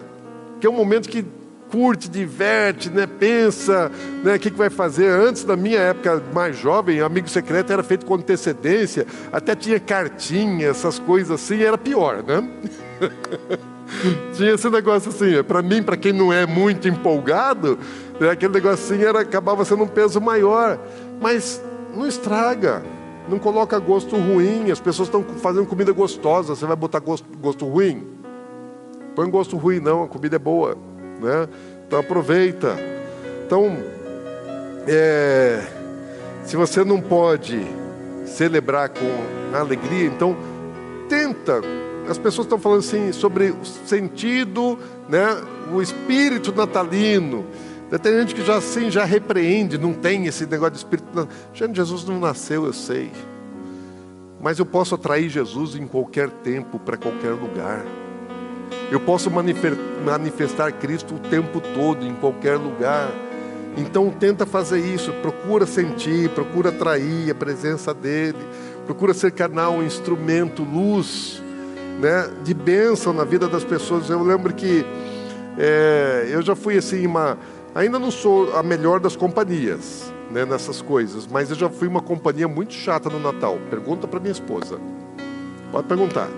que 0.60 0.66
é 0.66 0.70
um 0.70 0.74
momento 0.74 1.08
que 1.08 1.24
curte, 1.70 2.08
diverte, 2.08 2.90
né? 2.90 3.06
pensa, 3.06 3.90
né? 4.22 4.36
o 4.36 4.38
que, 4.38 4.50
que 4.50 4.56
vai 4.56 4.70
fazer. 4.70 5.08
Antes 5.08 5.44
da 5.44 5.56
minha 5.56 5.78
época 5.78 6.22
mais 6.32 6.56
jovem, 6.56 7.00
amigo 7.00 7.28
secreto 7.28 7.72
era 7.72 7.82
feito 7.82 8.06
com 8.06 8.14
antecedência, 8.14 9.06
até 9.32 9.54
tinha 9.54 9.78
cartinha, 9.78 10.68
essas 10.68 10.98
coisas 10.98 11.30
assim, 11.30 11.62
era 11.62 11.78
pior, 11.78 12.22
né? 12.22 12.48
tinha 14.34 14.52
esse 14.52 14.68
negócio 14.68 15.10
assim, 15.10 15.42
para 15.42 15.62
mim, 15.62 15.82
para 15.82 15.96
quem 15.96 16.12
não 16.12 16.32
é 16.32 16.46
muito 16.46 16.88
empolgado, 16.88 17.78
né? 18.20 18.30
aquele 18.30 18.52
negocinho 18.52 19.06
era, 19.06 19.20
acabava 19.20 19.64
sendo 19.64 19.84
um 19.84 19.88
peso 19.88 20.20
maior, 20.20 20.78
mas 21.20 21.62
não 21.94 22.06
estraga. 22.06 22.82
Não 23.28 23.38
coloca 23.38 23.78
gosto 23.78 24.16
ruim, 24.16 24.70
as 24.70 24.80
pessoas 24.80 25.08
estão 25.08 25.22
fazendo 25.22 25.66
comida 25.66 25.92
gostosa, 25.92 26.54
você 26.54 26.64
vai 26.64 26.74
botar 26.74 26.98
gosto, 26.98 27.26
gosto 27.38 27.66
ruim? 27.66 28.18
põe 29.18 29.28
gosto 29.28 29.56
ruim 29.56 29.80
não, 29.80 30.04
a 30.04 30.06
comida 30.06 30.36
é 30.36 30.38
boa, 30.38 30.78
né? 31.20 31.48
Então 31.86 31.98
aproveita. 31.98 32.76
Então, 33.46 33.76
é, 34.86 35.62
se 36.44 36.56
você 36.56 36.84
não 36.84 37.00
pode 37.00 37.66
celebrar 38.26 38.90
com 38.90 39.56
alegria, 39.56 40.06
então 40.06 40.36
tenta. 41.08 41.60
As 42.08 42.18
pessoas 42.18 42.46
estão 42.46 42.58
falando 42.58 42.80
assim 42.80 43.12
sobre 43.12 43.50
o 43.50 43.64
sentido, 43.64 44.78
né? 45.08 45.26
O 45.72 45.82
espírito 45.82 46.54
natalino. 46.54 47.44
Tem 48.02 48.18
gente 48.20 48.34
que 48.34 48.44
já 48.44 48.56
assim 48.56 48.90
já 48.90 49.04
repreende, 49.04 49.78
não 49.78 49.94
tem 49.94 50.26
esse 50.26 50.46
negócio 50.46 50.72
de 50.72 50.78
espírito. 50.78 51.28
Gente, 51.54 51.76
Jesus 51.76 52.04
não 52.04 52.20
nasceu, 52.20 52.66
eu 52.66 52.72
sei. 52.72 53.10
Mas 54.40 54.58
eu 54.58 54.66
posso 54.66 54.94
atrair 54.94 55.28
Jesus 55.28 55.74
em 55.74 55.86
qualquer 55.86 56.28
tempo, 56.28 56.78
para 56.78 56.96
qualquer 56.96 57.32
lugar. 57.32 57.84
Eu 58.90 59.00
posso 59.00 59.30
manifestar 59.30 60.72
Cristo 60.72 61.14
o 61.14 61.18
tempo 61.18 61.60
todo, 61.60 62.04
em 62.04 62.14
qualquer 62.14 62.56
lugar. 62.56 63.10
Então 63.76 64.10
tenta 64.10 64.44
fazer 64.44 64.80
isso, 64.80 65.12
procura 65.22 65.66
sentir, 65.66 66.30
procura 66.30 66.70
atrair 66.70 67.30
a 67.30 67.34
presença 67.34 67.94
dele, 67.94 68.38
procura 68.86 69.14
ser 69.14 69.30
canal, 69.30 69.74
um 69.74 69.82
instrumento, 69.84 70.62
luz, 70.62 71.42
né, 72.00 72.30
de 72.42 72.54
bênção 72.54 73.12
na 73.12 73.24
vida 73.24 73.46
das 73.46 73.62
pessoas. 73.62 74.08
Eu 74.08 74.22
lembro 74.22 74.52
que 74.54 74.84
é, 75.56 76.28
eu 76.30 76.42
já 76.42 76.56
fui 76.56 76.76
assim 76.78 77.06
uma, 77.06 77.38
ainda 77.74 77.98
não 77.98 78.10
sou 78.10 78.56
a 78.56 78.62
melhor 78.62 78.98
das 78.98 79.14
companhias, 79.14 80.12
né, 80.30 80.44
nessas 80.44 80.80
coisas, 80.82 81.26
mas 81.26 81.50
eu 81.50 81.56
já 81.56 81.68
fui 81.68 81.86
uma 81.86 82.00
companhia 82.00 82.48
muito 82.48 82.72
chata 82.72 83.08
no 83.08 83.20
Natal. 83.20 83.58
Pergunta 83.70 84.08
para 84.08 84.18
minha 84.18 84.32
esposa, 84.32 84.78
pode 85.70 85.86
perguntar. 85.86 86.28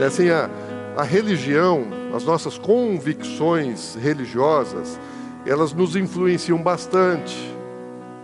É 0.00 0.04
assim 0.04 0.28
a 0.28 0.50
a 0.96 1.02
religião, 1.02 1.84
as 2.14 2.24
nossas 2.24 2.56
convicções 2.56 3.96
religiosas, 3.96 4.98
elas 5.46 5.72
nos 5.72 5.96
influenciam 5.96 6.58
bastante 6.62 7.54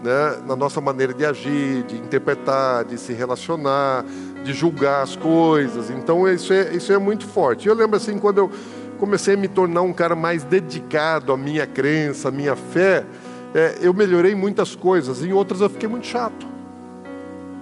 né? 0.03 0.39
na 0.47 0.57
nossa 0.57 0.81
maneira 0.81 1.13
de 1.13 1.25
agir, 1.25 1.83
de 1.83 1.97
interpretar, 1.97 2.85
de 2.85 2.99
se 2.99 3.13
relacionar, 3.13 4.05
de 4.45 4.53
julgar 4.53 5.03
as 5.03 5.17
coisas. 5.17 5.91
Então 5.91 6.29
isso 6.29 6.53
é, 6.53 6.75
isso 6.75 6.93
é 6.93 6.99
muito 6.99 7.27
forte. 7.27 7.69
Eu 7.69 7.75
lembro 7.75 7.97
assim, 7.97 8.19
quando 8.19 8.39
eu 8.39 8.51
comecei 8.99 9.35
a 9.35 9.37
me 9.37 9.49
tornar 9.49 9.83
um 9.83 9.93
cara 9.93 10.15
mais 10.15 10.45
dedicado 10.45 11.33
à 11.33 11.37
minha 11.37 11.67
crença, 11.67 12.29
à 12.29 12.31
minha 12.31 12.57
fé, 12.57 13.05
é, 13.55 13.79
eu 13.81 13.93
melhorei 13.93 14.35
muitas 14.35 14.77
coisas, 14.77 15.25
em 15.25 15.33
outras 15.33 15.61
eu 15.61 15.69
fiquei 15.69 15.89
muito 15.89 16.07
chato. 16.07 16.47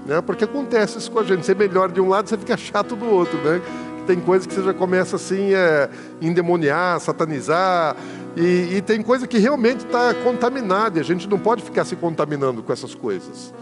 Né? 0.06 0.20
Porque 0.20 0.44
acontece 0.44 0.98
isso 0.98 1.10
com 1.10 1.18
a 1.18 1.24
gente, 1.24 1.44
você 1.44 1.54
melhora 1.54 1.92
de 1.92 2.00
um 2.00 2.08
lado, 2.08 2.28
você 2.28 2.36
fica 2.36 2.56
chato 2.56 2.96
do 2.96 3.06
outro, 3.06 3.38
né? 3.38 3.60
Tem 4.08 4.18
coisas 4.20 4.46
que 4.46 4.54
você 4.54 4.62
já 4.62 4.72
começa 4.72 5.16
assim 5.16 5.52
a 5.52 5.58
é, 5.58 5.90
endemoniar, 6.22 6.98
satanizar, 6.98 7.94
e, 8.34 8.76
e 8.76 8.80
tem 8.80 9.02
coisa 9.02 9.26
que 9.26 9.36
realmente 9.36 9.84
está 9.84 10.14
contaminada, 10.14 10.96
e 10.96 11.00
a 11.02 11.04
gente 11.04 11.28
não 11.28 11.38
pode 11.38 11.62
ficar 11.62 11.84
se 11.84 11.94
contaminando 11.94 12.62
com 12.62 12.72
essas 12.72 12.94
coisas. 12.94 13.52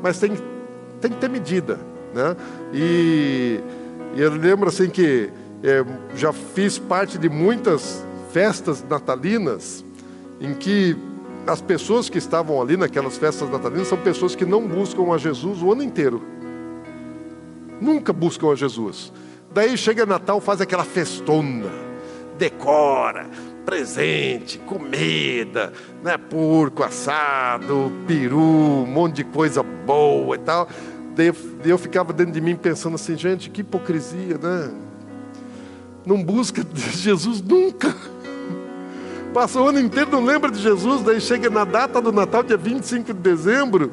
Mas 0.00 0.20
tem, 0.20 0.38
tem 1.00 1.10
que 1.10 1.16
ter 1.16 1.28
medida. 1.28 1.80
Né? 2.14 2.36
E, 2.72 3.60
e 4.14 4.22
eu 4.22 4.30
lembro 4.30 4.68
assim 4.68 4.88
que 4.88 5.28
é, 5.64 5.84
já 6.14 6.32
fiz 6.32 6.78
parte 6.78 7.18
de 7.18 7.28
muitas 7.28 8.06
festas 8.30 8.84
natalinas 8.88 9.84
em 10.40 10.54
que 10.54 10.96
as 11.48 11.60
pessoas 11.60 12.08
que 12.08 12.18
estavam 12.18 12.62
ali 12.62 12.76
naquelas 12.76 13.16
festas 13.16 13.50
natalinas 13.50 13.88
são 13.88 13.98
pessoas 13.98 14.36
que 14.36 14.44
não 14.44 14.68
buscam 14.68 15.12
a 15.12 15.18
Jesus 15.18 15.60
o 15.62 15.72
ano 15.72 15.82
inteiro. 15.82 16.22
Nunca 17.80 18.12
buscam 18.12 18.52
a 18.52 18.54
Jesus. 18.54 19.12
Daí 19.56 19.74
chega 19.78 20.04
Natal, 20.04 20.38
faz 20.38 20.60
aquela 20.60 20.84
festona, 20.84 21.70
decora, 22.36 23.26
presente, 23.64 24.58
comida, 24.58 25.72
né? 26.04 26.18
porco 26.18 26.82
assado, 26.82 27.90
peru, 28.06 28.38
um 28.38 28.86
monte 28.86 29.14
de 29.14 29.24
coisa 29.24 29.62
boa 29.62 30.36
e 30.36 30.38
tal. 30.40 30.68
Daí 31.14 31.32
eu 31.64 31.78
ficava 31.78 32.12
dentro 32.12 32.34
de 32.34 32.40
mim 32.42 32.54
pensando 32.54 32.96
assim, 32.96 33.16
gente, 33.16 33.48
que 33.48 33.62
hipocrisia, 33.62 34.36
né? 34.36 34.70
não 36.04 36.22
busca 36.22 36.62
Jesus 36.92 37.40
nunca. 37.40 37.96
Passa 39.32 39.58
o 39.58 39.68
ano 39.68 39.80
inteiro, 39.80 40.10
não 40.10 40.22
lembra 40.22 40.50
de 40.50 40.60
Jesus, 40.60 41.00
daí 41.00 41.18
chega 41.18 41.48
na 41.48 41.64
data 41.64 41.98
do 42.02 42.12
Natal, 42.12 42.42
dia 42.42 42.58
25 42.58 43.14
de 43.14 43.20
dezembro, 43.20 43.90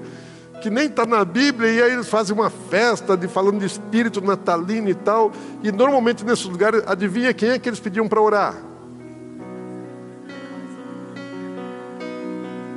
que 0.64 0.70
nem 0.70 0.86
está 0.86 1.06
na 1.06 1.26
Bíblia, 1.26 1.70
e 1.70 1.84
aí 1.84 1.92
eles 1.92 2.08
fazem 2.08 2.34
uma 2.34 2.50
festa 2.50 3.18
de 3.18 3.28
falando 3.28 3.60
de 3.60 3.66
espírito 3.66 4.22
natalino 4.22 4.90
e 4.90 4.94
tal. 4.94 5.30
E 5.62 5.74
normalmente 5.74 6.24
nesses 6.24 6.46
lugares, 6.46 6.82
adivinha 6.88 7.34
quem 7.34 7.50
é 7.50 7.60
que 7.60 7.68
eles 7.68 7.82
pediam 7.82 8.08
para 8.08 8.22
orar? 8.22 8.56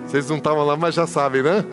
Vocês 0.05 0.29
não 0.29 0.39
estavam 0.39 0.65
lá, 0.65 0.77
mas 0.77 0.97
já 0.97 1.07
sabem, 1.07 1.45
né? 1.45 1.65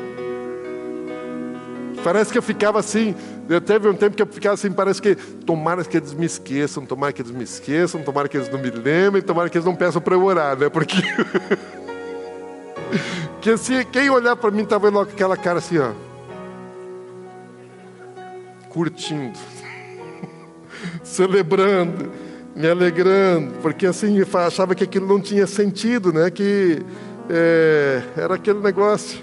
Parece 2.03 2.31
que 2.31 2.37
eu 2.37 2.43
ficava 2.43 2.77
assim, 2.77 3.15
eu 3.49 3.59
teve 3.59 3.89
um 3.89 3.95
tempo 3.95 4.15
que 4.15 4.21
eu 4.21 4.27
ficava 4.27 4.53
assim, 4.53 4.71
parece 4.71 5.01
que 5.01 5.15
tomara 5.15 5.83
que 5.83 5.97
eles 5.97 6.13
me 6.13 6.27
esqueçam, 6.27 6.85
tomara 6.85 7.11
que 7.11 7.23
eles 7.23 7.31
me 7.31 7.43
esqueçam, 7.43 8.03
tomara 8.03 8.29
que 8.29 8.37
eles 8.37 8.49
não 8.49 8.59
me 8.59 8.69
lembrem, 8.69 9.23
tomara 9.23 9.49
que 9.49 9.57
eles 9.57 9.65
não 9.65 9.75
peçam 9.75 9.99
para 9.99 10.13
eu 10.13 10.23
orar, 10.23 10.55
né? 10.55 10.69
Porque 10.69 10.97
que 13.41 13.49
assim, 13.51 13.83
quem 13.91 14.09
olhar 14.09 14.35
para 14.35 14.51
mim 14.51 14.63
estava 14.63 14.89
logo 14.89 15.07
com 15.07 15.11
aquela 15.13 15.37
cara 15.37 15.59
assim, 15.59 15.77
ó, 15.77 15.91
curtindo, 18.69 19.37
celebrando, 21.03 22.11
me 22.55 22.67
alegrando, 22.67 23.53
porque 23.61 23.85
assim 23.85 24.17
achava 24.33 24.73
que 24.73 24.83
aquilo 24.83 25.07
não 25.07 25.19
tinha 25.19 25.45
sentido, 25.45 26.11
né? 26.11 26.29
Que 26.29 26.81
é, 27.29 28.01
era 28.17 28.35
aquele 28.35 28.59
negócio. 28.59 29.21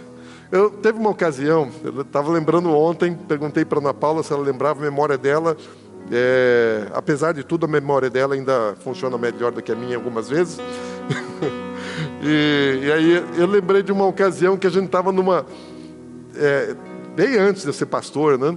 Eu 0.51 0.71
teve 0.71 0.99
uma 0.99 1.11
ocasião, 1.11 1.71
eu 1.85 2.03
estava 2.03 2.31
lembrando 2.31 2.71
ontem, 2.71 3.15
perguntei 3.15 3.65
para 3.65 3.79
Ana 3.79 3.95
Paula 3.95 4.23
se 4.23 4.33
ela 4.33 4.43
lembrava 4.43 4.81
a 4.81 4.83
memória 4.83 5.17
dela. 5.17 5.57
É, 6.11 6.89
apesar 6.93 7.33
de 7.33 7.45
tudo, 7.45 7.67
a 7.67 7.69
memória 7.69 8.11
dela 8.11 8.35
ainda 8.35 8.75
funciona 8.83 9.17
melhor 9.17 9.53
do 9.53 9.63
que 9.63 9.71
a 9.71 9.77
minha 9.77 9.97
algumas 9.97 10.29
vezes. 10.29 10.59
e, 12.23 12.81
e, 12.85 12.93
aí 12.93 13.25
eu 13.39 13.47
lembrei 13.47 13.83
de 13.83 13.93
uma 13.93 14.07
ocasião 14.07 14.57
que 14.57 14.67
a 14.67 14.71
gente 14.71 14.87
estava 14.87 15.11
numa. 15.11 15.47
É, 16.35 16.75
bem 17.15 17.37
antes 17.37 17.63
de 17.63 17.69
eu 17.69 17.73
ser 17.73 17.87
pastor, 17.87 18.39
né? 18.39 18.57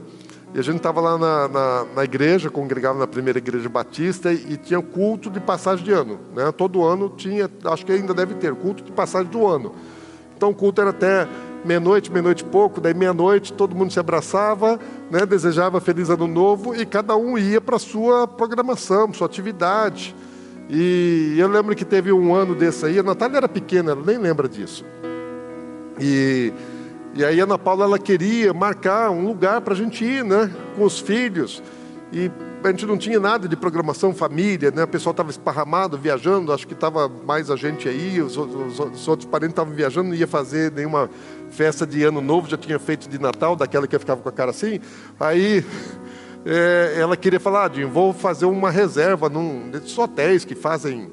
E 0.53 0.59
a 0.59 0.61
gente 0.61 0.78
estava 0.78 1.01
lá 1.01 1.18
na, 1.18 1.47
na, 1.47 1.86
na, 1.95 2.03
igreja, 2.03 2.49
congregava 2.49 2.99
na 2.99 3.07
primeira 3.07 3.39
igreja 3.39 3.68
batista 3.68 4.32
e, 4.32 4.53
e, 4.53 4.57
tinha 4.57 4.80
culto 4.82 5.32
de 5.32 5.39
passagem 5.39 5.84
de 5.84 5.91
ano. 5.91 6.20
Né? 6.36 6.51
Todo 6.51 6.84
ano 6.84 7.09
tinha, 7.09 7.49
acho 7.66 7.84
que 7.84 7.91
ainda 7.91 8.14
deve 8.14 8.36
ter, 8.36 8.53
culto 8.53 8.84
de 8.84 8.91
passagem 8.91 9.32
do 9.32 9.47
ano. 9.47 9.74
Então 10.38 10.51
o 10.51 10.53
culto 10.53 10.80
era 10.80 10.91
até 10.91 11.28
meia-noite, 11.66 12.11
meia-noite 12.11 12.43
e 12.43 12.47
pouco, 12.47 12.80
daí 12.80 12.93
meia-noite 12.93 13.51
todo 13.51 13.76
mundo 13.76 13.91
se 13.91 13.99
abraçava, 13.99 14.80
né, 15.09 15.26
desejava 15.26 15.80
feliz 15.80 16.09
ano 16.09 16.28
novo 16.28 16.76
e 16.76 16.86
cada 16.86 17.16
um 17.16 17.38
ia 17.38 17.61
para 17.61 17.80
sua 17.80 18.28
programação, 18.28 19.11
sua 19.14 19.26
atividade. 19.26 20.16
E 20.70 21.36
eu 21.38 21.47
lembro 21.47 21.76
que 21.76 21.86
teve 21.86 22.11
um 22.11 22.34
ano 22.34 22.55
desse 22.55 22.86
aí, 22.86 22.99
a 22.99 23.03
Natália 23.03 23.38
era 23.38 23.49
pequena, 23.49 23.91
ela 23.91 24.03
nem 24.05 24.18
lembra 24.18 24.47
disso. 24.47 24.86
E, 25.99 26.53
e 27.14 27.24
aí 27.24 27.39
a 27.39 27.43
Ana 27.43 27.57
Paula 27.57 27.86
ela 27.86 27.99
queria 27.99 28.53
marcar 28.53 29.09
um 29.11 29.26
lugar 29.26 29.61
para 29.61 29.74
a 29.74 29.78
gente 29.78 30.03
ir, 30.03 30.24
né, 30.24 30.49
com 30.76 30.84
os 30.84 30.99
filhos. 30.99 31.61
E 32.11 32.32
a 32.64 32.72
gente 32.72 32.86
não 32.86 32.97
tinha 32.97 33.20
nada 33.20 33.47
de 33.47 33.55
programação 33.55 34.14
família, 34.14 34.72
né? 34.72 34.84
O 34.84 34.88
pessoal 34.88 35.11
estava 35.11 35.30
esparramado, 35.30 35.97
viajando, 35.97 36.53
acho 36.53 36.66
que 36.66 36.74
estava 36.74 37.09
mais 37.09 37.51
a 37.51 37.55
gente 37.55 37.89
aí, 37.89 38.22
os, 38.22 38.38
os, 38.38 38.80
os 38.80 39.07
outros 39.07 39.28
parentes 39.28 39.53
estavam 39.53 39.74
viajando, 39.74 40.09
não 40.09 40.16
ia 40.16 40.28
fazer 40.28 40.72
nenhuma 40.72 41.09
festa 41.49 41.86
de 41.86 42.03
ano 42.03 42.22
novo, 42.22 42.49
já 42.49 42.57
tinha 42.57 42.80
feito 42.80 43.09
de 43.09 43.20
Natal, 43.20 43.55
daquela 43.55 43.86
que 43.86 43.97
ficava 43.99 44.22
com 44.22 44.30
a 44.30 44.32
cara 44.32 44.51
assim. 44.51 44.80
Aí 45.20 45.66
é, 46.46 46.96
ela 46.98 47.16
queria 47.16 47.39
falar, 47.39 47.66
ah, 47.66 47.88
vou 47.88 48.14
fazer 48.14 48.46
uma 48.46 48.70
reserva 48.70 49.30
num 49.30 49.70
desses 49.70 49.98
hotéis 49.98 50.44
que 50.44 50.56
fazem, 50.56 51.10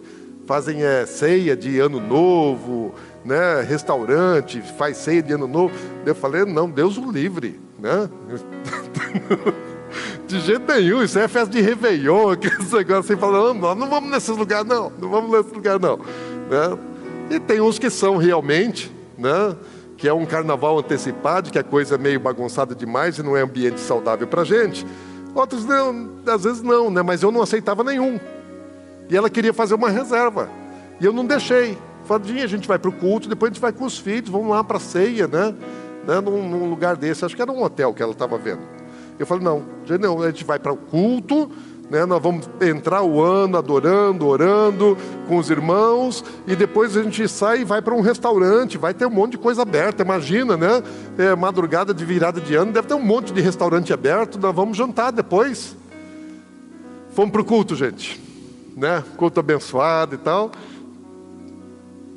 fazem 0.46 0.82
é, 0.82 1.06
ceia 1.06 1.56
de 1.56 1.78
ano 1.78 2.00
novo, 2.00 2.94
né? 3.24 3.62
restaurante, 3.62 4.60
faz 4.76 4.96
ceia 4.96 5.22
de 5.22 5.32
ano 5.32 5.46
novo. 5.46 5.74
Eu 6.04 6.14
falei, 6.14 6.44
não, 6.44 6.68
Deus 6.68 6.96
o 6.96 7.10
livre, 7.10 7.60
né? 7.78 8.08
De 10.26 10.38
jeito 10.38 10.72
nenhum, 10.72 11.02
isso 11.02 11.18
é 11.18 11.26
festa 11.26 11.50
de 11.50 11.60
Réveillon, 11.60 12.30
aqueles 12.30 12.70
negócios 12.70 13.10
assim, 13.10 13.20
falando, 13.20 13.60
não, 13.60 13.74
não 13.74 13.90
vamos 13.90 14.08
nesses 14.08 14.36
lugares 14.36 14.64
não, 14.64 14.92
não 14.96 15.10
vamos 15.10 15.32
nesses 15.32 15.52
lugares 15.52 15.80
não. 15.80 15.96
Né? 15.96 16.78
E 17.30 17.40
tem 17.40 17.60
uns 17.60 17.80
que 17.80 17.90
são 17.90 18.16
realmente, 18.16 18.92
né? 19.18 19.56
que 19.96 20.06
é 20.08 20.14
um 20.14 20.24
carnaval 20.24 20.78
antecipado, 20.78 21.50
que 21.50 21.58
é 21.58 21.62
coisa 21.64 21.98
meio 21.98 22.20
bagunçada 22.20 22.74
demais 22.74 23.18
e 23.18 23.22
não 23.24 23.36
é 23.36 23.42
ambiente 23.42 23.80
saudável 23.80 24.26
para 24.26 24.44
gente. 24.44 24.86
Outros 25.34 25.64
não, 25.64 26.10
às 26.26 26.44
vezes 26.44 26.62
não, 26.62 26.90
né? 26.90 27.02
mas 27.02 27.22
eu 27.22 27.30
não 27.30 27.42
aceitava 27.42 27.84
nenhum. 27.84 28.18
E 29.08 29.16
ela 29.16 29.30
queria 29.30 29.52
fazer 29.52 29.74
uma 29.74 29.90
reserva. 29.90 30.50
E 31.00 31.04
eu 31.04 31.12
não 31.12 31.24
deixei. 31.24 31.76
Falei, 32.04 32.42
a 32.42 32.46
gente 32.46 32.66
vai 32.66 32.78
para 32.78 32.88
o 32.88 32.92
culto, 32.92 33.28
depois 33.28 33.50
a 33.50 33.54
gente 33.54 33.60
vai 33.60 33.72
com 33.72 33.84
os 33.84 33.98
filhos, 33.98 34.28
vamos 34.28 34.48
lá 34.48 34.64
para 34.64 34.76
a 34.76 34.80
ceia, 34.80 35.26
né? 35.26 35.54
né? 36.06 36.20
Num, 36.20 36.48
num 36.48 36.68
lugar 36.68 36.96
desse. 36.96 37.24
Acho 37.24 37.36
que 37.36 37.42
era 37.42 37.50
um 37.50 37.62
hotel 37.62 37.94
que 37.94 38.02
ela 38.02 38.12
estava 38.12 38.36
vendo. 38.38 38.60
Eu 39.18 39.26
falei, 39.26 39.44
não, 39.44 39.64
não, 40.00 40.22
a 40.22 40.30
gente 40.30 40.44
vai 40.44 40.58
para 40.58 40.72
o 40.72 40.76
culto, 40.76 41.50
né? 41.90 42.06
nós 42.06 42.22
vamos 42.22 42.48
entrar 42.60 43.02
o 43.02 43.20
ano 43.20 43.58
adorando, 43.58 44.26
orando 44.26 44.96
com 45.26 45.36
os 45.36 45.50
irmãos, 45.50 46.24
e 46.46 46.54
depois 46.54 46.96
a 46.96 47.02
gente 47.02 47.28
sai 47.28 47.62
e 47.62 47.64
vai 47.64 47.82
para 47.82 47.94
um 47.94 48.00
restaurante, 48.00 48.78
vai 48.78 48.94
ter 48.94 49.06
um 49.06 49.10
monte 49.10 49.32
de 49.32 49.38
coisa 49.38 49.62
aberta, 49.62 50.02
imagina, 50.02 50.56
né? 50.56 50.82
É, 51.18 51.34
madrugada 51.34 51.92
de 51.92 52.04
virada 52.04 52.40
de 52.40 52.54
ano, 52.54 52.72
deve 52.72 52.86
ter 52.86 52.94
um 52.94 53.04
monte 53.04 53.32
de 53.32 53.40
restaurante 53.40 53.92
aberto, 53.92 54.38
nós 54.38 54.54
vamos 54.54 54.76
jantar 54.76 55.10
depois. 55.10 55.76
Fomos 57.12 57.32
para 57.32 57.40
o 57.40 57.44
culto, 57.44 57.74
gente. 57.74 58.20
Né? 58.76 59.02
Culto 59.16 59.40
abençoado 59.40 60.14
e 60.14 60.18
tal. 60.18 60.52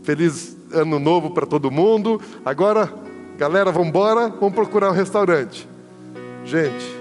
Feliz 0.04 0.56
ano 0.72 1.00
novo 1.00 1.32
para 1.32 1.46
todo 1.46 1.72
mundo. 1.72 2.22
Agora, 2.46 2.94
galera, 3.38 3.72
vamos 3.72 3.88
embora, 3.88 4.30
vamos 4.30 4.54
procurar 4.54 4.92
um 4.92 4.94
restaurante. 4.94 5.68
Gente, 6.46 6.96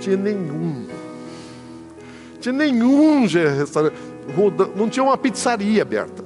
tinha 0.00 0.16
nenhum. 0.16 0.86
Tinha 2.42 2.52
nenhum 2.52 3.24
restaurante. 3.24 3.94
Não 4.74 4.88
tinha 4.88 5.04
uma 5.04 5.16
pizzaria 5.16 5.80
aberta. 5.80 6.24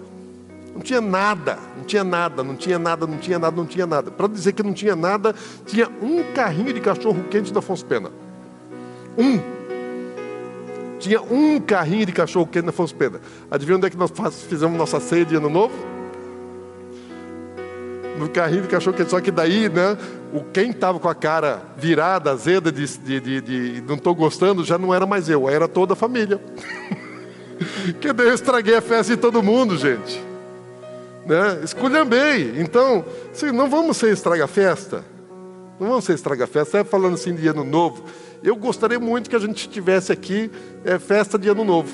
Não 0.74 0.80
tinha 0.80 1.00
nada, 1.00 1.58
não 1.76 1.84
tinha 1.84 2.02
nada, 2.02 2.42
não 2.42 2.56
tinha 2.56 2.78
nada, 2.78 3.06
não 3.06 3.18
tinha 3.18 3.38
nada, 3.38 3.56
não 3.56 3.66
tinha 3.66 3.86
nada. 3.86 4.10
Para 4.10 4.26
dizer 4.26 4.52
que 4.52 4.62
não 4.62 4.72
tinha 4.72 4.96
nada, 4.96 5.34
tinha 5.66 5.88
um 6.02 6.22
carrinho 6.34 6.72
de 6.72 6.80
cachorro 6.80 7.22
quente 7.30 7.52
da 7.52 7.58
Afonso 7.58 7.84
Pena. 7.84 8.10
Um. 9.16 9.38
Tinha 10.98 11.20
um 11.20 11.60
carrinho 11.60 12.06
de 12.06 12.12
cachorro 12.12 12.46
quente 12.46 12.64
da 12.64 12.70
Afonso 12.70 12.94
Pena. 12.94 13.20
Adivinha 13.50 13.76
onde 13.76 13.86
é 13.86 13.90
que 13.90 13.96
nós 13.96 14.10
fizemos 14.48 14.76
nossa 14.76 14.98
ceia 14.98 15.24
de 15.24 15.36
ano 15.36 15.50
novo? 15.50 15.74
No 18.18 18.28
carrinho 18.28 18.62
de 18.62 18.68
cachorro 18.68 18.96
quente. 18.96 19.10
Só 19.10 19.20
que 19.20 19.30
daí, 19.30 19.68
né, 19.68 19.96
o 20.32 20.42
quem 20.42 20.70
estava 20.70 20.98
com 20.98 21.08
a 21.08 21.14
cara 21.14 21.62
virada, 21.76 22.30
azeda, 22.30 22.72
de, 22.72 22.86
de, 22.98 23.20
de, 23.20 23.40
de 23.40 23.84
não 23.86 23.96
estou 23.96 24.14
gostando, 24.14 24.64
já 24.64 24.78
não 24.78 24.94
era 24.94 25.06
mais 25.06 25.28
eu, 25.28 25.48
era 25.48 25.68
toda 25.68 25.92
a 25.92 25.96
família. 25.96 26.40
que 28.00 28.12
daí 28.12 28.28
eu 28.28 28.34
estraguei 28.34 28.76
a 28.76 28.80
festa 28.80 29.14
de 29.14 29.20
todo 29.20 29.42
mundo, 29.42 29.76
gente. 29.76 30.22
Né? 31.26 31.60
Esculhambei. 31.62 32.54
Então, 32.60 33.04
assim, 33.32 33.50
não 33.50 33.68
vamos 33.68 33.96
ser 33.96 34.12
estraga-festa. 34.12 35.04
Não 35.78 35.88
vamos 35.88 36.04
ser 36.04 36.14
estraga-festa. 36.14 36.84
falando 36.84 37.14
assim 37.14 37.34
de 37.34 37.46
ano 37.48 37.64
novo. 37.64 38.04
Eu 38.42 38.56
gostaria 38.56 39.00
muito 39.00 39.28
que 39.28 39.36
a 39.36 39.40
gente 39.40 39.68
tivesse 39.68 40.12
aqui 40.12 40.50
é, 40.84 40.98
festa 40.98 41.38
de 41.38 41.48
ano 41.48 41.64
novo. 41.64 41.92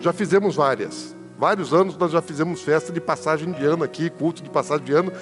Já 0.00 0.12
fizemos 0.12 0.54
várias. 0.54 1.13
Vários 1.38 1.74
anos 1.74 1.96
nós 1.96 2.12
já 2.12 2.22
fizemos 2.22 2.62
festa 2.62 2.92
de 2.92 3.00
passagem 3.00 3.52
de 3.52 3.64
ano 3.64 3.82
aqui, 3.82 4.08
culto 4.08 4.42
de 4.42 4.50
passagem 4.50 4.84
de 4.84 4.92
ano. 4.92 5.12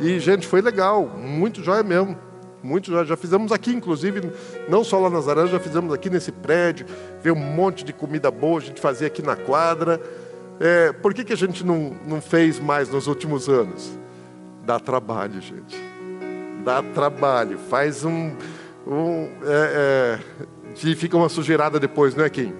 E, 0.00 0.18
gente, 0.18 0.46
foi 0.46 0.60
legal, 0.60 1.06
muito 1.06 1.62
jóia 1.62 1.82
mesmo. 1.82 2.16
Muito 2.62 2.90
jóia. 2.90 3.04
Já 3.04 3.16
fizemos 3.16 3.50
aqui, 3.50 3.72
inclusive, 3.72 4.30
não 4.68 4.84
só 4.84 4.98
lá 4.98 5.10
nas 5.10 5.26
Aranhas, 5.26 5.50
já 5.50 5.58
fizemos 5.58 5.92
aqui 5.92 6.08
nesse 6.08 6.30
prédio. 6.30 6.86
Veio 7.22 7.34
um 7.34 7.38
monte 7.38 7.84
de 7.84 7.92
comida 7.92 8.30
boa, 8.30 8.58
a 8.58 8.62
gente 8.62 8.80
fazia 8.80 9.06
aqui 9.06 9.22
na 9.22 9.34
quadra. 9.34 10.00
É, 10.60 10.92
por 10.92 11.12
que, 11.12 11.24
que 11.24 11.32
a 11.32 11.36
gente 11.36 11.64
não, 11.64 11.96
não 12.06 12.20
fez 12.20 12.60
mais 12.60 12.88
nos 12.88 13.06
últimos 13.06 13.48
anos? 13.48 13.98
Dá 14.64 14.78
trabalho, 14.78 15.40
gente. 15.40 15.76
Dá 16.64 16.82
trabalho. 16.82 17.58
Faz 17.68 18.04
um. 18.04 18.32
um 18.86 19.28
é, 19.44 20.20
é, 20.76 20.94
fica 20.94 21.16
uma 21.16 21.28
sujeirada 21.28 21.80
depois, 21.80 22.14
não 22.14 22.24
é, 22.24 22.30
Kim? 22.30 22.54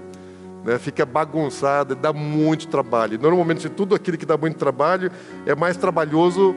Né, 0.65 0.79
fica 0.79 1.05
bagunçada, 1.05 1.95
dá 1.95 2.13
muito 2.13 2.69
trabalho. 2.69 3.19
Normalmente, 3.21 3.69
tudo 3.69 3.95
aquilo 3.95 4.17
que 4.17 4.27
dá 4.27 4.37
muito 4.37 4.57
trabalho 4.57 5.11
é 5.47 5.55
mais 5.55 5.77
trabalhoso 5.77 6.55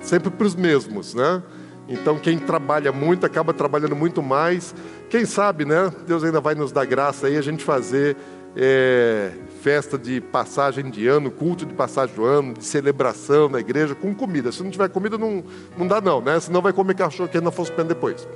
sempre 0.00 0.30
para 0.30 0.46
os 0.46 0.54
mesmos, 0.54 1.14
né? 1.14 1.42
Então, 1.88 2.18
quem 2.18 2.38
trabalha 2.38 2.92
muito 2.92 3.26
acaba 3.26 3.52
trabalhando 3.52 3.96
muito 3.96 4.22
mais. 4.22 4.74
Quem 5.10 5.24
sabe, 5.24 5.64
né? 5.64 5.92
Deus 6.06 6.22
ainda 6.24 6.40
vai 6.40 6.54
nos 6.54 6.72
dar 6.72 6.84
graça 6.84 7.26
aí 7.26 7.36
a 7.36 7.42
gente 7.42 7.64
fazer 7.64 8.16
é, 8.56 9.32
festa 9.60 9.98
de 9.98 10.20
passagem 10.20 10.90
de 10.90 11.06
ano, 11.06 11.30
culto 11.30 11.66
de 11.66 11.74
passagem 11.74 12.14
do 12.14 12.24
ano, 12.24 12.54
de 12.54 12.64
celebração 12.64 13.48
na 13.48 13.60
igreja 13.60 13.94
com 13.94 14.14
comida. 14.14 14.52
Se 14.52 14.62
não 14.62 14.70
tiver 14.70 14.88
comida, 14.88 15.18
não, 15.18 15.42
não 15.76 15.86
dá 15.86 16.00
não, 16.00 16.20
né? 16.20 16.38
Senão 16.38 16.60
vai 16.60 16.72
comer 16.72 16.94
cachorro 16.94 17.28
que 17.28 17.40
não 17.40 17.52
fosse 17.52 17.72
pena 17.72 17.88
depois. 17.88 18.28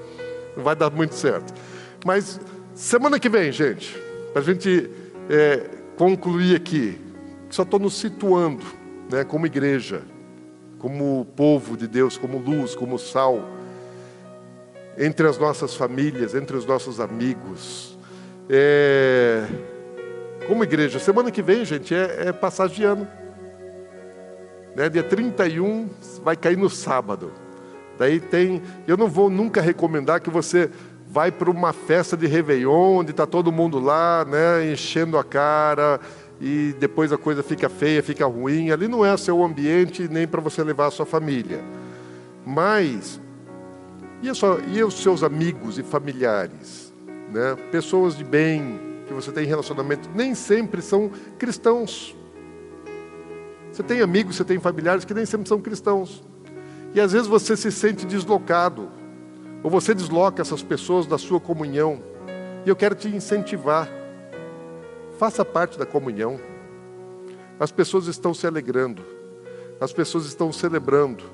Não 0.57 0.65
vai 0.65 0.75
dar 0.75 0.91
muito 0.91 1.15
certo. 1.15 1.55
Mas 2.05 2.41
semana 2.75 3.19
que 3.19 3.29
vem, 3.29 3.53
gente, 3.53 3.97
para 4.37 4.43
a 4.43 4.45
gente 4.45 4.91
é, 5.31 5.63
concluir 5.97 6.55
aqui, 6.55 7.01
só 7.49 7.63
estou 7.63 7.81
nos 7.81 7.95
situando, 7.95 8.63
né, 9.11 9.25
como 9.25 9.47
igreja, 9.47 10.03
como 10.79 11.25
povo 11.35 11.75
de 11.75 11.89
Deus, 11.89 12.19
como 12.19 12.37
luz, 12.37 12.75
como 12.75 12.99
sal, 12.99 13.43
entre 14.99 15.27
as 15.27 15.39
nossas 15.39 15.75
famílias, 15.75 16.35
entre 16.35 16.55
os 16.55 16.67
nossos 16.67 17.01
amigos. 17.01 17.99
É... 18.51 19.47
Como 20.47 20.63
igreja, 20.63 20.99
semana 20.99 21.31
que 21.31 21.41
vem, 21.41 21.65
gente, 21.65 21.95
é, 21.95 22.29
é 22.29 22.33
passagem 22.33 22.77
de 22.77 22.85
ano. 22.85 23.09
Né? 24.77 24.91
Dia 24.91 25.03
31 25.03 25.89
vai 26.23 26.37
cair 26.37 26.59
no 26.59 26.69
sábado. 26.69 27.33
Daí 27.97 28.21
tem. 28.21 28.61
Eu 28.87 28.99
não 28.99 29.09
vou 29.09 29.31
nunca 29.31 29.63
recomendar 29.63 30.21
que 30.21 30.29
você 30.29 30.71
vai 31.17 31.33
para 31.33 31.51
uma 31.51 31.73
festa 31.73 32.15
de 32.15 32.27
Réveillon, 32.27 32.99
onde 32.99 33.11
está 33.11 33.25
todo 33.25 33.51
mundo 33.51 33.81
lá, 33.81 34.23
né, 34.27 34.71
enchendo 34.71 35.17
a 35.17 35.25
cara, 35.25 35.99
e 36.39 36.75
depois 36.79 37.11
a 37.11 37.17
coisa 37.17 37.43
fica 37.43 37.71
feia, 37.71 38.03
fica 38.03 38.27
ruim. 38.27 38.71
Ali 38.71 38.87
não 38.87 39.03
é 39.03 39.17
seu 39.17 39.43
ambiente 39.43 40.07
nem 40.11 40.29
para 40.29 40.43
você 40.43 40.63
levar 40.63 40.89
a 40.89 40.91
sua 40.91 41.07
família. 41.07 41.65
Mas, 42.45 43.19
e, 44.23 44.35
só, 44.35 44.59
e 44.71 44.85
os 44.85 44.93
seus 44.93 45.23
amigos 45.23 45.79
e 45.79 45.83
familiares? 45.83 46.93
Né? 47.33 47.57
Pessoas 47.73 48.15
de 48.15 48.23
bem, 48.23 48.79
que 49.07 49.15
você 49.15 49.33
tem 49.33 49.47
relacionamento, 49.47 50.11
nem 50.15 50.35
sempre 50.35 50.83
são 50.83 51.11
cristãos. 51.39 52.15
Você 53.73 53.83
tem 53.83 54.03
amigos, 54.03 54.37
você 54.37 54.45
tem 54.45 54.59
familiares 54.59 55.07
que 55.07 55.15
nem 55.15 55.25
sempre 55.25 55.49
são 55.49 55.63
cristãos. 55.63 56.23
E 56.93 57.01
às 57.01 57.13
vezes 57.13 57.27
você 57.27 57.57
se 57.57 57.73
sente 57.73 58.05
deslocado, 58.05 58.91
ou 59.63 59.71
você 59.71 59.95
desloca 59.95 60.43
essas 60.43 60.63
pessoas 60.63 61.07
da 61.07 61.19
sua 61.19 61.41
comunhão. 61.41 62.03
E 62.65 62.69
eu 62.69 62.77
quero 62.77 62.95
te 62.95 63.09
incentivar 63.09 63.89
Faça 65.19 65.47
parte 65.47 65.79
da 65.79 65.87
comunhão. 65.87 66.39
As 67.59 67.73
pessoas 67.73 68.07
estão 68.07 68.35
se 68.35 68.47
alegrando, 68.47 69.03
as 69.81 69.91
pessoas 69.91 70.27
estão 70.27 70.53
celebrando. 70.53 71.25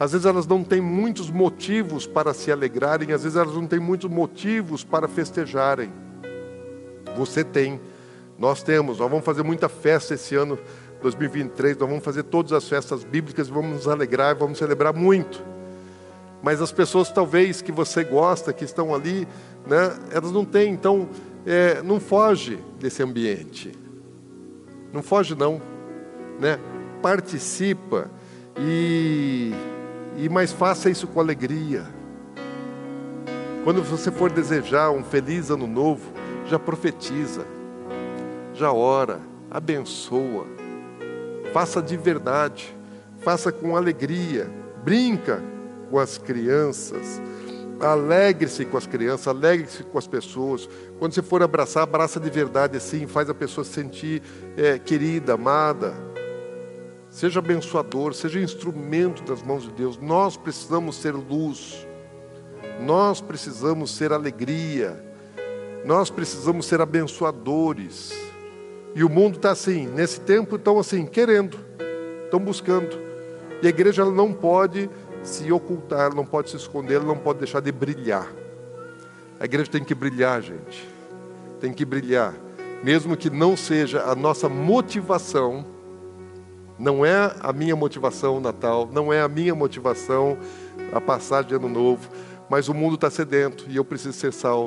Às 0.00 0.12
vezes 0.12 0.26
elas 0.26 0.46
não 0.46 0.64
têm 0.64 0.80
muitos 0.80 1.30
motivos 1.30 2.06
para 2.06 2.32
se 2.32 2.50
alegrarem, 2.50 3.12
às 3.12 3.24
vezes 3.24 3.36
elas 3.36 3.54
não 3.54 3.66
têm 3.66 3.78
muitos 3.78 4.10
motivos 4.10 4.82
para 4.84 5.06
festejarem. 5.06 5.92
Você 7.14 7.44
tem, 7.44 7.78
nós 8.38 8.62
temos, 8.62 8.98
nós 8.98 9.10
vamos 9.10 9.24
fazer 9.24 9.42
muita 9.42 9.68
festa 9.68 10.14
esse 10.14 10.34
ano 10.34 10.58
2023, 11.02 11.76
nós 11.76 11.88
vamos 11.88 12.04
fazer 12.04 12.22
todas 12.22 12.52
as 12.52 12.66
festas 12.66 13.04
bíblicas, 13.04 13.48
vamos 13.48 13.72
nos 13.72 13.88
alegrar, 13.88 14.34
vamos 14.34 14.56
celebrar 14.56 14.94
muito. 14.94 15.42
Mas 16.42 16.60
as 16.60 16.70
pessoas 16.72 17.10
talvez 17.10 17.60
que 17.60 17.72
você 17.72 18.04
gosta, 18.04 18.52
que 18.52 18.64
estão 18.64 18.94
ali, 18.94 19.26
né, 19.66 19.96
elas 20.10 20.30
não 20.32 20.44
têm, 20.44 20.72
então 20.72 21.08
é, 21.44 21.82
não 21.82 21.98
foge 21.98 22.58
desse 22.78 23.02
ambiente. 23.02 23.72
Não 24.92 25.02
foge 25.02 25.34
não, 25.34 25.60
né? 26.38 26.58
Participa. 27.02 28.10
E, 28.58 29.52
e 30.16 30.28
mais 30.28 30.52
faça 30.52 30.88
isso 30.88 31.06
com 31.06 31.20
alegria. 31.20 31.86
Quando 33.64 33.82
você 33.82 34.10
for 34.10 34.30
desejar 34.30 34.90
um 34.90 35.02
feliz 35.02 35.50
ano 35.50 35.66
novo, 35.66 36.12
já 36.46 36.58
profetiza, 36.58 37.44
já 38.54 38.72
ora, 38.72 39.20
abençoa, 39.50 40.46
faça 41.52 41.82
de 41.82 41.96
verdade, 41.96 42.74
faça 43.18 43.50
com 43.50 43.76
alegria, 43.76 44.48
brinca 44.84 45.42
com 45.90 45.98
as 45.98 46.18
crianças, 46.18 47.20
Alegre-se 47.78 48.64
com 48.64 48.78
as 48.78 48.86
crianças, 48.86 49.28
alegre-se 49.28 49.82
com 49.82 49.98
as 49.98 50.06
pessoas. 50.06 50.68
Quando 50.98 51.12
você 51.12 51.20
for 51.20 51.42
abraçar, 51.42 51.82
abraça 51.82 52.18
de 52.18 52.30
verdade 52.30 52.78
assim, 52.78 53.06
faz 53.06 53.28
a 53.28 53.34
pessoa 53.34 53.64
se 53.64 53.72
sentir 53.72 54.22
é, 54.56 54.78
querida, 54.78 55.34
amada. 55.34 55.94
Seja 57.10 57.38
abençoador, 57.38 58.14
seja 58.14 58.40
instrumento 58.40 59.22
das 59.24 59.42
mãos 59.42 59.64
de 59.64 59.72
Deus. 59.72 59.98
Nós 59.98 60.38
precisamos 60.38 60.96
ser 60.96 61.12
luz, 61.12 61.86
nós 62.80 63.20
precisamos 63.20 63.94
ser 63.94 64.10
alegria, 64.10 65.04
nós 65.84 66.08
precisamos 66.08 66.64
ser 66.64 66.80
abençoadores. 66.80 68.14
E 68.94 69.04
o 69.04 69.10
mundo 69.10 69.36
está 69.36 69.50
assim, 69.50 69.86
nesse 69.86 70.18
tempo 70.22 70.56
estão 70.56 70.78
assim, 70.78 71.04
querendo, 71.04 71.58
estão 72.24 72.40
buscando. 72.40 73.04
E 73.62 73.66
a 73.66 73.70
igreja 73.70 74.04
não 74.06 74.32
pode 74.32 74.88
se 75.26 75.50
ocultar, 75.52 76.14
não 76.14 76.24
pode 76.24 76.50
se 76.50 76.56
esconder, 76.56 77.02
não 77.02 77.16
pode 77.16 77.40
deixar 77.40 77.60
de 77.60 77.72
brilhar. 77.72 78.26
A 79.38 79.44
igreja 79.44 79.70
tem 79.70 79.84
que 79.84 79.94
brilhar, 79.94 80.40
gente. 80.40 80.88
Tem 81.60 81.72
que 81.72 81.84
brilhar. 81.84 82.34
Mesmo 82.82 83.16
que 83.16 83.28
não 83.28 83.56
seja 83.56 84.02
a 84.04 84.14
nossa 84.14 84.48
motivação, 84.48 85.64
não 86.78 87.04
é 87.04 87.34
a 87.40 87.52
minha 87.52 87.74
motivação 87.74 88.36
o 88.36 88.40
Natal, 88.40 88.88
não 88.92 89.12
é 89.12 89.20
a 89.20 89.28
minha 89.28 89.54
motivação 89.54 90.38
a 90.92 91.00
passagem 91.00 91.48
de 91.48 91.54
ano 91.54 91.68
novo, 91.68 92.08
mas 92.48 92.68
o 92.68 92.74
mundo 92.74 92.94
está 92.94 93.10
sedento 93.10 93.66
e 93.68 93.76
eu 93.76 93.84
preciso 93.84 94.12
ser 94.12 94.32
sal, 94.32 94.66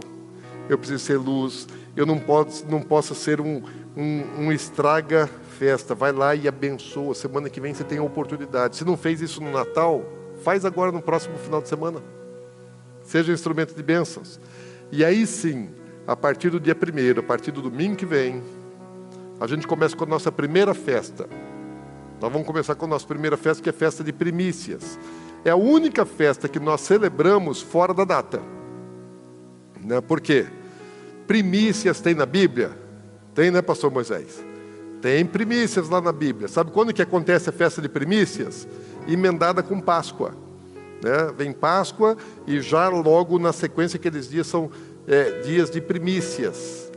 eu 0.68 0.78
preciso 0.78 1.03
ser 1.03 1.18
luz, 1.18 1.68
eu 1.95 2.05
não 2.05 2.20
posso, 2.20 2.66
não 2.68 2.82
posso 2.82 3.16
ser 3.16 3.39
um, 3.39 3.64
um, 3.95 4.24
um 4.39 4.51
estraga 4.51 5.30
festa. 5.60 5.93
Vai 5.93 6.14
lá 6.14 6.34
e 6.34 6.47
abençoa. 6.47 7.14
Semana 7.14 7.49
que 7.49 7.60
vem 7.60 7.74
você 7.74 7.84
tem 7.84 7.97
a 7.97 8.03
oportunidade. 8.03 8.78
Se 8.78 8.86
não 8.86 8.95
fez 8.95 9.22
isso 9.22 9.41
no 9.43 9.51
Natal, 9.51 10.03
Faz 10.44 10.66
agora 10.66 10.92
no 10.92 11.02
próximo 11.02 11.38
final 11.38 11.62
de 11.62 11.70
semana. 11.70 12.02
Seja 13.04 13.34
instrumento 13.34 13.76
de 13.76 13.84
bênçãos. 13.84 14.40
E 14.92 15.04
aí 15.04 15.26
sim, 15.26 15.70
a 16.08 16.16
partir 16.16 16.50
do 16.50 16.60
dia 16.60 16.76
primeiro, 16.76 17.20
a 17.20 17.24
partir 17.24 17.52
do 17.52 17.62
domingo 17.62 17.96
que 17.96 18.06
vem, 18.06 18.42
a 19.40 19.48
gente 19.48 19.68
começa 19.68 19.96
com 19.96 20.04
a 20.04 20.08
nossa 20.08 20.32
primeira 20.32 20.74
festa. 20.74 21.28
Nós 22.22 22.32
vamos 22.32 22.46
começar 22.46 22.76
com 22.76 22.86
a 22.86 22.90
nossa 22.90 23.08
primeira 23.08 23.38
festa, 23.38 23.64
que 23.64 23.70
é 23.70 23.72
a 23.72 23.74
festa 23.74 24.04
de 24.04 24.12
primícias. 24.12 25.00
É 25.46 25.52
a 25.52 25.56
única 25.56 26.06
festa 26.06 26.50
que 26.50 26.60
nós 26.60 26.82
celebramos 26.82 27.62
fora 27.62 27.94
da 27.94 28.04
data. 28.04 28.42
Né? 29.82 30.02
Por 30.02 30.20
quê? 30.20 30.46
Primícias 31.26 32.02
tem 32.02 32.14
na 32.14 32.26
Bíblia? 32.26 32.72
Tem, 33.34 33.50
né, 33.50 33.62
pastor 33.62 33.90
Moisés? 33.92 34.44
Tem 35.02 35.26
primícias 35.26 35.88
lá 35.88 36.02
na 36.02 36.12
Bíblia. 36.12 36.48
Sabe 36.50 36.72
quando 36.72 36.94
que 36.94 37.02
acontece 37.02 37.50
a 37.50 37.54
festa 37.54 37.82
de 37.82 37.88
primícias? 37.88 38.68
Emendada 39.14 39.64
com 39.64 39.80
Páscoa. 39.80 40.34
Né? 41.03 41.34
Vem 41.36 41.53
Páscoa 41.53 42.18
e 42.45 42.62
já 42.62 42.89
logo 42.89 43.39
na 43.39 43.53
sequência 43.53 43.97
aqueles 43.97 44.30
dias 44.30 44.47
são 44.47 44.70
é, 45.07 45.41
dias 45.41 45.70
de 45.70 45.82
primícias. 45.82 46.91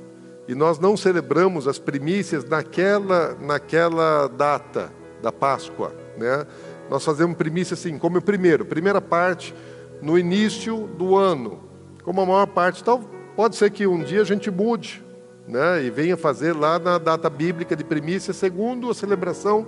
E 0.49 0.55
nós 0.55 0.79
não 0.79 0.97
celebramos 0.97 1.69
as 1.69 1.79
primícias 1.79 2.45
naquela, 2.45 3.37
naquela 3.41 4.27
data 4.27 4.93
da 5.23 5.31
Páscoa. 5.31 5.95
Né? 6.19 6.47
Nós 6.91 7.05
fazemos 7.05 7.37
primícia 7.37 7.75
assim, 7.75 7.97
como 7.97 8.19
o 8.19 8.23
primeiro, 8.23 8.65
primeira 8.65 9.01
parte 9.01 9.55
no 10.01 10.19
início 10.19 10.89
do 10.99 11.17
ano. 11.17 11.61
Como 12.03 12.21
a 12.21 12.27
maior 12.27 12.47
parte, 12.47 12.83
então, 12.83 13.05
pode 13.37 13.55
ser 13.55 13.71
que 13.71 13.87
um 13.87 14.03
dia 14.03 14.21
a 14.21 14.25
gente 14.25 14.51
mude 14.51 15.03
né? 15.47 15.85
e 15.85 15.91
venha 15.91 16.17
fazer 16.17 16.53
lá 16.55 16.79
na 16.79 16.99
data 16.99 17.31
bíblica 17.31 17.77
de 17.77 17.85
primícia, 17.85 18.35
segundo 18.35 18.91
a 18.91 18.95
celebração 18.95 19.67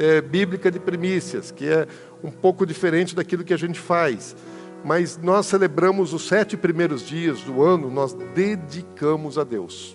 é, 0.00 0.22
bíblica 0.22 0.70
de 0.70 0.80
primícias, 0.80 1.50
que 1.50 1.68
é 1.68 1.86
um 2.24 2.30
pouco 2.30 2.64
diferente 2.64 3.14
daquilo 3.14 3.44
que 3.44 3.52
a 3.52 3.58
gente 3.58 3.78
faz. 3.78 4.34
Mas 4.82 5.18
nós 5.18 5.44
celebramos 5.44 6.14
os 6.14 6.26
sete 6.26 6.56
primeiros 6.56 7.06
dias 7.06 7.42
do 7.42 7.62
ano, 7.62 7.90
nós 7.90 8.14
dedicamos 8.34 9.36
a 9.36 9.44
Deus. 9.44 9.94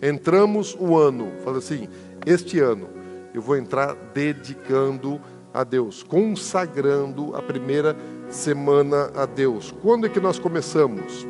Entramos 0.00 0.74
o 0.80 0.96
ano, 0.96 1.30
fala 1.44 1.58
assim: 1.58 1.88
este 2.24 2.58
ano 2.58 2.88
eu 3.34 3.42
vou 3.42 3.54
entrar 3.54 3.94
dedicando 4.14 5.20
a 5.52 5.62
Deus, 5.62 6.02
consagrando 6.02 7.36
a 7.36 7.42
primeira 7.42 7.94
semana 8.30 9.10
a 9.14 9.26
Deus. 9.26 9.74
Quando 9.82 10.06
é 10.06 10.08
que 10.08 10.20
nós 10.20 10.38
começamos? 10.38 11.26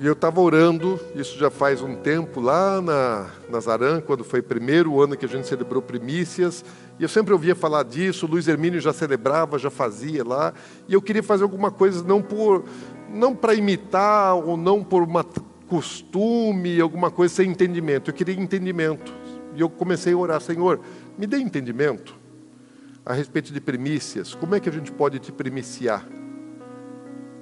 E 0.00 0.06
eu 0.06 0.14
estava 0.14 0.40
orando, 0.40 0.98
isso 1.14 1.38
já 1.38 1.50
faz 1.50 1.82
um 1.82 1.94
tempo, 1.94 2.40
lá 2.40 2.80
na 2.80 3.26
Nazarã, 3.50 4.00
quando 4.00 4.24
foi 4.24 4.40
o 4.40 4.42
primeiro 4.42 4.98
ano 4.98 5.14
que 5.14 5.26
a 5.26 5.28
gente 5.28 5.46
celebrou 5.46 5.82
primícias, 5.82 6.64
e 6.98 7.02
eu 7.02 7.08
sempre 7.08 7.34
ouvia 7.34 7.54
falar 7.54 7.82
disso, 7.82 8.24
o 8.24 8.30
Luiz 8.30 8.48
Hermínio 8.48 8.80
já 8.80 8.94
celebrava, 8.94 9.58
já 9.58 9.68
fazia 9.68 10.26
lá, 10.26 10.54
e 10.88 10.94
eu 10.94 11.02
queria 11.02 11.22
fazer 11.22 11.42
alguma 11.42 11.70
coisa 11.70 12.02
não 12.02 12.22
por 12.22 12.64
não 13.12 13.36
para 13.36 13.52
imitar 13.52 14.36
ou 14.36 14.56
não 14.56 14.82
por 14.82 15.02
uma 15.02 15.22
costume, 15.68 16.80
alguma 16.80 17.10
coisa 17.10 17.34
sem 17.34 17.50
entendimento. 17.50 18.08
Eu 18.08 18.14
queria 18.14 18.34
entendimento. 18.34 19.12
E 19.54 19.60
eu 19.60 19.68
comecei 19.68 20.14
a 20.14 20.16
orar, 20.16 20.40
Senhor, 20.40 20.80
me 21.18 21.26
dê 21.26 21.36
entendimento 21.36 22.16
a 23.04 23.12
respeito 23.12 23.52
de 23.52 23.60
primícias. 23.60 24.34
Como 24.34 24.54
é 24.54 24.60
que 24.60 24.68
a 24.68 24.72
gente 24.72 24.92
pode 24.92 25.18
te 25.18 25.30
primiciar? 25.30 26.06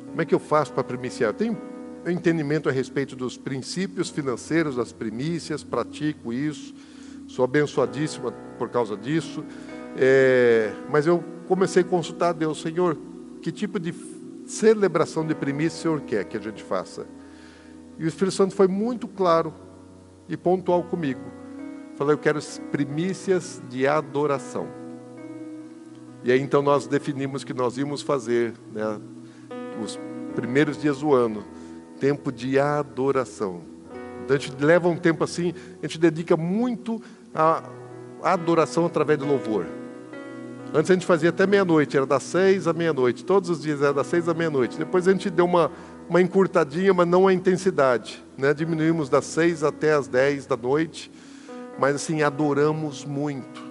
Como 0.09 0.21
é 0.21 0.25
que 0.25 0.35
eu 0.35 0.41
faço 0.41 0.73
para 0.73 0.83
primiciar? 0.83 1.31
Eu 1.31 1.35
tenho 1.35 1.78
entendimento 2.07 2.69
a 2.69 2.73
respeito 2.73 3.17
dos 3.17 3.37
princípios 3.37 4.11
financeiros 4.11 4.77
das 4.77 4.93
primícias, 4.93 5.65
pratico 5.65 6.33
isso, 6.33 6.75
sou 7.27 7.45
abençoadíssima 7.45 8.33
por 8.59 8.69
causa 8.69 8.97
disso. 8.97 9.45
É, 9.97 10.73
mas 10.91 11.07
eu 11.07 11.23
comecei 11.47 11.83
a 11.83 11.85
consultar 11.85 12.31
a 12.31 12.33
Deus, 12.33 12.61
Senhor, 12.61 12.97
que 13.43 13.51
tipo 13.51 13.79
de 13.79 13.95
celebração 14.47 15.27
de 15.27 15.35
primícia 15.35 15.79
o 15.79 15.83
Senhor 15.83 16.01
quer 16.03 16.25
que 16.25 16.37
a 16.37 16.41
gente 16.41 16.63
faça? 16.63 17.07
E 17.99 18.05
o 18.05 18.09
Espírito 18.09 18.37
Santo 18.37 18.55
foi 18.55 18.69
muito 18.69 19.09
claro 19.09 19.53
e 20.29 20.37
pontual 20.37 20.85
comigo. 20.85 21.21
Falei, 21.97 22.15
eu 22.15 22.19
quero 22.19 22.41
primícias 22.71 23.61
de 23.69 23.87
adoração. 23.87 24.69
E 26.23 26.31
aí 26.31 26.41
então 26.41 26.63
nós 26.63 26.87
definimos 26.87 27.43
que 27.45 27.53
nós 27.53 27.77
íamos 27.77 28.03
fazer 28.03 28.53
né, 28.73 29.01
os 29.83 29.99
primeiros 30.35 30.81
dias 30.81 31.01
do 31.01 31.15
ano, 31.15 31.45
tempo 31.99 32.33
de 32.33 32.59
adoração. 32.59 33.63
Então 34.25 34.37
a 34.37 34.39
gente 34.39 34.63
leva 34.63 34.89
um 34.89 34.97
tempo 34.97 35.25
assim, 35.25 35.55
a 35.83 35.87
gente 35.87 35.99
dedica 35.99 36.37
muito 36.37 37.01
à 37.35 37.63
adoração 38.23 38.87
através 38.87 39.19
do 39.19 39.27
louvor. 39.27 39.67
Antes 40.73 40.91
a 40.91 40.95
gente 40.95 41.07
fazia 41.07 41.31
até 41.31 41.47
meia-noite, 41.47 41.97
era 41.97 42.05
das 42.05 42.23
seis 42.25 42.67
à 42.67 42.75
meia-noite. 42.75 43.25
Todos 43.25 43.49
os 43.49 43.63
dias 43.63 43.81
era 43.81 43.95
das 43.95 44.07
seis 44.07 44.29
à 44.29 44.35
meia-noite. 44.35 44.77
Depois 44.77 45.09
a 45.09 45.13
gente 45.13 45.31
deu 45.31 45.47
uma, 45.47 45.71
uma 46.09 46.21
encurtadinha, 46.21 46.93
mas 46.93 47.07
não 47.07 47.27
a 47.27 47.33
intensidade. 47.33 48.23
Né? 48.37 48.53
Diminuímos 48.53 49.09
das 49.09 49.25
seis 49.25 49.65
até 49.65 49.95
as 49.95 50.09
dez 50.09 50.45
da 50.45 50.59
noite. 50.59 51.11
Mas 51.79 51.97
assim, 51.97 52.23
adoramos 52.23 53.03
muito. 53.03 53.69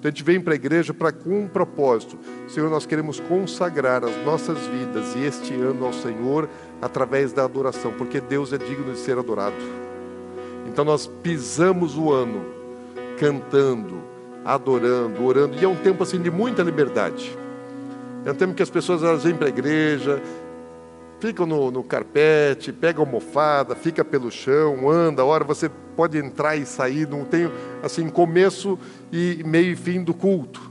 Então 0.00 0.08
a 0.08 0.10
gente 0.10 0.24
vem 0.24 0.40
para 0.40 0.54
a 0.54 0.56
igreja 0.56 0.92
para 0.92 1.12
com 1.12 1.40
um 1.40 1.46
propósito. 1.46 2.18
Senhor, 2.48 2.68
nós 2.68 2.84
queremos 2.84 3.20
consagrar 3.20 4.02
as 4.02 4.16
nossas 4.24 4.58
vidas 4.66 5.14
e 5.14 5.20
este 5.20 5.54
ano 5.54 5.84
ao 5.84 5.92
Senhor 5.92 6.48
através 6.80 7.32
da 7.32 7.44
adoração, 7.44 7.92
porque 7.92 8.20
Deus 8.20 8.52
é 8.52 8.58
digno 8.58 8.92
de 8.92 8.98
ser 8.98 9.18
adorado. 9.18 9.56
Então 10.66 10.84
nós 10.84 11.06
pisamos 11.06 11.96
o 11.96 12.12
ano 12.12 12.44
cantando, 13.18 14.02
adorando, 14.44 15.24
orando. 15.24 15.56
E 15.60 15.64
é 15.64 15.68
um 15.68 15.76
tempo 15.76 16.02
assim 16.02 16.20
de 16.20 16.30
muita 16.30 16.62
liberdade. 16.62 17.36
É 18.24 18.30
um 18.30 18.34
tempo 18.34 18.54
que 18.54 18.62
as 18.62 18.70
pessoas 18.70 19.02
elas 19.02 19.24
vêm 19.24 19.34
para 19.34 19.46
a 19.46 19.48
igreja, 19.48 20.22
ficam 21.20 21.46
no, 21.46 21.70
no 21.70 21.82
carpete, 21.82 22.72
pegam 22.72 23.04
almofada, 23.04 23.74
fica 23.74 24.04
pelo 24.04 24.30
chão, 24.30 24.88
anda, 24.90 25.24
hora 25.24 25.44
você 25.44 25.70
pode 25.96 26.18
entrar 26.18 26.56
e 26.56 26.64
sair, 26.64 27.06
não 27.06 27.24
tem 27.24 27.50
assim 27.82 28.08
começo 28.08 28.78
e 29.12 29.42
meio 29.44 29.72
e 29.72 29.76
fim 29.76 30.02
do 30.02 30.14
culto. 30.14 30.69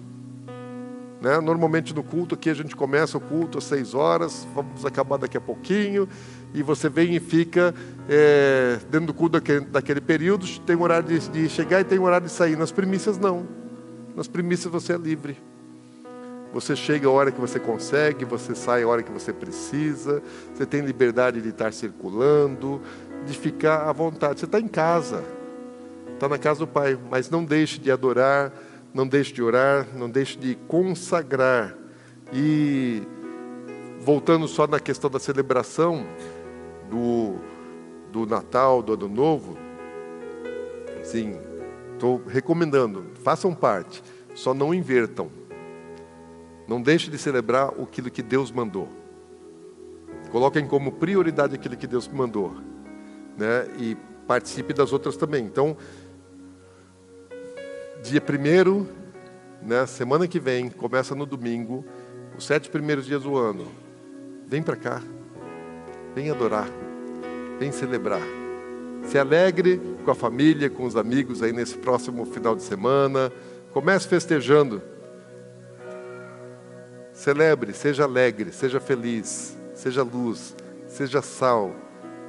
Né? 1.22 1.40
Normalmente 1.40 1.94
no 1.94 2.04
culto 2.04 2.36
aqui 2.36 2.50
a 2.50 2.54
gente 2.54 2.76
começa 2.76 3.18
o 3.18 3.22
culto 3.22 3.58
às 3.58 3.66
seis 3.66 3.94
horas, 3.94 4.48
vamos 4.56 4.86
acabar 4.86 5.18
daqui 5.18 5.38
a 5.38 5.42
pouquinho, 5.42 6.08
e 6.54 6.64
você 6.64 6.88
vem 6.88 7.16
e 7.16 7.20
fica 7.20 7.74
é, 8.08 8.80
dentro 8.90 9.08
do 9.08 9.14
culto 9.14 9.34
daquele, 9.34 9.66
daquele, 9.66 10.02
período, 10.02 10.48
tem 10.62 10.76
um 10.76 10.82
horário 10.82 11.08
de, 11.08 11.30
de 11.30 11.50
chegar 11.50 11.82
e 11.82 11.84
tem 11.84 12.00
um 12.00 12.04
horário 12.04 12.28
de 12.28 12.34
sair. 12.34 12.58
Nas 12.58 12.72
primícias 12.72 13.18
não. 13.18 13.46
Nas 14.16 14.28
primícias 14.28 14.72
você 14.72 14.94
é 14.94 14.98
livre. 14.98 15.38
Você 16.52 16.76
chega 16.76 17.08
a 17.08 17.12
hora 17.12 17.32
que 17.32 17.40
você 17.40 17.60
consegue, 17.60 18.26
você 18.26 18.56
sai 18.56 18.82
a 18.82 18.88
hora 18.88 19.04
que 19.04 19.12
você 19.12 19.32
precisa, 19.32 20.24
você 20.54 20.66
tem 20.66 20.82
liberdade 20.82 21.42
de 21.42 21.50
estar 21.50 21.72
circulando, 21.72 22.82
de 23.26 23.38
ficar 23.38 23.88
à 23.88 23.92
vontade. 23.92 24.40
Você 24.40 24.46
está 24.46 24.60
em 24.60 24.68
casa, 24.68 25.24
está 26.14 26.28
na 26.28 26.40
casa 26.40 26.62
do 26.62 26.68
Pai, 26.68 26.98
mas 27.12 27.30
não 27.30 27.46
deixe 27.46 27.80
de 27.80 27.92
adorar, 27.92 28.52
não 28.94 29.08
deixe 29.08 29.34
de 29.34 29.42
orar, 29.42 29.88
não 29.96 30.10
deixe 30.10 30.38
de 30.38 30.56
consagrar. 30.68 31.76
E 32.34 33.02
voltando 34.00 34.48
só 34.48 34.68
na 34.68 34.80
questão 34.80 35.10
da 35.10 35.20
celebração 35.20 36.06
do, 36.90 37.36
do 38.12 38.26
Natal, 38.26 38.82
do 38.82 38.94
Ano 38.94 39.08
Novo, 39.08 39.58
sim, 41.04 41.38
estou 41.94 42.24
recomendando, 42.28 43.06
façam 43.24 43.54
parte, 43.54 44.04
só 44.36 44.54
não 44.54 44.74
invertam. 44.74 45.30
Não 46.68 46.80
deixe 46.80 47.10
de 47.10 47.18
celebrar 47.18 47.74
aquilo 47.82 48.12
que 48.12 48.22
Deus 48.22 48.52
mandou. 48.52 48.88
Coloquem 50.32 50.68
como 50.68 50.92
prioridade 50.92 51.56
aquilo 51.56 51.76
que 51.76 51.88
Deus 51.88 52.08
mandou. 52.08 52.54
Né? 53.36 53.68
E 53.80 53.98
participe 54.28 54.72
das 54.72 54.94
outras 54.94 55.18
também. 55.18 55.44
Então, 55.44 55.76
dia 58.02 58.22
primeiro, 58.22 58.88
né, 59.62 59.86
semana 59.86 60.28
que 60.28 60.40
vem, 60.40 60.70
começa 60.70 61.14
no 61.14 61.26
domingo, 61.26 61.86
os 62.38 62.46
sete 62.46 62.70
primeiros 62.70 63.06
dias 63.06 63.24
do 63.24 63.38
ano. 63.38 63.68
Vem 64.48 64.64
para 64.64 64.76
cá. 64.76 65.02
Vem 66.16 66.30
adorar. 66.30 66.70
Vem 67.60 67.72
celebrar. 67.72 68.22
Se 69.04 69.18
alegre 69.18 69.80
com 70.04 70.12
a 70.12 70.16
família, 70.16 70.70
com 70.70 70.86
os 70.86 70.96
amigos 70.96 71.44
aí 71.44 71.52
nesse 71.52 71.78
próximo 71.78 72.26
final 72.26 72.56
de 72.56 72.64
semana. 72.64 73.32
Comece 73.72 74.08
festejando. 74.08 74.82
Celebre, 77.14 77.74
seja 77.74 78.06
alegre, 78.06 78.52
seja 78.54 78.80
feliz, 78.80 79.58
seja 79.76 80.04
luz, 80.04 80.56
seja 80.88 81.22
sal. 81.22 81.76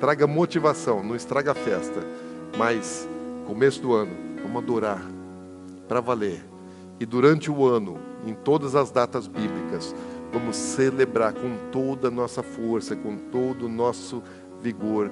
Traga 0.01 0.27
motivação, 0.27 1.03
não 1.03 1.15
estraga 1.15 1.53
a 1.53 1.55
festa. 1.55 2.01
Mas, 2.59 3.09
começo 3.47 3.81
do 3.81 3.95
ano, 3.95 4.13
vamos 4.43 4.63
adorar 4.63 5.20
para 5.91 6.01
valer. 6.01 6.41
E 7.01 7.05
durante 7.05 7.51
o 7.51 7.67
ano, 7.67 7.99
em 8.25 8.33
todas 8.33 8.77
as 8.77 8.93
datas 8.93 9.27
bíblicas, 9.27 9.93
vamos 10.33 10.55
celebrar 10.55 11.33
com 11.33 11.57
toda 11.73 12.07
a 12.07 12.11
nossa 12.13 12.45
força, 12.45 12.95
com 12.95 13.17
todo 13.17 13.67
o 13.67 13.69
nosso 13.69 14.23
vigor 14.63 15.09